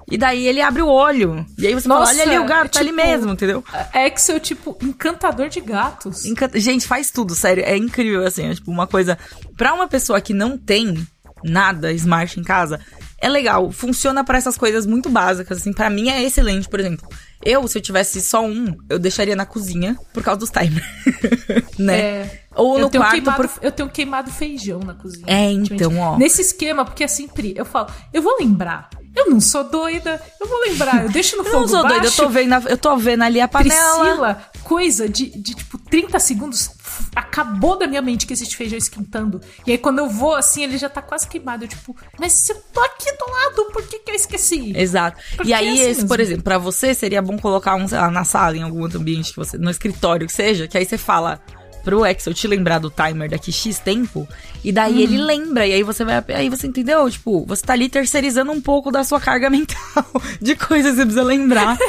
e 0.08 0.16
daí 0.16 0.46
ele 0.46 0.62
abre 0.62 0.80
o 0.80 0.86
olho. 0.86 1.44
E 1.58 1.66
aí 1.66 1.74
você 1.74 1.88
Nossa, 1.88 2.06
fala, 2.06 2.14
olha 2.14 2.22
ali, 2.22 2.38
o 2.38 2.46
gato 2.48 2.70
tá 2.70 2.78
ali 2.78 2.90
tipo, 2.90 3.02
mesmo, 3.02 3.32
entendeu? 3.32 3.64
Excel, 3.92 4.38
tipo, 4.38 4.78
encantador 4.80 5.48
de 5.48 5.60
gatos. 5.60 6.24
Encanta- 6.24 6.60
Gente, 6.60 6.86
faz 6.86 7.10
tudo, 7.10 7.34
sério. 7.34 7.64
É 7.66 7.76
incrível, 7.76 8.24
assim. 8.24 8.46
É 8.48 8.54
tipo 8.54 8.70
uma 8.70 8.86
coisa. 8.86 9.18
Pra 9.56 9.74
uma 9.74 9.88
pessoa 9.88 10.20
que 10.20 10.32
não 10.32 10.56
tem 10.56 11.04
nada 11.44 11.92
smart 11.92 12.38
em 12.38 12.44
casa, 12.44 12.80
é 13.20 13.28
legal. 13.28 13.70
Funciona 13.70 14.22
pra 14.24 14.38
essas 14.38 14.56
coisas 14.56 14.86
muito 14.86 15.08
básicas, 15.08 15.58
assim. 15.58 15.72
Pra 15.72 15.90
mim 15.90 16.08
é 16.08 16.22
excelente, 16.22 16.68
por 16.68 16.80
exemplo. 16.80 17.08
Eu, 17.44 17.66
se 17.68 17.78
eu 17.78 17.82
tivesse 17.82 18.20
só 18.20 18.44
um, 18.44 18.76
eu 18.88 18.98
deixaria 18.98 19.36
na 19.36 19.46
cozinha 19.46 19.96
por 20.12 20.22
causa 20.22 20.40
dos 20.40 20.50
timers. 20.50 20.86
né? 21.78 21.98
É. 21.98 22.40
Ou 22.54 22.76
eu 22.76 22.82
no 22.82 22.90
tenho 22.90 23.02
quarto 23.02 23.14
queimado, 23.14 23.48
por. 23.48 23.64
Eu 23.64 23.72
tenho 23.72 23.88
queimado 23.88 24.30
feijão 24.30 24.80
na 24.80 24.94
cozinha. 24.94 25.24
É, 25.26 25.50
então, 25.50 25.96
ó. 25.98 26.16
Nesse 26.16 26.42
esquema, 26.42 26.84
porque 26.84 27.04
assim, 27.04 27.28
eu 27.54 27.64
falo, 27.64 27.88
eu 28.12 28.22
vou 28.22 28.36
lembrar. 28.38 28.90
Eu 29.18 29.30
não 29.30 29.40
sou 29.40 29.64
doida, 29.64 30.22
eu 30.40 30.46
vou 30.46 30.60
lembrar. 30.60 31.02
Eu 31.02 31.10
deixo 31.10 31.36
no 31.36 31.42
Eu 31.48 31.50
fogo 31.50 31.60
não 31.62 31.68
sou 31.68 31.82
baixo. 31.82 31.94
doida, 32.00 32.06
eu 32.06 32.12
tô 32.12 32.28
vendo, 32.28 32.68
eu 32.68 32.78
tô 32.78 32.96
vendo 32.96 33.24
ali 33.24 33.40
a 33.40 33.48
panela. 33.48 33.98
Priscila, 33.98 34.50
coisa 34.62 35.08
de, 35.08 35.30
de 35.30 35.54
tipo 35.54 35.76
30 35.76 36.18
segundos, 36.20 36.70
acabou 37.16 37.76
da 37.76 37.86
minha 37.86 38.00
mente 38.00 38.26
que 38.26 38.32
existe 38.32 38.56
feijão 38.56 38.78
esquentando. 38.78 39.40
E 39.66 39.72
aí 39.72 39.78
quando 39.78 39.98
eu 39.98 40.08
vou 40.08 40.36
assim, 40.36 40.62
ele 40.62 40.78
já 40.78 40.88
tá 40.88 41.02
quase 41.02 41.26
queimado. 41.26 41.64
Eu 41.64 41.68
tipo, 41.68 41.96
mas 42.18 42.32
se 42.32 42.52
eu 42.52 42.62
tô 42.72 42.80
aqui 42.80 43.10
do 43.16 43.30
lado, 43.30 43.72
por 43.72 43.82
que 43.82 43.98
que 43.98 44.10
eu 44.10 44.14
esqueci? 44.14 44.72
Exato. 44.76 45.20
Porque 45.36 45.50
e 45.50 45.54
aí, 45.54 45.66
é 45.66 45.70
assim 45.70 45.80
esse, 45.80 45.94
mesmo. 45.94 46.08
por 46.08 46.20
exemplo, 46.20 46.44
pra 46.44 46.58
você 46.58 46.94
seria 46.94 47.20
bom 47.20 47.36
colocar 47.38 47.74
um, 47.74 47.88
sei 47.88 47.98
lá, 47.98 48.10
na 48.10 48.24
sala, 48.24 48.56
em 48.56 48.62
algum 48.62 48.80
outro 48.80 49.00
ambiente 49.00 49.30
que 49.30 49.36
você. 49.36 49.58
No 49.58 49.70
escritório 49.70 50.26
que 50.26 50.32
seja, 50.32 50.68
que 50.68 50.78
aí 50.78 50.84
você 50.84 50.96
fala 50.96 51.40
pro 51.84 52.04
Excel 52.06 52.34
te 52.34 52.46
lembrar 52.46 52.78
do 52.78 52.90
timer 52.90 53.30
daqui 53.30 53.50
X 53.52 53.78
tempo, 53.78 54.26
e 54.64 54.70
daí 54.72 54.94
Uhum. 54.94 54.98
ele 55.00 55.18
lembra, 55.18 55.66
e 55.66 55.72
aí 55.72 55.82
você 55.82 56.04
vai. 56.04 56.22
Aí 56.28 56.48
você 56.48 56.66
entendeu? 56.66 57.08
Tipo, 57.10 57.44
você 57.46 57.62
tá 57.62 57.72
ali 57.72 57.88
terceirizando 57.88 58.50
um 58.52 58.60
pouco 58.60 58.90
da 58.90 59.04
sua 59.04 59.20
carga 59.20 59.48
mental 59.50 60.04
de 60.40 60.54
coisas 60.56 60.92
que 60.92 60.96
você 60.98 61.04
precisa 61.04 61.22
lembrar. 61.22 61.76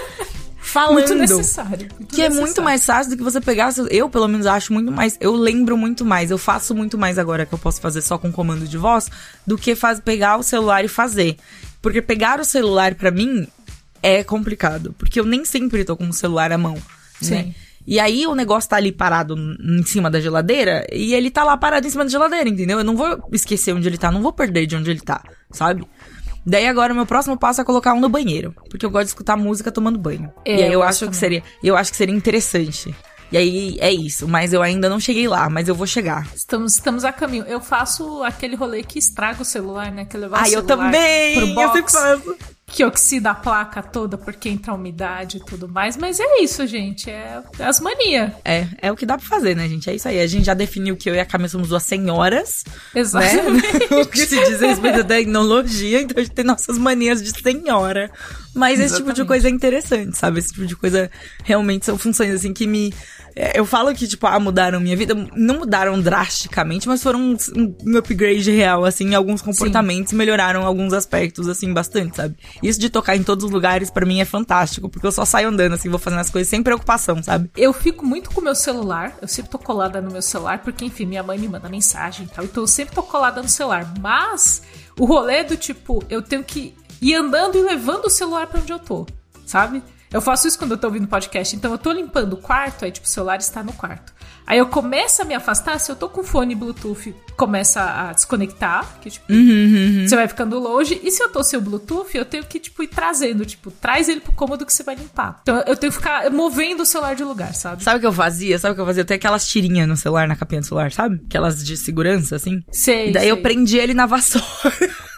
Falando. 0.61 0.93
muito 0.93 1.15
necessário. 1.15 1.87
muito 1.97 2.13
Que 2.15 2.21
é 2.21 2.29
muito 2.29 2.41
necessário. 2.41 2.63
mais 2.63 2.85
fácil 2.85 3.11
do 3.11 3.17
que 3.17 3.23
você 3.23 3.41
pegar. 3.41 3.73
Eu, 3.89 4.07
pelo 4.09 4.27
menos, 4.27 4.45
acho 4.45 4.71
muito 4.71 4.91
mais. 4.91 5.17
Eu 5.19 5.33
lembro 5.35 5.75
muito 5.75 6.05
mais. 6.05 6.29
Eu 6.29 6.37
faço 6.37 6.75
muito 6.75 6.95
mais 6.95 7.17
agora 7.17 7.43
que 7.45 7.53
eu 7.53 7.57
posso 7.57 7.81
fazer 7.81 8.01
só 8.01 8.19
com 8.19 8.31
comando 8.31 8.67
de 8.67 8.77
voz 8.77 9.09
do 9.47 9.57
que 9.57 9.73
faz, 9.73 9.99
pegar 9.99 10.37
o 10.37 10.43
celular 10.43 10.85
e 10.85 10.87
fazer. 10.87 11.37
Porque 11.81 12.01
pegar 12.03 12.39
o 12.39 12.45
celular, 12.45 12.93
pra 12.93 13.09
mim, 13.09 13.47
é 14.03 14.23
complicado. 14.23 14.93
Porque 14.99 15.19
eu 15.19 15.25
nem 15.25 15.43
sempre 15.43 15.83
tô 15.83 15.97
com 15.97 16.07
o 16.07 16.13
celular 16.13 16.51
à 16.51 16.57
mão. 16.57 16.77
Né? 17.21 17.55
E 17.87 17.99
aí 17.99 18.27
o 18.27 18.35
negócio 18.35 18.69
tá 18.69 18.75
ali 18.75 18.91
parado 18.91 19.35
em 19.37 19.83
cima 19.83 20.09
da 20.09 20.19
geladeira 20.19 20.85
e 20.91 21.13
ele 21.13 21.31
tá 21.31 21.43
lá 21.43 21.57
parado 21.57 21.87
em 21.87 21.89
cima 21.89 22.03
da 22.03 22.09
geladeira, 22.11 22.47
entendeu? 22.49 22.77
Eu 22.79 22.83
não 22.83 22.95
vou 22.95 23.17
esquecer 23.31 23.73
onde 23.73 23.87
ele 23.87 23.97
tá, 23.97 24.11
não 24.11 24.21
vou 24.21 24.31
perder 24.33 24.65
de 24.67 24.75
onde 24.75 24.91
ele 24.91 25.01
tá, 25.01 25.23
sabe? 25.51 25.83
Daí 26.45 26.67
agora 26.67 26.93
o 26.93 26.95
meu 26.95 27.05
próximo 27.05 27.37
passo 27.37 27.61
é 27.61 27.63
colocar 27.63 27.93
um 27.93 27.99
no 27.99 28.09
banheiro, 28.09 28.53
porque 28.69 28.85
eu 28.85 28.89
gosto 28.89 29.05
de 29.05 29.09
escutar 29.09 29.35
música 29.35 29.71
tomando 29.71 29.99
banho. 29.99 30.31
É, 30.45 30.51
e 30.59 30.63
aí 30.63 30.67
eu, 30.67 30.73
eu 30.73 30.83
acho 30.83 31.01
gosto 31.05 31.11
que 31.11 31.17
seria, 31.17 31.43
eu 31.63 31.75
acho 31.75 31.91
que 31.91 31.97
seria 31.97 32.15
interessante. 32.15 32.93
E 33.31 33.37
aí 33.37 33.77
é 33.79 33.91
isso, 33.91 34.27
mas 34.27 34.53
eu 34.53 34.61
ainda 34.61 34.89
não 34.89 34.99
cheguei 34.99 35.27
lá, 35.27 35.49
mas 35.49 35.67
eu 35.67 35.75
vou 35.75 35.85
chegar. 35.85 36.27
Estamos, 36.35 36.73
estamos 36.73 37.05
a 37.05 37.11
caminho. 37.11 37.43
Eu 37.47 37.61
faço 37.61 38.23
aquele 38.23 38.55
rolê 38.55 38.81
que 38.81 38.97
estraga 38.97 39.43
o 39.43 39.45
celular, 39.45 39.91
né? 39.91 40.05
Que 40.05 40.17
levar 40.17 40.37
o 40.37 40.39
Ah, 40.39 40.49
eu 40.49 40.65
celular 40.65 40.85
também! 40.85 41.35
pro 41.35 41.41
Eu 41.41 41.47
sempre 41.47 41.81
box, 41.81 41.93
faço. 41.93 42.37
Que 42.69 42.83
oxida 42.85 43.31
a 43.31 43.35
placa 43.35 43.81
toda 43.81 44.17
porque 44.17 44.49
entra 44.49 44.73
umidade 44.73 45.37
e 45.37 45.39
tudo 45.39 45.67
mais. 45.67 45.97
Mas 45.97 46.19
é 46.19 46.41
isso, 46.41 46.65
gente. 46.67 47.09
É, 47.09 47.41
é 47.57 47.63
as 47.65 47.79
manias. 47.79 48.31
É, 48.45 48.67
é 48.81 48.91
o 48.91 48.95
que 48.95 49.05
dá 49.05 49.17
pra 49.17 49.27
fazer, 49.27 49.55
né, 49.55 49.67
gente? 49.67 49.89
É 49.89 49.95
isso 49.95 50.07
aí. 50.07 50.19
A 50.19 50.27
gente 50.27 50.45
já 50.45 50.53
definiu 50.53 50.95
que 50.95 51.09
eu 51.09 51.15
e 51.15 51.19
a 51.19 51.25
Camila 51.25 51.49
somos 51.49 51.69
duas 51.69 51.83
senhoras, 51.83 52.63
né? 52.93 53.01
Exatamente. 53.01 53.93
o 53.93 54.05
que 54.05 54.25
se 54.25 54.43
diz 54.45 54.61
respeito 54.61 54.97
da 54.97 55.03
tecnologia, 55.03 56.01
então 56.01 56.17
a 56.17 56.23
gente 56.23 56.33
tem 56.33 56.45
nossas 56.45 56.77
manias 56.77 57.21
de 57.21 57.31
senhora. 57.31 58.11
Mas 58.55 58.79
esse 58.79 58.95
tipo 58.95 59.05
de 59.13 59.21
Exatamente. 59.21 59.27
coisa 59.27 59.47
é 59.47 59.51
interessante, 59.51 60.17
sabe? 60.17 60.39
Esse 60.39 60.53
tipo 60.53 60.65
de 60.65 60.75
coisa 60.75 61.09
realmente 61.43 61.85
são 61.85 61.97
funções 61.97 62.33
assim 62.33 62.51
que 62.53 62.65
me. 62.65 62.93
é, 63.35 63.59
Eu 63.59 63.65
falo 63.65 63.93
que, 63.93 64.07
tipo, 64.07 64.25
ah, 64.25 64.39
mudaram 64.39 64.79
minha 64.79 64.97
vida. 64.97 65.13
Não 65.35 65.59
mudaram 65.59 66.01
drasticamente, 66.01 66.87
mas 66.87 67.01
foram 67.03 67.19
um, 67.19 67.37
um 67.85 67.97
upgrade 67.97 68.49
real, 68.51 68.83
assim, 68.85 69.09
em 69.11 69.15
alguns 69.15 69.41
comportamentos, 69.41 70.13
melhoraram 70.13 70.65
alguns 70.65 70.93
aspectos, 70.93 71.47
assim, 71.47 71.71
bastante, 71.73 72.17
sabe? 72.17 72.35
Isso 72.63 72.79
de 72.79 72.89
tocar 72.89 73.15
em 73.15 73.23
todos 73.23 73.45
os 73.45 73.51
lugares, 73.51 73.89
pra 73.89 74.05
mim, 74.05 74.19
é 74.19 74.25
fantástico, 74.25 74.89
porque 74.89 75.05
eu 75.05 75.11
só 75.11 75.25
saio 75.25 75.49
andando, 75.49 75.73
assim, 75.73 75.89
vou 75.89 75.99
fazendo 75.99 76.19
as 76.19 76.29
coisas 76.29 76.49
sem 76.49 76.63
preocupação, 76.63 77.21
sabe? 77.21 77.49
Eu 77.55 77.71
fico 77.71 78.05
muito 78.05 78.31
com 78.31 78.41
o 78.41 78.43
meu 78.43 78.55
celular. 78.55 79.15
Eu 79.21 79.27
sempre 79.27 79.51
tô 79.51 79.59
colada 79.59 80.01
no 80.01 80.11
meu 80.11 80.21
celular, 80.21 80.59
porque, 80.59 80.83
enfim, 80.85 81.05
minha 81.05 81.21
mãe 81.23 81.37
me 81.37 81.47
manda 81.47 81.69
mensagem 81.69 82.25
e 82.25 82.29
tal. 82.29 82.43
Então 82.45 82.63
eu 82.63 82.67
sempre 82.67 82.95
tô 82.95 83.03
colada 83.03 83.41
no 83.41 83.47
celular. 83.49 83.93
Mas 83.99 84.61
o 84.97 85.05
rolê 85.05 85.43
do 85.43 85.55
tipo, 85.55 86.03
eu 86.09 86.21
tenho 86.21 86.43
que 86.43 86.73
ir 87.01 87.15
andando 87.15 87.57
e 87.57 87.61
levando 87.61 88.05
o 88.05 88.09
celular 88.09 88.47
pra 88.47 88.59
onde 88.59 88.71
eu 88.71 88.79
tô, 88.79 89.05
sabe? 89.45 89.83
Eu 90.11 90.21
faço 90.21 90.47
isso 90.47 90.57
quando 90.57 90.71
eu 90.71 90.77
tô 90.77 90.87
ouvindo 90.87 91.07
podcast. 91.07 91.55
Então 91.55 91.71
eu 91.71 91.77
tô 91.77 91.91
limpando 91.91 92.33
o 92.33 92.37
quarto, 92.37 92.83
aí, 92.83 92.91
tipo, 92.91 93.05
o 93.05 93.09
celular 93.09 93.37
está 93.37 93.63
no 93.63 93.71
quarto. 93.73 94.11
Aí 94.45 94.57
eu 94.57 94.65
começo 94.65 95.21
a 95.21 95.25
me 95.25 95.35
afastar, 95.35 95.79
se 95.79 95.91
eu 95.91 95.95
tô 95.95 96.09
com 96.09 96.23
fone 96.23 96.55
Bluetooth, 96.55 97.13
começa 97.37 97.83
a 97.83 98.13
desconectar, 98.13 98.97
que, 98.99 99.11
tipo, 99.11 99.27
você 99.27 100.15
vai 100.15 100.27
ficando 100.27 100.57
longe. 100.57 100.99
E 101.03 101.11
se 101.11 101.21
eu 101.21 101.29
tô 101.29 101.43
sem 101.43 101.59
o 101.59 101.61
Bluetooth, 101.61 102.17
eu 102.17 102.25
tenho 102.25 102.43
que, 102.43 102.59
tipo, 102.59 102.81
ir 102.81 102.87
trazendo, 102.87 103.45
tipo, 103.45 103.69
traz 103.69 104.09
ele 104.09 104.19
pro 104.19 104.31
cômodo 104.31 104.65
que 104.65 104.73
você 104.73 104.81
vai 104.81 104.95
limpar. 104.95 105.41
Então 105.43 105.57
eu 105.67 105.77
tenho 105.77 105.91
que 105.91 105.99
ficar 105.99 106.31
movendo 106.31 106.81
o 106.81 106.85
celular 106.85 107.15
de 107.15 107.23
lugar, 107.23 107.53
sabe? 107.53 107.83
Sabe 107.83 107.97
o 107.97 107.99
que 107.99 108.07
eu 108.07 108.13
fazia? 108.13 108.57
Sabe 108.57 108.71
o 108.71 108.75
que 108.75 108.81
eu 108.81 108.85
fazia? 108.87 109.01
Eu 109.01 109.05
tenho 109.05 109.19
aquelas 109.19 109.47
tirinhas 109.47 109.87
no 109.87 109.95
celular, 109.95 110.27
na 110.27 110.35
capinha 110.35 110.61
do 110.61 110.65
celular, 110.65 110.91
sabe? 110.91 111.21
Aquelas 111.27 111.63
de 111.63 111.77
segurança, 111.77 112.35
assim. 112.35 112.63
Sei. 112.71 113.09
E 113.09 113.13
daí 113.13 113.29
eu 113.29 113.35
sei. 113.35 113.43
prendi 113.43 113.77
ele 113.77 113.93
na 113.93 114.07
vassoura. 114.07 114.45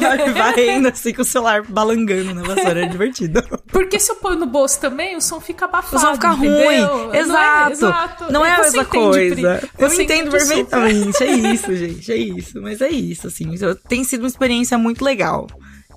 Vai 0.00 0.32
varrendo 0.32 0.88
assim 0.88 1.12
com 1.12 1.22
o 1.22 1.24
celular 1.24 1.62
balangando 1.62 2.34
na 2.34 2.42
vassoura, 2.42 2.82
é 2.84 2.86
divertido. 2.86 3.42
Porque 3.68 3.98
se 3.98 4.10
eu 4.10 4.16
ponho 4.16 4.38
no 4.38 4.46
bolso 4.46 4.80
também, 4.80 5.16
o 5.16 5.20
som 5.20 5.40
fica 5.40 5.64
abafado. 5.64 5.96
O 5.96 6.00
som 6.00 6.12
fica 6.14 6.34
entendeu? 6.34 6.64
ruim. 6.64 6.78
Não 6.80 7.12
é- 7.14 7.18
Exato. 7.20 7.72
exato. 7.72 8.32
Não 8.32 8.44
é 8.44 8.50
a 8.50 8.56
Você 8.56 8.62
mesma 8.78 8.82
entende, 8.82 9.10
Pri. 9.10 9.42
coisa. 9.42 9.68
Eu 9.78 9.90
Você 9.90 10.02
entendo 10.02 10.30
perfeitamente. 10.30 11.22
É 11.24 11.30
isso, 11.32 11.76
gente. 11.76 12.12
É 12.12 12.16
isso. 12.16 12.60
Mas 12.62 12.80
é 12.80 12.88
isso, 12.90 13.26
assim. 13.26 13.50
Tem 13.88 14.04
sido 14.04 14.20
uma 14.22 14.28
experiência 14.28 14.76
muito 14.78 15.04
legal. 15.04 15.46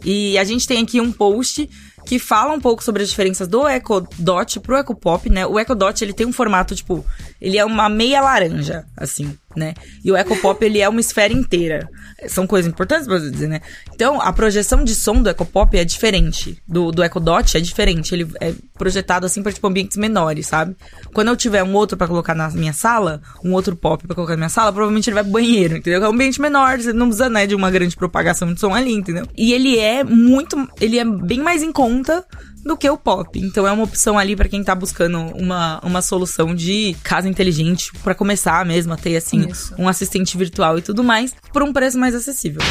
E 0.06 0.38
a 0.38 0.43
gente 0.43 0.67
tem 0.67 0.84
aqui 0.84 1.01
um 1.01 1.12
post 1.12 1.67
que 2.06 2.19
fala 2.19 2.53
um 2.53 2.60
pouco 2.62 2.82
sobre 2.84 3.03
as 3.03 3.10
diferenças 3.10 3.47
do 3.47 3.67
Echo 3.67 4.08
Dot 4.17 4.60
pro 4.62 4.77
Echo 4.77 4.96
Pop, 4.96 5.29
né? 5.29 5.46
O 5.46 5.60
Echo 5.60 5.75
Dot, 5.75 6.02
ele 6.04 6.13
tem 6.13 6.25
um 6.25 6.31
formato, 6.31 6.73
tipo, 6.75 7.04
ele 7.42 7.58
é 7.58 7.65
uma 7.65 7.88
meia 7.90 8.21
laranja, 8.21 8.85
assim, 8.96 9.38
né? 9.56 9.73
E 10.04 10.12
o 10.12 10.17
Echo 10.17 10.35
Pop, 10.38 10.63
ele 10.63 10.79
é 10.79 10.90
uma 10.90 11.00
esfera 11.00 11.33
inteira. 11.33 11.88
São 12.27 12.48
coisas 12.48 12.71
importantes 12.71 13.08
pra 13.08 13.19
você 13.19 13.29
dizer, 13.29 13.48
né? 13.48 13.62
Então, 13.94 14.19
a 14.19 14.33
projeção 14.33 14.83
de 14.83 14.96
som 14.96 15.21
do 15.21 15.29
Echo 15.29 15.46
Pop 15.46 15.77
é 15.77 15.85
diferente. 15.85 16.62
Do, 16.67 16.92
do 16.92 17.04
Echo 17.04 17.19
Dot 17.19 17.56
é 17.56 17.60
diferente. 17.60 18.13
Ele 18.13 18.27
é 18.42 18.54
projetado, 18.77 19.25
assim, 19.25 19.44
pra, 19.44 19.52
tipo, 19.52 19.67
ambientes 19.67 19.98
menores, 19.98 20.48
sabe? 20.48 20.75
Quando 21.13 21.27
eu 21.29 21.35
tiver 21.35 21.63
um 21.63 21.73
outro 21.73 21.98
pra 21.98 22.08
colocar 22.08 22.33
na 22.33 22.50
minha 22.50 22.73
sala, 22.73 23.21
um 23.44 23.54
outro 23.54 23.75
pop 23.75 24.06
pra 24.06 24.15
colocar 24.15 24.33
na 24.33 24.38
minha 24.38 24.50
sala, 24.50 24.71
provavelmente 24.71 25.10
ele 25.10 25.15
vai 25.15 25.23
pro 25.23 25.33
banheiro, 25.33 25.77
entendeu? 25.77 26.04
É 26.04 26.08
um 26.08 26.13
ambiente 26.13 26.42
menor, 26.42 26.79
você 26.79 26.94
não 26.94 27.08
precisa, 27.08 27.29
né, 27.29 27.46
de 27.46 27.56
uma 27.56 27.69
grande 27.69 27.96
propagação 27.96 28.52
de 28.54 28.60
som 28.60 28.73
ali, 28.73 28.94
entendeu? 28.94 29.27
E 29.38 29.54
ele 29.54 29.77
é 29.77 30.04
muito... 30.04 30.67
Ele 30.81 30.98
é 30.98 31.06
bem 31.06 31.40
mais 31.40 31.62
em 31.62 31.71
conta 31.71 32.25
do 32.67 32.77
que 32.77 32.89
o 32.89 32.97
pop. 32.97 33.39
Então 33.39 33.65
é 33.65 33.71
uma 33.71 33.83
opção 33.83 34.19
ali 34.19 34.35
para 34.35 34.47
quem 34.49 34.63
tá 34.63 34.75
buscando 34.75 35.19
uma, 35.35 35.79
uma 35.83 36.01
solução 36.01 36.53
de 36.53 36.95
casa 37.03 37.27
inteligente 37.27 37.91
para 38.03 38.13
começar 38.13 38.65
mesmo 38.65 38.93
a 38.93 38.97
ter 38.97 39.15
assim 39.15 39.47
Isso. 39.47 39.73
um 39.77 39.87
assistente 39.87 40.37
virtual 40.37 40.77
e 40.77 40.81
tudo 40.81 41.03
mais 41.03 41.33
por 41.51 41.63
um 41.63 41.73
preço 41.73 41.97
mais 41.97 42.13
acessível. 42.13 42.61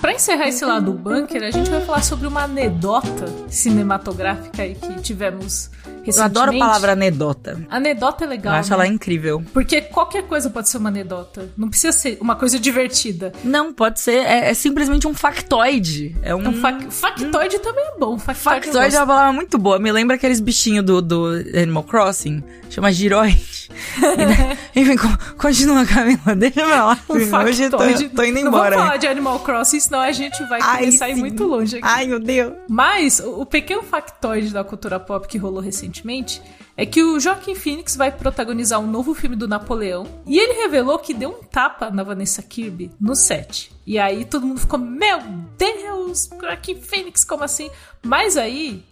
Pra 0.00 0.12
encerrar 0.12 0.48
esse 0.48 0.64
lado 0.64 0.92
do 0.92 0.92
bunker, 0.92 1.42
a 1.42 1.50
gente 1.50 1.68
vai 1.68 1.80
falar 1.80 2.02
sobre 2.02 2.26
uma 2.28 2.44
anedota 2.44 3.26
cinematográfica 3.48 4.62
aí 4.62 4.74
que 4.74 5.00
tivemos. 5.00 5.70
Eu 6.14 6.22
adoro 6.22 6.52
a 6.54 6.58
palavra 6.58 6.92
anedota. 6.92 7.60
Anedota 7.70 8.24
é 8.24 8.26
legal. 8.28 8.54
Eu 8.54 8.60
acho 8.60 8.70
né? 8.70 8.74
ela 8.74 8.86
incrível. 8.86 9.42
Porque 9.52 9.80
qualquer 9.82 10.24
coisa 10.24 10.50
pode 10.50 10.68
ser 10.68 10.78
uma 10.78 10.88
anedota. 10.88 11.48
Não 11.56 11.68
precisa 11.68 11.92
ser 11.92 12.18
uma 12.20 12.36
coisa 12.36 12.58
divertida. 12.58 13.32
Não, 13.42 13.72
pode 13.72 14.00
ser. 14.00 14.24
É, 14.26 14.50
é 14.50 14.54
simplesmente 14.54 15.06
um 15.06 15.14
factoide. 15.14 16.16
É 16.22 16.34
um. 16.34 16.40
Então, 16.40 16.52
fac- 16.54 16.90
factoide 16.90 17.58
também 17.60 17.84
é 17.84 17.98
bom. 17.98 18.18
Factoide, 18.18 18.66
eu 18.68 18.72
Factoide 18.72 18.96
é 18.96 18.98
uma 19.00 19.06
palavra 19.06 19.32
muito 19.32 19.58
boa. 19.58 19.78
Me 19.78 19.90
lembra 19.90 20.16
aqueles 20.16 20.40
bichinhos 20.40 20.84
do, 20.84 21.00
do 21.00 21.26
Animal 21.54 21.84
Crossing. 21.84 22.42
Chama 22.68 22.92
giroide. 22.92 23.68
Enfim, 24.74 24.96
co- 24.96 25.34
continua, 25.38 25.84
Camila. 25.86 26.34
Deixa 26.36 26.64
pra 26.66 26.84
lá. 26.84 26.98
Um 27.08 27.14
Hoje 27.46 27.62
eu 27.64 27.70
tô, 27.70 27.78
tô 27.78 27.84
indo 28.24 28.40
Não 28.40 28.48
embora. 28.48 28.70
vamos 28.76 28.84
falar 28.86 28.96
de 28.96 29.06
Animal 29.06 29.38
Crossing, 29.40 29.80
senão 29.80 30.00
a 30.00 30.12
gente 30.12 30.42
vai 30.48 30.60
Ai, 30.62 30.78
começar 30.80 31.04
a 31.06 31.10
ir 31.10 31.16
muito 31.16 31.44
longe 31.44 31.76
aqui. 31.78 31.86
Ai, 31.86 32.06
meu 32.06 32.18
Deus. 32.20 32.52
Mas 32.68 33.20
o 33.20 33.46
o 33.46 33.48
pequeno 33.48 33.82
factoide 33.82 34.52
da 34.52 34.64
cultura 34.64 34.98
pop 34.98 35.28
que 35.28 35.38
rolou 35.38 35.60
recentemente 35.60 35.95
é 36.76 36.84
que 36.84 37.02
o 37.02 37.18
Joaquin 37.18 37.54
Phoenix 37.54 37.96
vai 37.96 38.12
protagonizar 38.12 38.78
um 38.78 38.86
novo 38.86 39.14
filme 39.14 39.34
do 39.34 39.48
Napoleão 39.48 40.06
e 40.26 40.38
ele 40.38 40.60
revelou 40.60 40.98
que 40.98 41.14
deu 41.14 41.30
um 41.30 41.42
tapa 41.42 41.90
na 41.90 42.02
Vanessa 42.02 42.42
Kirby 42.42 42.90
no 43.00 43.14
set. 43.14 43.72
E 43.86 43.98
aí 43.98 44.24
todo 44.24 44.46
mundo 44.46 44.60
ficou, 44.60 44.78
meu 44.78 45.18
Deus, 45.56 46.28
Joaquin 46.40 46.80
Phoenix, 46.80 47.24
como 47.24 47.44
assim? 47.44 47.70
Mas 48.02 48.36
aí 48.36 48.84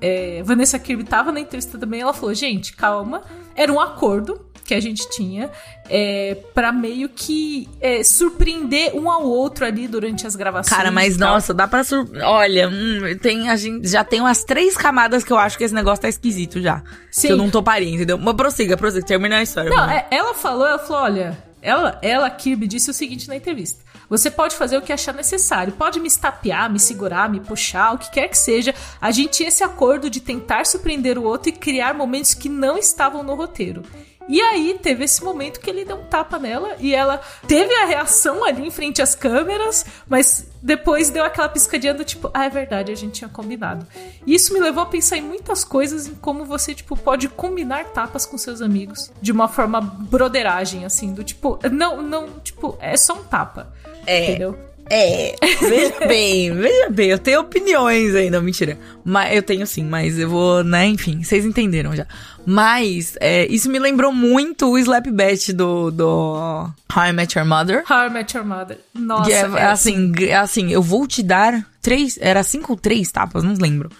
é, 0.00 0.42
Vanessa 0.42 0.78
Kirby 0.78 1.04
tava 1.04 1.32
na 1.32 1.40
entrevista 1.40 1.78
também, 1.78 2.00
ela 2.00 2.12
falou, 2.12 2.34
gente, 2.34 2.74
calma, 2.74 3.22
era 3.54 3.72
um 3.72 3.80
acordo 3.80 4.47
que 4.68 4.74
a 4.74 4.80
gente 4.80 5.08
tinha 5.08 5.50
é, 5.88 6.36
para 6.52 6.70
meio 6.70 7.08
que 7.08 7.66
é, 7.80 8.04
surpreender 8.04 8.94
um 8.94 9.10
ao 9.10 9.24
outro 9.24 9.64
ali 9.64 9.88
durante 9.88 10.26
as 10.26 10.36
gravações. 10.36 10.76
Cara, 10.76 10.90
mas 10.90 11.16
nossa, 11.16 11.54
dá 11.54 11.66
pra 11.66 11.82
sur... 11.82 12.06
Olha, 12.22 12.68
hum, 12.68 13.00
tem, 13.22 13.48
a 13.48 13.56
gente, 13.56 13.88
já 13.88 14.04
tem 14.04 14.20
umas 14.20 14.44
três 14.44 14.76
camadas 14.76 15.24
que 15.24 15.32
eu 15.32 15.38
acho 15.38 15.56
que 15.56 15.64
esse 15.64 15.74
negócio 15.74 16.02
tá 16.02 16.08
esquisito 16.08 16.60
já. 16.60 16.82
Sim. 17.10 17.28
Que 17.28 17.32
eu 17.32 17.38
não 17.38 17.48
toparia, 17.48 17.88
entendeu? 17.88 18.18
Mas 18.18 18.34
prossiga, 18.34 18.76
prossiga, 18.76 19.06
termina 19.06 19.38
a 19.38 19.42
história. 19.42 19.70
Não, 19.70 19.90
é- 19.90 20.06
ela 20.10 20.34
falou, 20.34 20.66
ela 20.66 20.78
falou, 20.78 21.02
olha, 21.02 21.38
ela, 21.62 21.98
ela, 22.02 22.28
Kirby, 22.28 22.66
disse 22.66 22.90
o 22.90 22.94
seguinte 22.94 23.26
na 23.26 23.36
entrevista. 23.36 23.82
Você 24.10 24.30
pode 24.30 24.54
fazer 24.54 24.76
o 24.76 24.82
que 24.82 24.92
achar 24.92 25.14
necessário, 25.14 25.72
pode 25.72 25.98
me 25.98 26.08
estapear, 26.08 26.70
me 26.70 26.78
segurar, 26.78 27.30
me 27.30 27.40
puxar, 27.40 27.94
o 27.94 27.98
que 27.98 28.10
quer 28.10 28.28
que 28.28 28.36
seja. 28.38 28.74
A 29.00 29.10
gente 29.10 29.30
tinha 29.30 29.48
esse 29.48 29.64
acordo 29.64 30.10
de 30.10 30.20
tentar 30.20 30.66
surpreender 30.66 31.18
o 31.18 31.24
outro 31.24 31.48
e 31.48 31.52
criar 31.52 31.94
momentos 31.94 32.34
que 32.34 32.48
não 32.48 32.76
estavam 32.78 33.22
no 33.22 33.34
roteiro. 33.34 33.82
E 34.28 34.40
aí 34.40 34.78
teve 34.80 35.04
esse 35.04 35.24
momento 35.24 35.58
que 35.58 35.70
ele 35.70 35.84
deu 35.84 35.96
um 35.96 36.04
tapa 36.04 36.38
nela 36.38 36.76
e 36.78 36.94
ela 36.94 37.20
teve 37.46 37.74
a 37.74 37.86
reação 37.86 38.44
ali 38.44 38.66
em 38.66 38.70
frente 38.70 39.00
às 39.00 39.14
câmeras, 39.14 39.86
mas 40.06 40.46
depois 40.62 41.08
deu 41.08 41.24
aquela 41.24 41.48
piscadinha 41.48 41.94
do 41.94 42.04
tipo, 42.04 42.30
ah, 42.34 42.44
é 42.44 42.50
verdade, 42.50 42.92
a 42.92 42.94
gente 42.94 43.14
tinha 43.14 43.28
combinado. 43.28 43.86
E 44.26 44.34
isso 44.34 44.52
me 44.52 44.60
levou 44.60 44.82
a 44.82 44.86
pensar 44.86 45.16
em 45.16 45.22
muitas 45.22 45.64
coisas, 45.64 46.06
em 46.06 46.14
como 46.14 46.44
você, 46.44 46.74
tipo, 46.74 46.96
pode 46.96 47.28
combinar 47.28 47.86
tapas 47.86 48.26
com 48.26 48.36
seus 48.36 48.60
amigos 48.60 49.10
de 49.22 49.32
uma 49.32 49.48
forma 49.48 49.80
broderagem, 49.80 50.84
assim, 50.84 51.14
do 51.14 51.24
tipo, 51.24 51.58
não, 51.70 52.02
não, 52.02 52.40
tipo, 52.40 52.76
é 52.80 52.96
só 52.96 53.14
um 53.14 53.24
tapa. 53.24 53.72
É. 54.06 54.24
Entendeu? 54.24 54.67
É, 54.90 55.34
veja 55.60 55.94
bem, 56.08 56.52
veja 56.54 56.88
bem, 56.90 57.08
eu 57.10 57.18
tenho 57.18 57.40
opiniões 57.40 58.14
ainda, 58.14 58.40
mentira. 58.40 58.78
Mas 59.04 59.34
eu 59.34 59.42
tenho 59.42 59.66
sim, 59.66 59.84
mas 59.84 60.18
eu 60.18 60.28
vou, 60.28 60.64
né, 60.64 60.86
enfim, 60.86 61.22
vocês 61.22 61.44
entenderam 61.44 61.94
já. 61.94 62.06
Mas 62.46 63.14
é, 63.20 63.46
isso 63.46 63.68
me 63.70 63.78
lembrou 63.78 64.12
muito 64.12 64.66
o 64.70 64.78
Slap 64.78 65.06
Bet 65.08 65.52
do, 65.52 65.90
do 65.90 66.70
How 66.94 67.04
I 67.08 67.12
Met 67.12 67.38
Your 67.38 67.46
Mother. 67.46 67.84
How 67.90 68.06
I 68.06 68.10
Met 68.10 68.36
Your 68.36 68.46
Mother. 68.46 68.78
Nossa, 68.94 69.24
que 69.24 69.32
é, 69.32 69.40
é 69.40 69.64
assim, 69.66 70.12
g- 70.16 70.32
assim, 70.32 70.70
eu 70.72 70.80
vou 70.82 71.06
te 71.06 71.22
dar 71.22 71.66
três, 71.82 72.18
era 72.20 72.42
cinco 72.42 72.72
ou 72.72 72.78
três 72.78 73.10
tapas, 73.12 73.44
não 73.44 73.54
lembro. 73.54 73.90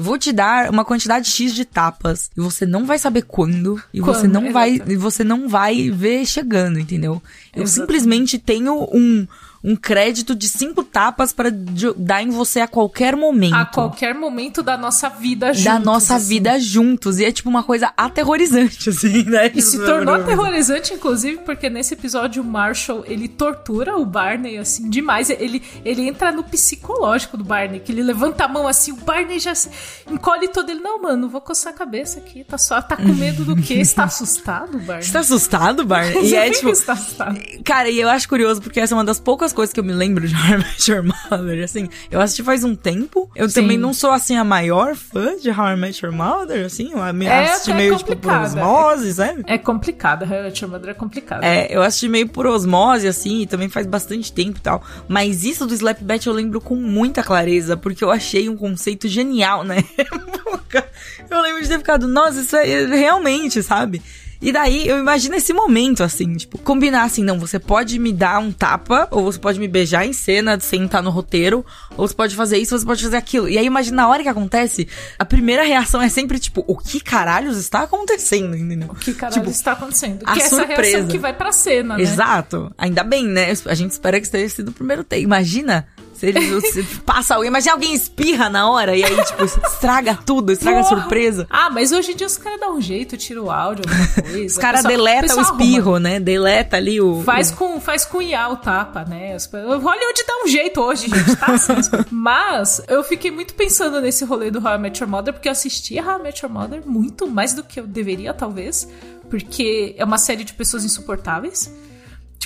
Vou 0.00 0.16
te 0.16 0.30
dar 0.32 0.70
uma 0.70 0.84
quantidade 0.84 1.28
X 1.28 1.52
de 1.52 1.64
tapas 1.64 2.30
e 2.36 2.40
você 2.40 2.64
não 2.64 2.86
vai 2.86 3.00
saber 3.00 3.22
quando 3.22 3.82
e 3.92 4.00
você 4.00 4.20
Quando, 4.28 4.32
não 4.32 4.52
vai 4.52 4.80
e 4.86 4.96
você 4.96 5.24
não 5.24 5.48
vai 5.48 5.90
ver 5.90 6.24
chegando, 6.24 6.78
entendeu? 6.78 7.20
Eu 7.54 7.64
Exatamente. 7.64 7.70
simplesmente 7.70 8.38
tenho 8.38 8.88
um 8.92 9.26
um 9.62 9.74
crédito 9.74 10.34
de 10.34 10.48
cinco 10.48 10.84
tapas 10.84 11.32
pra 11.32 11.50
jo- 11.50 11.94
dar 11.96 12.22
em 12.22 12.30
você 12.30 12.60
a 12.60 12.68
qualquer 12.68 13.16
momento. 13.16 13.54
A 13.54 13.64
qualquer 13.64 14.14
momento 14.14 14.62
da 14.62 14.76
nossa 14.76 15.08
vida 15.08 15.48
juntos. 15.52 15.64
da 15.64 15.78
nossa 15.78 16.14
assim. 16.16 16.28
vida 16.28 16.58
juntos. 16.60 17.18
E 17.18 17.24
é 17.24 17.32
tipo 17.32 17.48
uma 17.48 17.62
coisa 17.62 17.92
aterrorizante, 17.96 18.88
assim, 18.90 19.24
né? 19.24 19.50
E 19.54 19.60
se 19.62 19.78
tornou 19.78 20.14
aterrorizante, 20.14 20.94
inclusive, 20.94 21.38
porque 21.38 21.68
nesse 21.68 21.94
episódio 21.94 22.42
o 22.42 22.46
Marshall, 22.46 23.04
ele 23.06 23.26
tortura 23.28 23.96
o 23.96 24.06
Barney, 24.06 24.58
assim, 24.58 24.88
demais. 24.88 25.28
Ele, 25.30 25.62
ele 25.84 26.02
entra 26.08 26.30
no 26.30 26.44
psicológico 26.44 27.36
do 27.36 27.44
Barney, 27.44 27.80
que 27.80 27.90
ele 27.92 28.02
levanta 28.02 28.44
a 28.44 28.48
mão 28.48 28.66
assim, 28.68 28.92
o 28.92 28.96
Barney 28.96 29.38
já 29.40 29.54
se 29.54 29.68
encolhe 30.10 30.48
todo. 30.48 30.70
Ele, 30.70 30.80
não, 30.80 31.02
mano, 31.02 31.28
vou 31.28 31.40
coçar 31.40 31.72
a 31.72 31.76
cabeça 31.76 32.18
aqui, 32.20 32.44
tá 32.44 32.56
só, 32.58 32.80
tá 32.80 32.96
com 32.96 33.12
medo 33.14 33.44
do 33.44 33.56
quê? 33.56 33.74
Está 33.74 34.04
assustado, 34.08 34.78
Barney? 34.78 35.02
Você 35.04 35.12
tá 35.12 35.20
assustado, 35.20 35.84
Barney? 35.84 36.18
E 36.28 36.34
é 36.34 36.50
tipo, 36.50 36.70
assustado. 36.70 37.38
Cara, 37.64 37.88
e 37.88 37.98
eu 38.00 38.08
acho 38.08 38.28
curioso 38.28 38.60
porque 38.60 38.78
essa 38.80 38.94
é 38.94 38.96
uma 38.96 39.04
das 39.04 39.18
poucas 39.18 39.47
coisas 39.52 39.72
que 39.72 39.80
eu 39.80 39.84
me 39.84 39.92
lembro 39.92 40.26
de 40.26 40.34
How 40.34 40.54
I 40.54 40.58
Met 40.58 40.90
Your 40.90 41.02
Mother. 41.02 41.64
Assim, 41.64 41.88
eu 42.10 42.20
assisti 42.20 42.42
faz 42.42 42.64
um 42.64 42.74
tempo. 42.74 43.30
Eu 43.34 43.48
Sim. 43.48 43.62
também 43.62 43.78
não 43.78 43.92
sou, 43.92 44.10
assim, 44.10 44.36
a 44.36 44.44
maior 44.44 44.94
fã 44.94 45.36
de 45.36 45.50
How 45.50 45.68
I 45.72 45.76
Met 45.76 46.04
Your 46.04 46.14
Mother, 46.14 46.66
assim. 46.66 46.90
Eu 46.92 47.02
É 47.28 47.50
assisti 47.50 47.72
meio, 47.74 47.96
tipo, 47.96 48.16
por 48.16 48.16
complicada. 48.16 48.44
osmose, 48.46 49.14
sabe? 49.14 49.44
É 49.46 49.58
complicado, 49.58 50.22
How 50.24 50.38
I 50.38 50.42
Met 50.44 50.62
Your 50.64 50.70
Mother 50.72 50.90
é 50.90 50.94
complicado. 50.94 51.44
É, 51.44 51.66
eu 51.70 51.82
assisti 51.82 52.08
meio 52.08 52.28
por 52.28 52.46
osmose, 52.46 53.06
assim, 53.06 53.42
e 53.42 53.46
também 53.46 53.68
faz 53.68 53.86
bastante 53.86 54.32
tempo 54.32 54.58
e 54.58 54.60
tal. 54.60 54.82
Mas 55.08 55.44
isso 55.44 55.66
do 55.66 55.74
Slap 55.74 56.00
Bet 56.02 56.26
eu 56.26 56.32
lembro 56.32 56.60
com 56.60 56.74
muita 56.76 57.22
clareza, 57.22 57.76
porque 57.76 58.02
eu 58.04 58.10
achei 58.10 58.48
um 58.48 58.56
conceito 58.56 59.08
genial 59.08 59.64
na 59.64 59.76
época. 59.98 60.86
Eu 61.30 61.40
lembro 61.42 61.62
de 61.62 61.68
ter 61.68 61.78
ficado, 61.78 62.06
nossa, 62.08 62.40
isso 62.40 62.56
é 62.56 62.86
realmente, 62.86 63.62
sabe? 63.62 64.02
E 64.40 64.52
daí 64.52 64.86
eu 64.86 64.98
imagino 64.98 65.34
esse 65.34 65.52
momento, 65.52 66.02
assim, 66.02 66.34
tipo, 66.36 66.58
combinar 66.58 67.02
assim, 67.02 67.24
não, 67.24 67.38
você 67.38 67.58
pode 67.58 67.98
me 67.98 68.12
dar 68.12 68.38
um 68.38 68.52
tapa, 68.52 69.08
ou 69.10 69.24
você 69.24 69.38
pode 69.38 69.58
me 69.58 69.66
beijar 69.66 70.06
em 70.06 70.12
cena 70.12 70.58
sem 70.60 70.84
estar 70.84 71.02
no 71.02 71.10
roteiro, 71.10 71.64
ou 71.96 72.06
você 72.06 72.14
pode 72.14 72.36
fazer 72.36 72.58
isso, 72.58 72.74
ou 72.74 72.78
você 72.78 72.86
pode 72.86 73.02
fazer 73.02 73.16
aquilo. 73.16 73.48
E 73.48 73.58
aí 73.58 73.66
imagina 73.66 73.96
na 73.98 74.08
hora 74.08 74.22
que 74.22 74.28
acontece, 74.28 74.86
a 75.18 75.24
primeira 75.24 75.64
reação 75.64 76.00
é 76.00 76.08
sempre 76.08 76.38
tipo, 76.38 76.64
o 76.68 76.76
que 76.76 77.00
caralhos 77.00 77.56
está 77.58 77.82
acontecendo, 77.82 78.56
entendeu? 78.56 78.88
O 78.90 78.94
que 78.94 79.12
caralho 79.12 79.40
Tipo, 79.40 79.50
está 79.50 79.72
acontecendo? 79.72 80.22
a 80.24 80.32
que 80.34 80.40
é 80.40 80.44
essa 80.44 80.56
surpresa. 80.56 80.82
reação 80.82 81.08
que 81.08 81.18
vai 81.18 81.32
pra 81.32 81.50
cena, 81.52 81.96
né? 81.96 82.02
Exato. 82.02 82.72
Ainda 82.78 83.02
bem, 83.02 83.26
né? 83.26 83.52
A 83.66 83.74
gente 83.74 83.90
espera 83.92 84.20
que 84.20 84.30
tenha 84.30 84.48
sido 84.48 84.68
o 84.68 84.72
primeiro 84.72 85.02
take. 85.02 85.22
Imagina 85.22 85.86
se 86.18 86.60
se 86.72 86.82
passa 87.00 87.34
alguém. 87.34 87.48
Imagina 87.48 87.72
alguém 87.72 87.94
espirra 87.94 88.48
na 88.50 88.70
hora 88.70 88.96
e 88.96 89.04
aí, 89.04 89.24
tipo, 89.24 89.44
estraga 89.44 90.18
tudo, 90.24 90.52
estraga 90.52 90.80
a 90.80 90.84
Porra. 90.84 91.00
surpresa. 91.00 91.46
Ah, 91.50 91.70
mas 91.70 91.92
hoje 91.92 92.12
em 92.12 92.16
dia 92.16 92.26
os 92.26 92.36
caras 92.36 92.60
dão 92.60 92.76
um 92.76 92.80
jeito, 92.80 93.16
tira 93.16 93.42
o 93.42 93.50
áudio, 93.50 93.84
alguma 93.88 94.08
coisa. 94.30 94.46
Os 94.46 94.58
caras 94.58 94.82
deletam 94.84 95.18
o 95.18 95.22
pessoal 95.22 95.46
arruma. 95.46 95.62
espirro, 95.64 95.98
né? 95.98 96.20
Deleta 96.20 96.76
ali 96.76 97.00
o. 97.00 97.22
Faz 97.22 97.50
com, 97.50 97.80
faz 97.80 98.04
com 98.04 98.20
IA 98.20 98.48
o 98.48 98.56
tapa, 98.56 99.04
né? 99.04 99.36
Hollywood 99.52 100.24
dá 100.26 100.44
um 100.44 100.48
jeito 100.48 100.80
hoje, 100.80 101.08
gente, 101.08 101.36
tá? 101.36 101.52
assim. 101.52 101.72
Mas 102.10 102.82
eu 102.88 103.02
fiquei 103.02 103.30
muito 103.30 103.54
pensando 103.54 104.00
nesse 104.00 104.24
rolê 104.24 104.50
do 104.50 104.58
How 104.58 104.74
I 104.74 104.78
Met 104.78 105.00
Your 105.02 105.10
Mother, 105.10 105.32
porque 105.32 105.48
eu 105.48 105.52
assisti 105.52 105.98
a 105.98 106.04
How 106.04 106.20
I 106.20 106.22
Met 106.22 106.44
Your 106.44 106.52
Mother 106.52 106.82
muito 106.86 107.26
mais 107.26 107.54
do 107.54 107.62
que 107.62 107.80
eu 107.80 107.86
deveria, 107.86 108.32
talvez. 108.34 108.88
Porque 109.30 109.94
é 109.98 110.04
uma 110.04 110.18
série 110.18 110.44
de 110.44 110.52
pessoas 110.54 110.84
insuportáveis. 110.84 111.70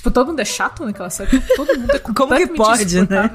Tipo, 0.03 0.11
todo 0.11 0.27
mundo 0.31 0.41
é 0.41 0.45
chato 0.45 0.85
naquela 0.85 1.09
série. 1.11 1.39
Todo 1.55 1.79
mundo 1.79 1.93
é 1.95 1.99
Como 2.13 2.35
que 2.35 2.47
pode, 2.49 3.03
né? 3.09 3.31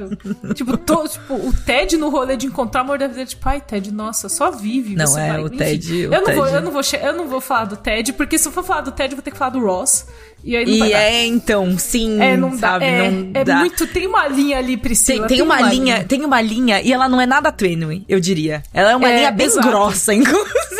Tipo, 0.53 0.75
to- 0.75 1.07
tipo, 1.07 1.33
o 1.35 1.53
Ted 1.65 1.95
no 1.95 2.09
rolê 2.09 2.35
de 2.35 2.45
encontrar 2.45 2.81
o 2.81 2.83
amor 2.83 2.97
da 2.99 3.07
vida, 3.07 3.25
tipo, 3.25 3.47
ai, 3.47 3.61
Ted, 3.61 3.89
nossa, 3.93 4.27
só 4.27 4.51
vive. 4.51 4.93
Não, 4.93 5.17
é, 5.17 5.29
vai- 5.31 5.41
o 5.43 5.47
enfim. 5.47 5.55
Ted- 5.57 6.07
o 6.07 6.13
eu, 6.13 6.21
não 6.21 6.33
vou, 6.35 6.43
Ted- 6.43 6.55
eu, 6.57 6.61
não 6.61 6.71
vou, 6.71 6.81
eu 7.01 7.13
não 7.13 7.27
vou 7.29 7.39
falar 7.39 7.63
do 7.65 7.77
Ted, 7.77 8.11
porque 8.11 8.37
se 8.37 8.49
eu 8.49 8.51
for 8.51 8.65
falar 8.65 8.81
do 8.81 8.91
Ted, 8.91 9.13
eu 9.13 9.15
vou 9.15 9.23
ter 9.23 9.31
que 9.31 9.37
falar 9.37 9.51
do 9.51 9.61
Ross. 9.65 10.07
E 10.43 10.55
aí 10.57 10.65
não 10.65 10.77
vai 10.79 10.89
E 10.89 10.93
é, 10.93 11.25
então, 11.25 11.79
sim, 11.79 12.21
É, 12.21 12.35
não 12.35 12.49
dá. 12.51 12.57
sabe? 12.57 12.85
é, 12.85 13.11
não 13.11 13.31
é 13.33 13.43
dá. 13.45 13.55
muito. 13.59 13.87
Tem 13.87 14.05
uma 14.05 14.27
linha 14.27 14.57
ali, 14.57 14.67
Tem, 14.73 14.77
Priscila. 14.77 15.27
tem 15.27 15.41
uma 15.41 15.61
linha, 15.61 15.71
linha. 15.95 16.03
tem 16.05 16.25
uma 16.25 16.41
linha, 16.41 16.81
e 16.81 16.91
ela 16.91 17.07
não 17.07 17.19
é 17.21 17.25
nada 17.25 17.49
tênue, 17.49 18.03
eu 18.09 18.19
diria. 18.19 18.61
Ela 18.73 18.91
é 18.91 18.95
uma 18.97 19.09
É, 19.09 19.15
linha 19.15 19.31
bem 19.31 19.47
exato. 19.47 19.65
grossa, 19.67 20.13
inclusive. 20.13 20.76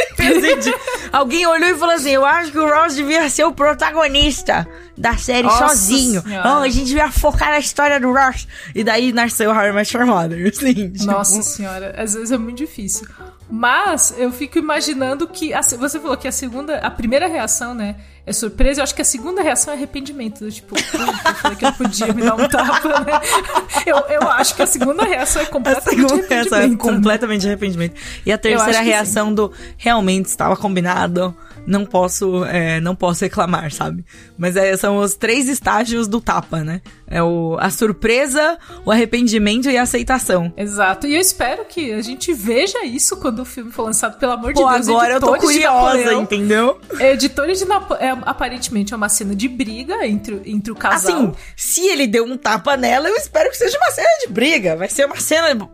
Alguém 1.12 1.46
olhou 1.46 1.70
e 1.70 1.76
falou 1.78 1.96
assim: 1.96 2.12
Eu 2.12 2.26
acho 2.26 2.52
que 2.52 2.60
o 2.60 2.68
Ross 2.68 2.96
devia 2.96 3.30
ser 3.30 3.44
o 3.46 3.52
protagonista 3.54 4.68
da 4.98 5.16
série 5.18 5.48
Nossa 5.48 5.70
sozinho. 5.70 6.22
Senhora. 6.22 6.50
Oh, 6.60 6.64
a 6.64 6.70
gente 6.70 6.86
devia 6.86 7.12
focar 7.12 7.50
na 7.50 7.60
história 7.60 8.00
do 8.00 8.12
Ross. 8.12 8.48
E 8.74 8.84
daí 8.84 9.12
nasceu 9.12 9.52
I 9.52 9.72
Met 9.72 9.96
Your 9.96 10.06
Mother, 10.06 10.48
assim. 10.48 10.92
tipo, 10.92 11.06
Nossa 11.06 11.42
senhora, 11.42 11.94
às 11.98 12.14
vezes 12.14 12.32
é 12.32 12.38
muito 12.38 12.58
difícil. 12.58 13.08
Mas 13.50 14.14
eu 14.18 14.32
fico 14.32 14.58
imaginando 14.60 15.28
que. 15.28 15.54
a 15.54 15.62
você 15.62 16.00
falou 16.00 16.18
que 16.18 16.28
a 16.28 16.32
segunda. 16.32 16.80
A 16.80 16.92
primeira 16.92 17.28
reação, 17.28 17.74
né? 17.74 17.96
É 18.26 18.34
surpresa. 18.34 18.82
Eu 18.82 18.84
acho 18.84 18.94
que 18.94 19.02
a 19.02 19.06
segunda 19.06 19.42
reação 19.42 19.74
é 19.74 19.78
arrependimento. 19.78 20.52
Tipo, 20.52 20.76
eu 20.78 21.34
falei 21.36 21.58
que 21.58 21.66
eu 21.66 21.72
podia 21.74 22.14
me 22.14 22.24
dar 22.24 22.36
um 22.36 22.48
tapa, 22.50 23.00
né? 23.00 23.22
Eu, 23.86 23.98
eu 24.10 24.28
acho 24.30 24.54
que 24.54 24.62
a 24.62 24.68
segunda 24.68 25.04
reação 25.06 25.42
é 25.42 25.46
A 25.46 25.48
completamente 25.48 25.96
segunda 26.02 26.28
reação 26.28 26.58
é 26.58 26.62
arrependimento. 26.62 26.86
né? 26.88 26.94
completamente 26.96 27.48
arrependimento. 27.48 27.96
E 28.26 28.32
a 28.34 28.38
terceira 28.38 28.82
reação 28.82 29.34
do 29.34 29.54
realmente 29.78 30.26
estava 30.26 30.58
combinado, 30.58 31.34
não 31.68 31.86
posso, 31.86 32.46
é, 32.46 32.80
não 32.80 32.96
posso 32.96 33.24
reclamar, 33.26 33.72
sabe? 33.72 34.04
Mas 34.38 34.56
é, 34.56 34.76
são 34.78 34.98
os 34.98 35.14
três 35.16 35.50
estágios 35.50 36.08
do 36.08 36.22
tapa, 36.22 36.64
né? 36.64 36.82
É 37.06 37.22
o, 37.22 37.58
a 37.60 37.70
surpresa, 37.70 38.58
o 38.86 38.92
arrependimento 38.92 39.70
e 39.70 39.78
a 39.78 39.82
aceitação. 39.84 40.52
Exato. 40.56 41.06
E 41.06 41.14
eu 41.16 41.20
espero 41.22 41.66
que 41.66 41.92
a 41.92 42.02
gente 42.02 42.34
veja 42.34 42.84
isso 42.86 43.18
quando 43.18 43.40
o 43.40 43.46
filme 43.46 43.72
for 43.72 43.84
lançado, 43.84 44.18
pelo 44.18 44.32
amor 44.32 44.54
de 44.54 44.62
Pô, 44.62 44.70
Deus. 44.70 44.88
agora 44.88 45.14
eu 45.16 45.20
tô 45.20 45.34
de 45.34 45.40
curiosa, 45.42 45.98
Napoleão- 45.98 46.22
entendeu? 46.24 46.80
Editores 47.00 47.60
de 47.60 47.66
Napo 47.66 47.94
é, 47.96 48.10
aparentemente 48.26 48.94
é 48.94 48.98
uma 48.98 49.10
cena 49.10 49.36
de 49.36 49.48
briga 49.48 50.08
entre, 50.08 50.42
entre 50.46 50.72
o 50.72 50.76
casal. 50.76 51.16
Assim, 51.18 51.34
se 51.56 51.82
ele 51.88 52.08
deu 52.08 52.24
um 52.26 52.38
tapa 52.38 52.78
nela, 52.78 53.10
eu 53.10 53.16
espero 53.18 53.50
que 53.50 53.58
seja 53.58 53.78
uma 53.78 53.92
cena 53.92 54.08
de 54.26 54.32
briga. 54.32 54.76
Vai 54.78 54.88
ser 54.90 55.06
uma 55.06 55.20
cena. 55.20 55.70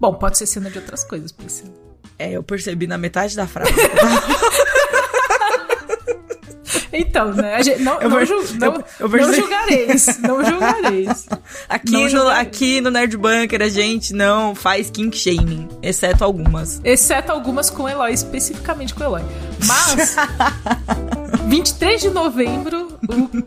Bom, 0.00 0.14
pode 0.14 0.38
ser 0.38 0.46
cena 0.46 0.70
de 0.70 0.78
outras 0.78 1.04
coisas, 1.04 1.30
Priscila. 1.30 1.70
É, 2.18 2.32
eu 2.32 2.42
percebi 2.42 2.86
na 2.86 2.98
metade 2.98 3.34
da 3.34 3.46
frase. 3.46 3.72
Então, 6.92 7.32
né? 7.32 7.62
gente- 7.62 7.82
não, 7.82 8.00
Eu 8.00 8.08
não, 8.10 8.24
ju- 8.26 8.34
eu- 8.34 8.54
não, 8.58 8.84
eu 8.98 9.08
não 9.08 9.32
julgareis. 9.34 10.18
Não 10.20 10.44
julgareis. 10.44 11.26
Aqui, 11.68 11.92
Não 11.92 12.00
no, 12.02 12.08
julgarei. 12.08 12.40
aqui 12.42 12.80
no 12.80 12.90
Nerd 12.90 13.16
Bunker 13.16 13.62
a 13.62 13.68
gente 13.68 14.12
não 14.12 14.54
faz 14.54 14.90
kink 14.90 15.16
shaming, 15.16 15.68
exceto 15.82 16.24
algumas. 16.24 16.80
Exceto 16.84 17.30
algumas 17.32 17.70
com 17.70 17.88
Eloy, 17.88 18.12
especificamente 18.12 18.92
com 18.94 19.04
Eloy. 19.04 19.22
Mas, 19.66 20.16
23 21.46 22.00
de 22.00 22.10
novembro, 22.10 22.88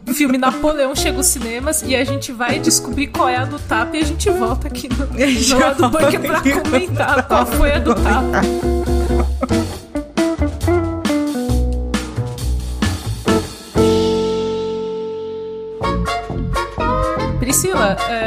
o 0.07 0.13
filme 0.13 0.37
Napoleão 0.37 0.95
chega 0.95 1.17
aos 1.17 1.27
cinemas 1.27 1.83
e 1.85 1.95
a 1.95 2.03
gente 2.03 2.31
vai 2.31 2.59
descobrir 2.59 3.07
qual 3.07 3.27
é 3.29 3.37
a 3.37 3.45
do 3.45 3.59
tapa 3.59 3.97
e 3.97 4.01
a 4.01 4.05
gente 4.05 4.29
volta 4.29 4.67
aqui 4.67 4.89
no, 4.89 5.05
no 5.07 5.59
lado 5.59 5.81
do 5.83 5.89
bunker 5.89 6.19
pra 6.21 6.41
comentar 6.41 7.27
qual 7.27 7.45
foi 7.45 7.71
a 7.73 7.79
do 7.79 7.93
tapa. 7.95 8.41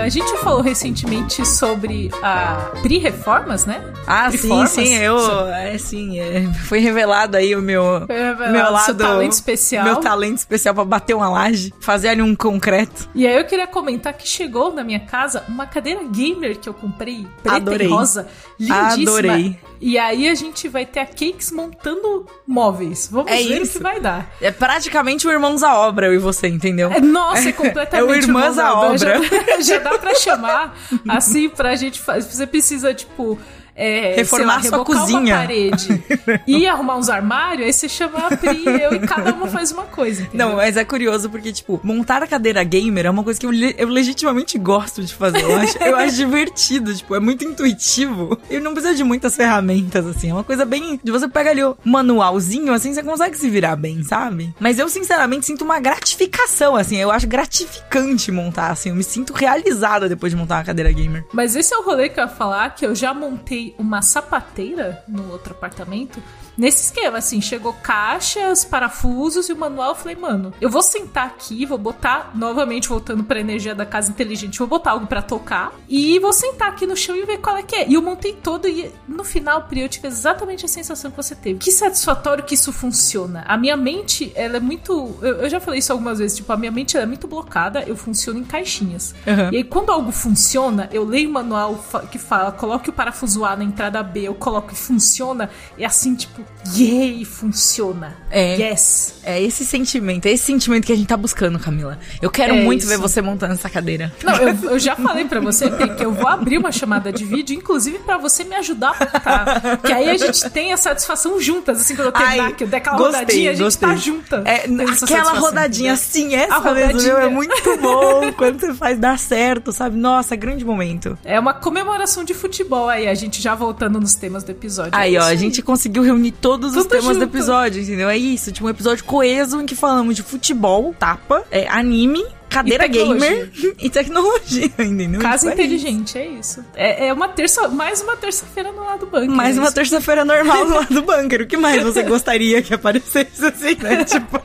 A 0.06 0.08
gente 0.08 0.36
falou 0.38 0.60
recentemente 0.60 1.44
sobre 1.44 2.10
a 2.22 2.70
Pri-Reformas, 2.80 3.66
né? 3.66 3.82
Ah, 4.06 4.30
sim, 4.30 4.66
sim, 4.66 4.94
eu. 4.94 5.18
É, 5.48 5.76
sim, 5.78 6.20
é, 6.20 6.44
foi 6.68 6.78
revelado 6.78 7.36
aí 7.36 7.56
o 7.56 7.60
meu. 7.60 8.06
Revelado 8.06 8.52
meu 8.52 8.62
seu 8.64 8.72
lado. 8.72 8.96
talento 8.98 9.32
especial. 9.32 9.84
Meu 9.84 9.96
talento 9.96 10.38
especial 10.38 10.74
pra 10.76 10.84
bater 10.84 11.14
uma 11.14 11.28
laje, 11.28 11.74
fazer 11.80 12.08
ali 12.10 12.22
um 12.22 12.36
concreto. 12.36 13.08
E 13.16 13.26
aí 13.26 13.36
eu 13.36 13.44
queria 13.46 13.66
comentar 13.66 14.12
que 14.12 14.28
chegou 14.28 14.72
na 14.72 14.84
minha 14.84 15.00
casa 15.00 15.42
uma 15.48 15.66
cadeira 15.66 16.02
gamer 16.04 16.56
que 16.56 16.68
eu 16.68 16.74
comprei, 16.74 17.26
preta 17.42 17.56
Adorei. 17.56 17.86
e 17.88 17.90
rosa, 17.90 18.28
lindíssima. 18.60 18.92
Adorei. 19.10 19.58
E 19.80 19.98
aí 19.98 20.28
a 20.28 20.34
gente 20.34 20.68
vai 20.68 20.86
ter 20.86 21.00
a 21.00 21.06
Cakes 21.06 21.50
montando 21.50 22.24
móveis. 22.46 23.08
Vamos 23.12 23.30
É 23.30 23.36
ver 23.36 23.60
isso. 23.62 23.72
o 23.72 23.76
que 23.78 23.82
vai 23.82 24.00
dar. 24.00 24.30
É 24.40 24.50
praticamente 24.50 25.26
o 25.26 25.30
Irmãos 25.30 25.62
à 25.62 25.76
Obra, 25.78 26.06
eu 26.06 26.14
e 26.14 26.18
você, 26.18 26.46
entendeu? 26.48 26.90
É, 26.90 27.00
nossa, 27.00 27.48
é 27.48 27.52
completamente 27.52 27.96
É 27.96 28.02
o 28.02 28.14
Irmãs 28.14 28.58
à 28.58 28.68
irmãos 28.70 29.02
Obra. 29.02 29.20
Já, 29.22 29.60
já 29.60 29.78
dá 29.80 29.95
pra 29.98 30.14
chamar, 30.14 30.76
assim, 31.08 31.48
pra 31.48 31.74
gente 31.76 32.00
fazer. 32.00 32.28
Você 32.30 32.46
precisa, 32.46 32.94
tipo. 32.94 33.38
É, 33.76 34.14
Reformar 34.16 34.56
lá, 34.56 34.62
sua 34.62 34.84
cozinha. 34.84 35.34
uma 35.34 35.42
parede 35.42 36.02
e 36.46 36.66
arrumar 36.66 36.96
uns 36.96 37.10
armários, 37.10 37.66
aí 37.66 37.72
você 37.72 37.88
chama 37.88 38.18
a 38.26 38.36
Pri 38.36 38.64
e 38.64 38.82
eu 38.82 38.94
e 38.94 39.00
cada 39.00 39.34
uma 39.34 39.46
faz 39.48 39.70
uma 39.70 39.84
coisa, 39.84 40.22
entendeu? 40.22 40.48
Não, 40.48 40.56
mas 40.56 40.76
é 40.78 40.84
curioso 40.84 41.28
porque, 41.28 41.52
tipo, 41.52 41.78
montar 41.82 42.22
a 42.22 42.26
cadeira 42.26 42.64
gamer 42.64 43.06
é 43.06 43.10
uma 43.10 43.22
coisa 43.22 43.38
que 43.38 43.44
eu, 43.44 43.52
eu 43.52 43.88
legitimamente 43.88 44.58
gosto 44.58 45.02
de 45.02 45.12
fazer. 45.14 45.42
Eu 45.42 45.56
acho, 45.56 45.78
eu 45.78 45.96
acho 45.96 46.16
divertido, 46.16 46.94
tipo, 46.94 47.14
é 47.14 47.20
muito 47.20 47.44
intuitivo. 47.44 48.38
E 48.48 48.58
não 48.58 48.72
precisa 48.72 48.94
de 48.94 49.04
muitas 49.04 49.36
ferramentas, 49.36 50.06
assim. 50.06 50.30
É 50.30 50.32
uma 50.32 50.44
coisa 50.44 50.64
bem. 50.64 50.98
De 51.02 51.12
você 51.12 51.28
pega 51.28 51.50
ali 51.50 51.62
o 51.62 51.76
manualzinho, 51.84 52.72
assim, 52.72 52.94
você 52.94 53.02
consegue 53.02 53.36
se 53.36 53.50
virar 53.50 53.76
bem, 53.76 54.02
sabe? 54.02 54.54
Mas 54.58 54.78
eu, 54.78 54.88
sinceramente, 54.88 55.46
sinto 55.46 55.64
uma 55.64 55.78
gratificação, 55.80 56.76
assim. 56.76 56.96
Eu 56.96 57.10
acho 57.10 57.26
gratificante 57.26 58.32
montar, 58.32 58.70
assim. 58.70 58.88
Eu 58.88 58.94
me 58.94 59.04
sinto 59.04 59.32
realizada 59.32 60.08
depois 60.08 60.32
de 60.32 60.38
montar 60.38 60.56
uma 60.56 60.64
cadeira 60.64 60.90
gamer. 60.92 61.24
Mas 61.32 61.54
esse 61.56 61.74
é 61.74 61.76
o 61.76 61.82
rolê 61.82 62.08
que 62.08 62.18
eu 62.18 62.24
ia 62.24 62.28
falar, 62.30 62.70
que 62.70 62.86
eu 62.86 62.94
já 62.94 63.12
montei 63.12 63.65
uma 63.78 64.02
sapateira 64.02 65.02
no 65.08 65.30
outro 65.32 65.54
apartamento. 65.54 66.22
Nesse 66.56 66.84
esquema, 66.84 67.18
assim, 67.18 67.40
chegou 67.40 67.72
caixas, 67.74 68.64
parafusos 68.64 69.48
e 69.48 69.52
o 69.52 69.56
manual. 69.56 69.90
Eu 69.90 69.94
falei, 69.94 70.16
mano, 70.16 70.54
eu 70.60 70.70
vou 70.70 70.82
sentar 70.82 71.26
aqui, 71.26 71.66
vou 71.66 71.78
botar, 71.78 72.30
novamente 72.34 72.88
voltando 72.88 73.22
pra 73.22 73.40
energia 73.40 73.74
da 73.74 73.84
casa 73.84 74.10
inteligente, 74.10 74.58
vou 74.58 74.68
botar 74.68 74.92
algo 74.92 75.06
pra 75.06 75.20
tocar 75.20 75.72
e 75.88 76.18
vou 76.18 76.32
sentar 76.32 76.68
aqui 76.68 76.86
no 76.86 76.96
chão 76.96 77.16
e 77.16 77.24
ver 77.24 77.38
qual 77.38 77.56
é 77.56 77.62
que 77.62 77.76
é. 77.76 77.88
E 77.88 77.94
eu 77.94 78.02
montei 78.02 78.32
todo 78.32 78.68
e 78.68 78.90
no 79.06 79.24
final, 79.24 79.62
Pri, 79.62 79.80
eu 79.80 79.88
tive 79.88 80.08
exatamente 80.08 80.64
a 80.64 80.68
sensação 80.68 81.10
que 81.10 81.16
você 81.16 81.34
teve. 81.34 81.58
Que 81.58 81.70
satisfatório 81.70 82.44
que 82.44 82.54
isso 82.54 82.72
funciona. 82.72 83.44
A 83.46 83.56
minha 83.56 83.76
mente, 83.76 84.32
ela 84.34 84.56
é 84.56 84.60
muito. 84.60 85.16
Eu, 85.20 85.42
eu 85.42 85.48
já 85.48 85.60
falei 85.60 85.80
isso 85.80 85.92
algumas 85.92 86.18
vezes, 86.18 86.36
tipo, 86.38 86.52
a 86.52 86.56
minha 86.56 86.72
mente 86.72 86.96
é 86.96 87.04
muito 87.04 87.26
blocada, 87.26 87.82
eu 87.86 87.96
funciono 87.96 88.38
em 88.38 88.44
caixinhas. 88.44 89.14
Uhum. 89.26 89.52
E 89.52 89.56
aí, 89.58 89.64
quando 89.64 89.90
algo 89.90 90.10
funciona, 90.10 90.88
eu 90.92 91.04
leio 91.04 91.28
o 91.28 91.32
manual 91.32 91.84
que 92.10 92.18
fala, 92.18 92.52
coloque 92.52 92.90
o 92.90 92.92
parafuso 92.92 93.44
A 93.44 93.56
na 93.56 93.64
entrada 93.64 94.02
B, 94.02 94.22
eu 94.22 94.34
coloco 94.34 94.72
e 94.72 94.76
funciona, 94.76 95.50
é 95.78 95.84
assim, 95.84 96.14
tipo, 96.14 96.45
yay, 96.76 97.24
funciona. 97.24 98.16
É. 98.30 98.56
Yes. 98.56 99.14
É 99.22 99.40
esse 99.42 99.64
sentimento, 99.64 100.26
é 100.26 100.30
esse 100.30 100.44
sentimento 100.44 100.84
que 100.86 100.92
a 100.92 100.96
gente 100.96 101.06
tá 101.08 101.16
buscando, 101.16 101.58
Camila. 101.58 101.98
Eu 102.22 102.30
quero 102.30 102.54
É 102.54 102.60
muito 102.62 102.80
isso. 102.80 102.88
ver 102.88 102.96
você 102.98 103.20
montando 103.22 103.54
essa 103.54 103.68
cadeira. 103.70 104.12
Não, 104.22 104.34
eu, 104.36 104.70
eu 104.72 104.78
já 104.78 104.94
falei 104.96 105.24
pra 105.24 105.40
você, 105.40 105.68
que 105.70 106.04
eu 106.04 106.12
vou 106.12 106.28
abrir 106.28 106.58
uma 106.58 106.70
chamada 106.72 107.12
de 107.12 107.24
vídeo, 107.24 107.56
inclusive 107.56 107.98
pra 108.00 108.18
você 108.18 108.44
me 108.44 108.54
ajudar 108.56 108.90
a 108.90 109.04
montar. 109.04 109.76
Que 109.78 109.92
aí 109.92 110.10
a 110.10 110.16
gente 110.16 110.48
tem 110.50 110.72
a 110.72 110.76
satisfação 110.76 111.40
juntas, 111.40 111.80
assim, 111.80 111.94
quando 111.96 112.06
eu 112.06 112.12
terminar, 112.12 112.44
Ai, 112.46 112.52
que 112.52 112.64
eu 112.64 112.68
der 112.68 112.76
aquela 112.78 112.96
gostei, 112.96 113.20
rodadinha, 113.20 113.50
a 113.50 113.54
gente 113.54 113.64
gostei. 113.64 113.88
tá 113.88 113.96
junta. 113.96 114.42
É, 114.44 114.64
aquela 115.02 115.32
rodadinha 115.38 115.92
entendeu? 115.92 115.94
assim, 115.94 116.34
essa 116.34 116.54
A 116.56 116.60
mesmo, 116.60 116.80
rodadinha. 116.88 117.14
meu, 117.14 117.22
é 117.22 117.28
muito 117.28 117.76
bom 117.80 118.32
quando 118.38 118.60
você 118.60 118.74
faz 118.74 118.98
dar 118.98 119.18
certo, 119.18 119.72
sabe? 119.72 119.96
Nossa, 119.96 120.34
grande 120.36 120.64
momento. 120.64 121.18
É 121.24 121.38
uma 121.40 121.54
comemoração 121.54 122.22
de 122.24 122.34
futebol 122.34 122.88
aí, 122.88 123.08
a 123.08 123.14
gente 123.14 123.40
já 123.42 123.54
voltando 123.54 124.00
nos 124.00 124.14
temas 124.14 124.44
do 124.44 124.50
episódio. 124.50 124.92
Aí, 124.94 125.16
É 125.16 125.18
ó, 125.18 125.22
isso 125.22 125.30
a 125.30 125.34
gente 125.34 125.62
conseguiu 125.62 126.02
reunir 126.02 126.32
todos 126.40 126.76
os 126.76 126.84
Tudo 126.84 126.90
temas 126.90 127.16
do 127.16 127.24
junto. 127.24 127.24
episódio, 127.24 127.82
entendeu? 127.82 128.08
É 128.08 128.16
isso, 128.16 128.52
tipo 128.52 128.66
um 128.66 128.70
episódio 128.70 129.04
coeso 129.04 129.60
em 129.60 129.66
que 129.66 129.74
falamos 129.74 130.14
de 130.16 130.22
futebol, 130.22 130.94
tapa, 130.98 131.44
é, 131.50 131.66
anime, 131.68 132.24
cadeira 132.48 132.86
gamer 132.86 133.50
e 133.78 133.90
tecnologia, 133.90 134.66
entendeu? 134.78 135.20
Casa 135.20 135.50
é 135.50 135.52
inteligente, 135.52 136.18
é 136.18 136.26
isso. 136.26 136.64
É, 136.74 137.08
é 137.08 137.12
uma 137.12 137.28
terça, 137.28 137.68
mais 137.68 138.00
uma 138.00 138.16
terça-feira 138.16 138.72
no 138.72 138.84
lado 138.84 139.06
bunker. 139.06 139.30
Mais 139.30 139.56
é 139.56 139.60
uma 139.60 139.72
terça-feira 139.72 140.24
normal 140.24 140.64
no 140.66 140.74
lado 140.76 140.94
do 140.94 141.02
bunker. 141.02 141.42
O 141.42 141.46
que 141.46 141.56
mais 141.56 141.82
você 141.82 142.02
gostaria 142.02 142.62
que 142.62 142.72
aparecesse 142.74 143.44
assim, 143.44 143.76
né? 143.82 144.04
Tipo, 144.06 144.40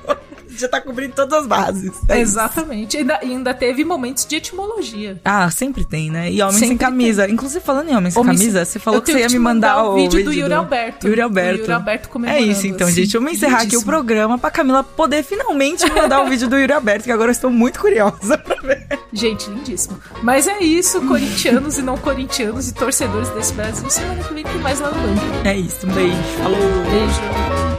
já 0.61 0.67
tá 0.69 0.79
cobrindo 0.81 1.13
todas 1.13 1.39
as 1.41 1.47
bases. 1.47 1.91
É 2.07 2.15
isso. 2.21 2.31
Exatamente. 2.31 2.97
Ainda, 2.97 3.19
e 3.23 3.31
ainda 3.31 3.53
teve 3.53 3.83
momentos 3.83 4.25
de 4.25 4.35
etimologia. 4.35 5.19
Ah, 5.25 5.49
sempre 5.51 5.83
tem, 5.85 6.09
né? 6.09 6.31
E 6.31 6.41
homens 6.41 6.57
sem 6.59 6.69
Sempre 6.69 6.85
camisa. 6.85 7.29
Inclusive, 7.29 7.63
falando 7.63 7.89
em 7.89 7.95
homens 7.95 8.13
sem 8.13 8.21
Homens- 8.21 8.39
camisa, 8.39 8.65
você 8.65 8.79
falou 8.79 8.99
Eu 8.99 9.03
que 9.03 9.11
você 9.11 9.19
ia 9.19 9.29
me 9.29 9.39
mandar, 9.39 9.75
mandar 9.77 9.89
o 9.89 9.95
vídeo 9.95 10.23
do 10.23 10.31
Yuri 10.33 10.53
Alberto. 10.53 11.07
Yuri 11.07 11.21
Alberto. 11.21 11.59
Yuri 11.61 11.71
Alberto 11.73 12.07
É 12.07 12.11
comemorando, 12.11 12.45
isso, 12.51 12.67
então, 12.67 12.87
assim, 12.87 12.95
gente. 13.03 13.13
Vamos 13.17 13.33
encerrar 13.33 13.61
aqui 13.61 13.75
o 13.77 13.83
programa 13.83 14.37
pra 14.37 14.49
Camila 14.51 14.83
poder 14.83 15.23
finalmente 15.23 15.83
me 15.85 15.91
mandar 16.01 16.21
o 16.23 16.29
vídeo 16.29 16.47
do 16.47 16.57
Yuri 16.57 16.73
Alberto, 16.73 17.03
que 17.05 17.11
agora 17.11 17.29
eu 17.29 17.33
estou 17.33 17.49
muito 17.51 17.79
curiosa 17.79 18.37
pra 18.37 18.55
ver. 18.61 18.87
Gente, 19.13 19.49
lindíssimo. 19.49 19.99
Mas 20.23 20.47
é 20.47 20.59
isso, 20.59 21.01
corintianos 21.01 21.77
e 21.77 21.81
não 21.81 21.97
corintianos 21.97 22.69
e 22.69 22.73
torcedores 22.73 23.29
desse 23.29 23.53
Brasil. 23.53 23.89
Semana 23.89 24.23
que 24.23 24.33
vem 24.33 24.43
tem 24.43 24.57
mais 24.59 24.79
lá 24.79 24.89
no 24.89 24.95
banco. 25.01 25.21
É 25.47 25.57
isso, 25.57 25.85
um 25.87 25.91
beijo. 25.91 26.15
Falou. 26.37 26.57
Beijo. 26.59 27.70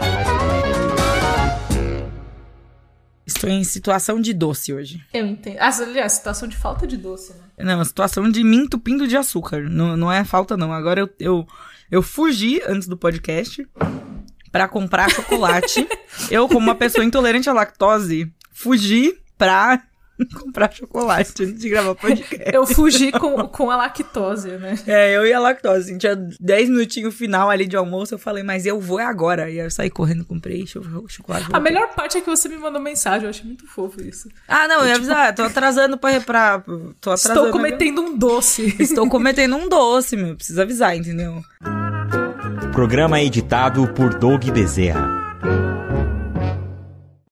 Tô 3.34 3.46
em 3.46 3.64
situação 3.64 4.20
de 4.20 4.32
doce 4.32 4.72
hoje. 4.72 5.04
Eu 5.12 5.26
entendo. 5.26 5.58
Ah, 5.58 5.70
aliás, 5.80 6.12
situação 6.12 6.48
de 6.48 6.56
falta 6.56 6.86
de 6.86 6.96
doce, 6.96 7.32
né? 7.32 7.74
Não, 7.74 7.84
situação 7.84 8.30
de 8.30 8.42
me 8.42 8.56
entupindo 8.56 9.06
de 9.06 9.16
açúcar. 9.16 9.68
Não, 9.68 9.96
não 9.96 10.10
é 10.10 10.24
falta, 10.24 10.56
não. 10.56 10.72
Agora 10.72 11.00
eu, 11.00 11.10
eu, 11.18 11.46
eu 11.90 12.02
fugi 12.02 12.60
antes 12.66 12.88
do 12.88 12.96
podcast 12.96 13.66
pra 14.50 14.68
comprar 14.68 15.10
chocolate. 15.10 15.86
eu, 16.30 16.46
como 16.48 16.60
uma 16.60 16.74
pessoa 16.74 17.04
intolerante 17.04 17.48
à 17.48 17.52
lactose, 17.52 18.32
fugi 18.50 19.18
pra 19.36 19.82
comprar 20.40 20.72
chocolate 20.72 21.42
antes 21.42 21.60
de 21.60 21.68
gravar 21.68 21.94
podcast. 21.94 22.54
Eu 22.54 22.66
fugi 22.66 23.10
com, 23.12 23.46
com 23.48 23.70
a 23.70 23.76
lactose, 23.76 24.50
né? 24.52 24.78
É, 24.86 25.16
eu 25.16 25.26
e 25.26 25.32
a 25.32 25.40
lactose. 25.40 25.90
Assim, 25.90 25.98
tinha 25.98 26.14
10 26.16 26.68
minutinhos 26.68 27.14
final 27.14 27.50
ali 27.50 27.66
de 27.66 27.76
almoço. 27.76 28.14
Eu 28.14 28.18
falei, 28.18 28.42
mas 28.42 28.66
eu 28.66 28.80
vou 28.80 29.00
é 29.00 29.04
agora. 29.04 29.50
E 29.50 29.58
aí 29.60 29.66
eu 29.66 29.70
saí 29.70 29.90
correndo, 29.90 30.24
comprei 30.24 30.66
cho- 30.66 30.82
chocolate. 31.08 31.46
A 31.46 31.58
voltei. 31.58 31.60
melhor 31.72 31.88
parte 31.94 32.18
é 32.18 32.20
que 32.20 32.28
você 32.28 32.48
me 32.48 32.56
mandou 32.56 32.80
mensagem, 32.80 33.24
eu 33.24 33.30
achei 33.30 33.44
muito 33.44 33.66
fofo 33.66 34.00
isso. 34.02 34.28
Ah, 34.46 34.68
não, 34.68 34.80
eu 34.82 34.88
ia 34.88 34.96
avisar. 34.96 35.34
Tô 35.34 35.42
atrasando 35.42 35.96
pra. 35.98 36.20
pra 36.20 36.60
tô 37.00 37.10
atrasando. 37.10 37.46
Estou 37.46 37.50
cometendo 37.50 38.02
um 38.02 38.16
doce. 38.16 38.76
Estou 38.80 39.08
cometendo 39.08 39.56
um 39.56 39.68
doce, 39.68 40.16
meu. 40.16 40.36
Precisa 40.36 40.62
avisar, 40.62 40.96
entendeu? 40.96 41.42
Programa 42.72 43.20
editado 43.20 43.86
por 43.88 44.14
Doug 44.14 44.44
Bezerra. 44.50 45.71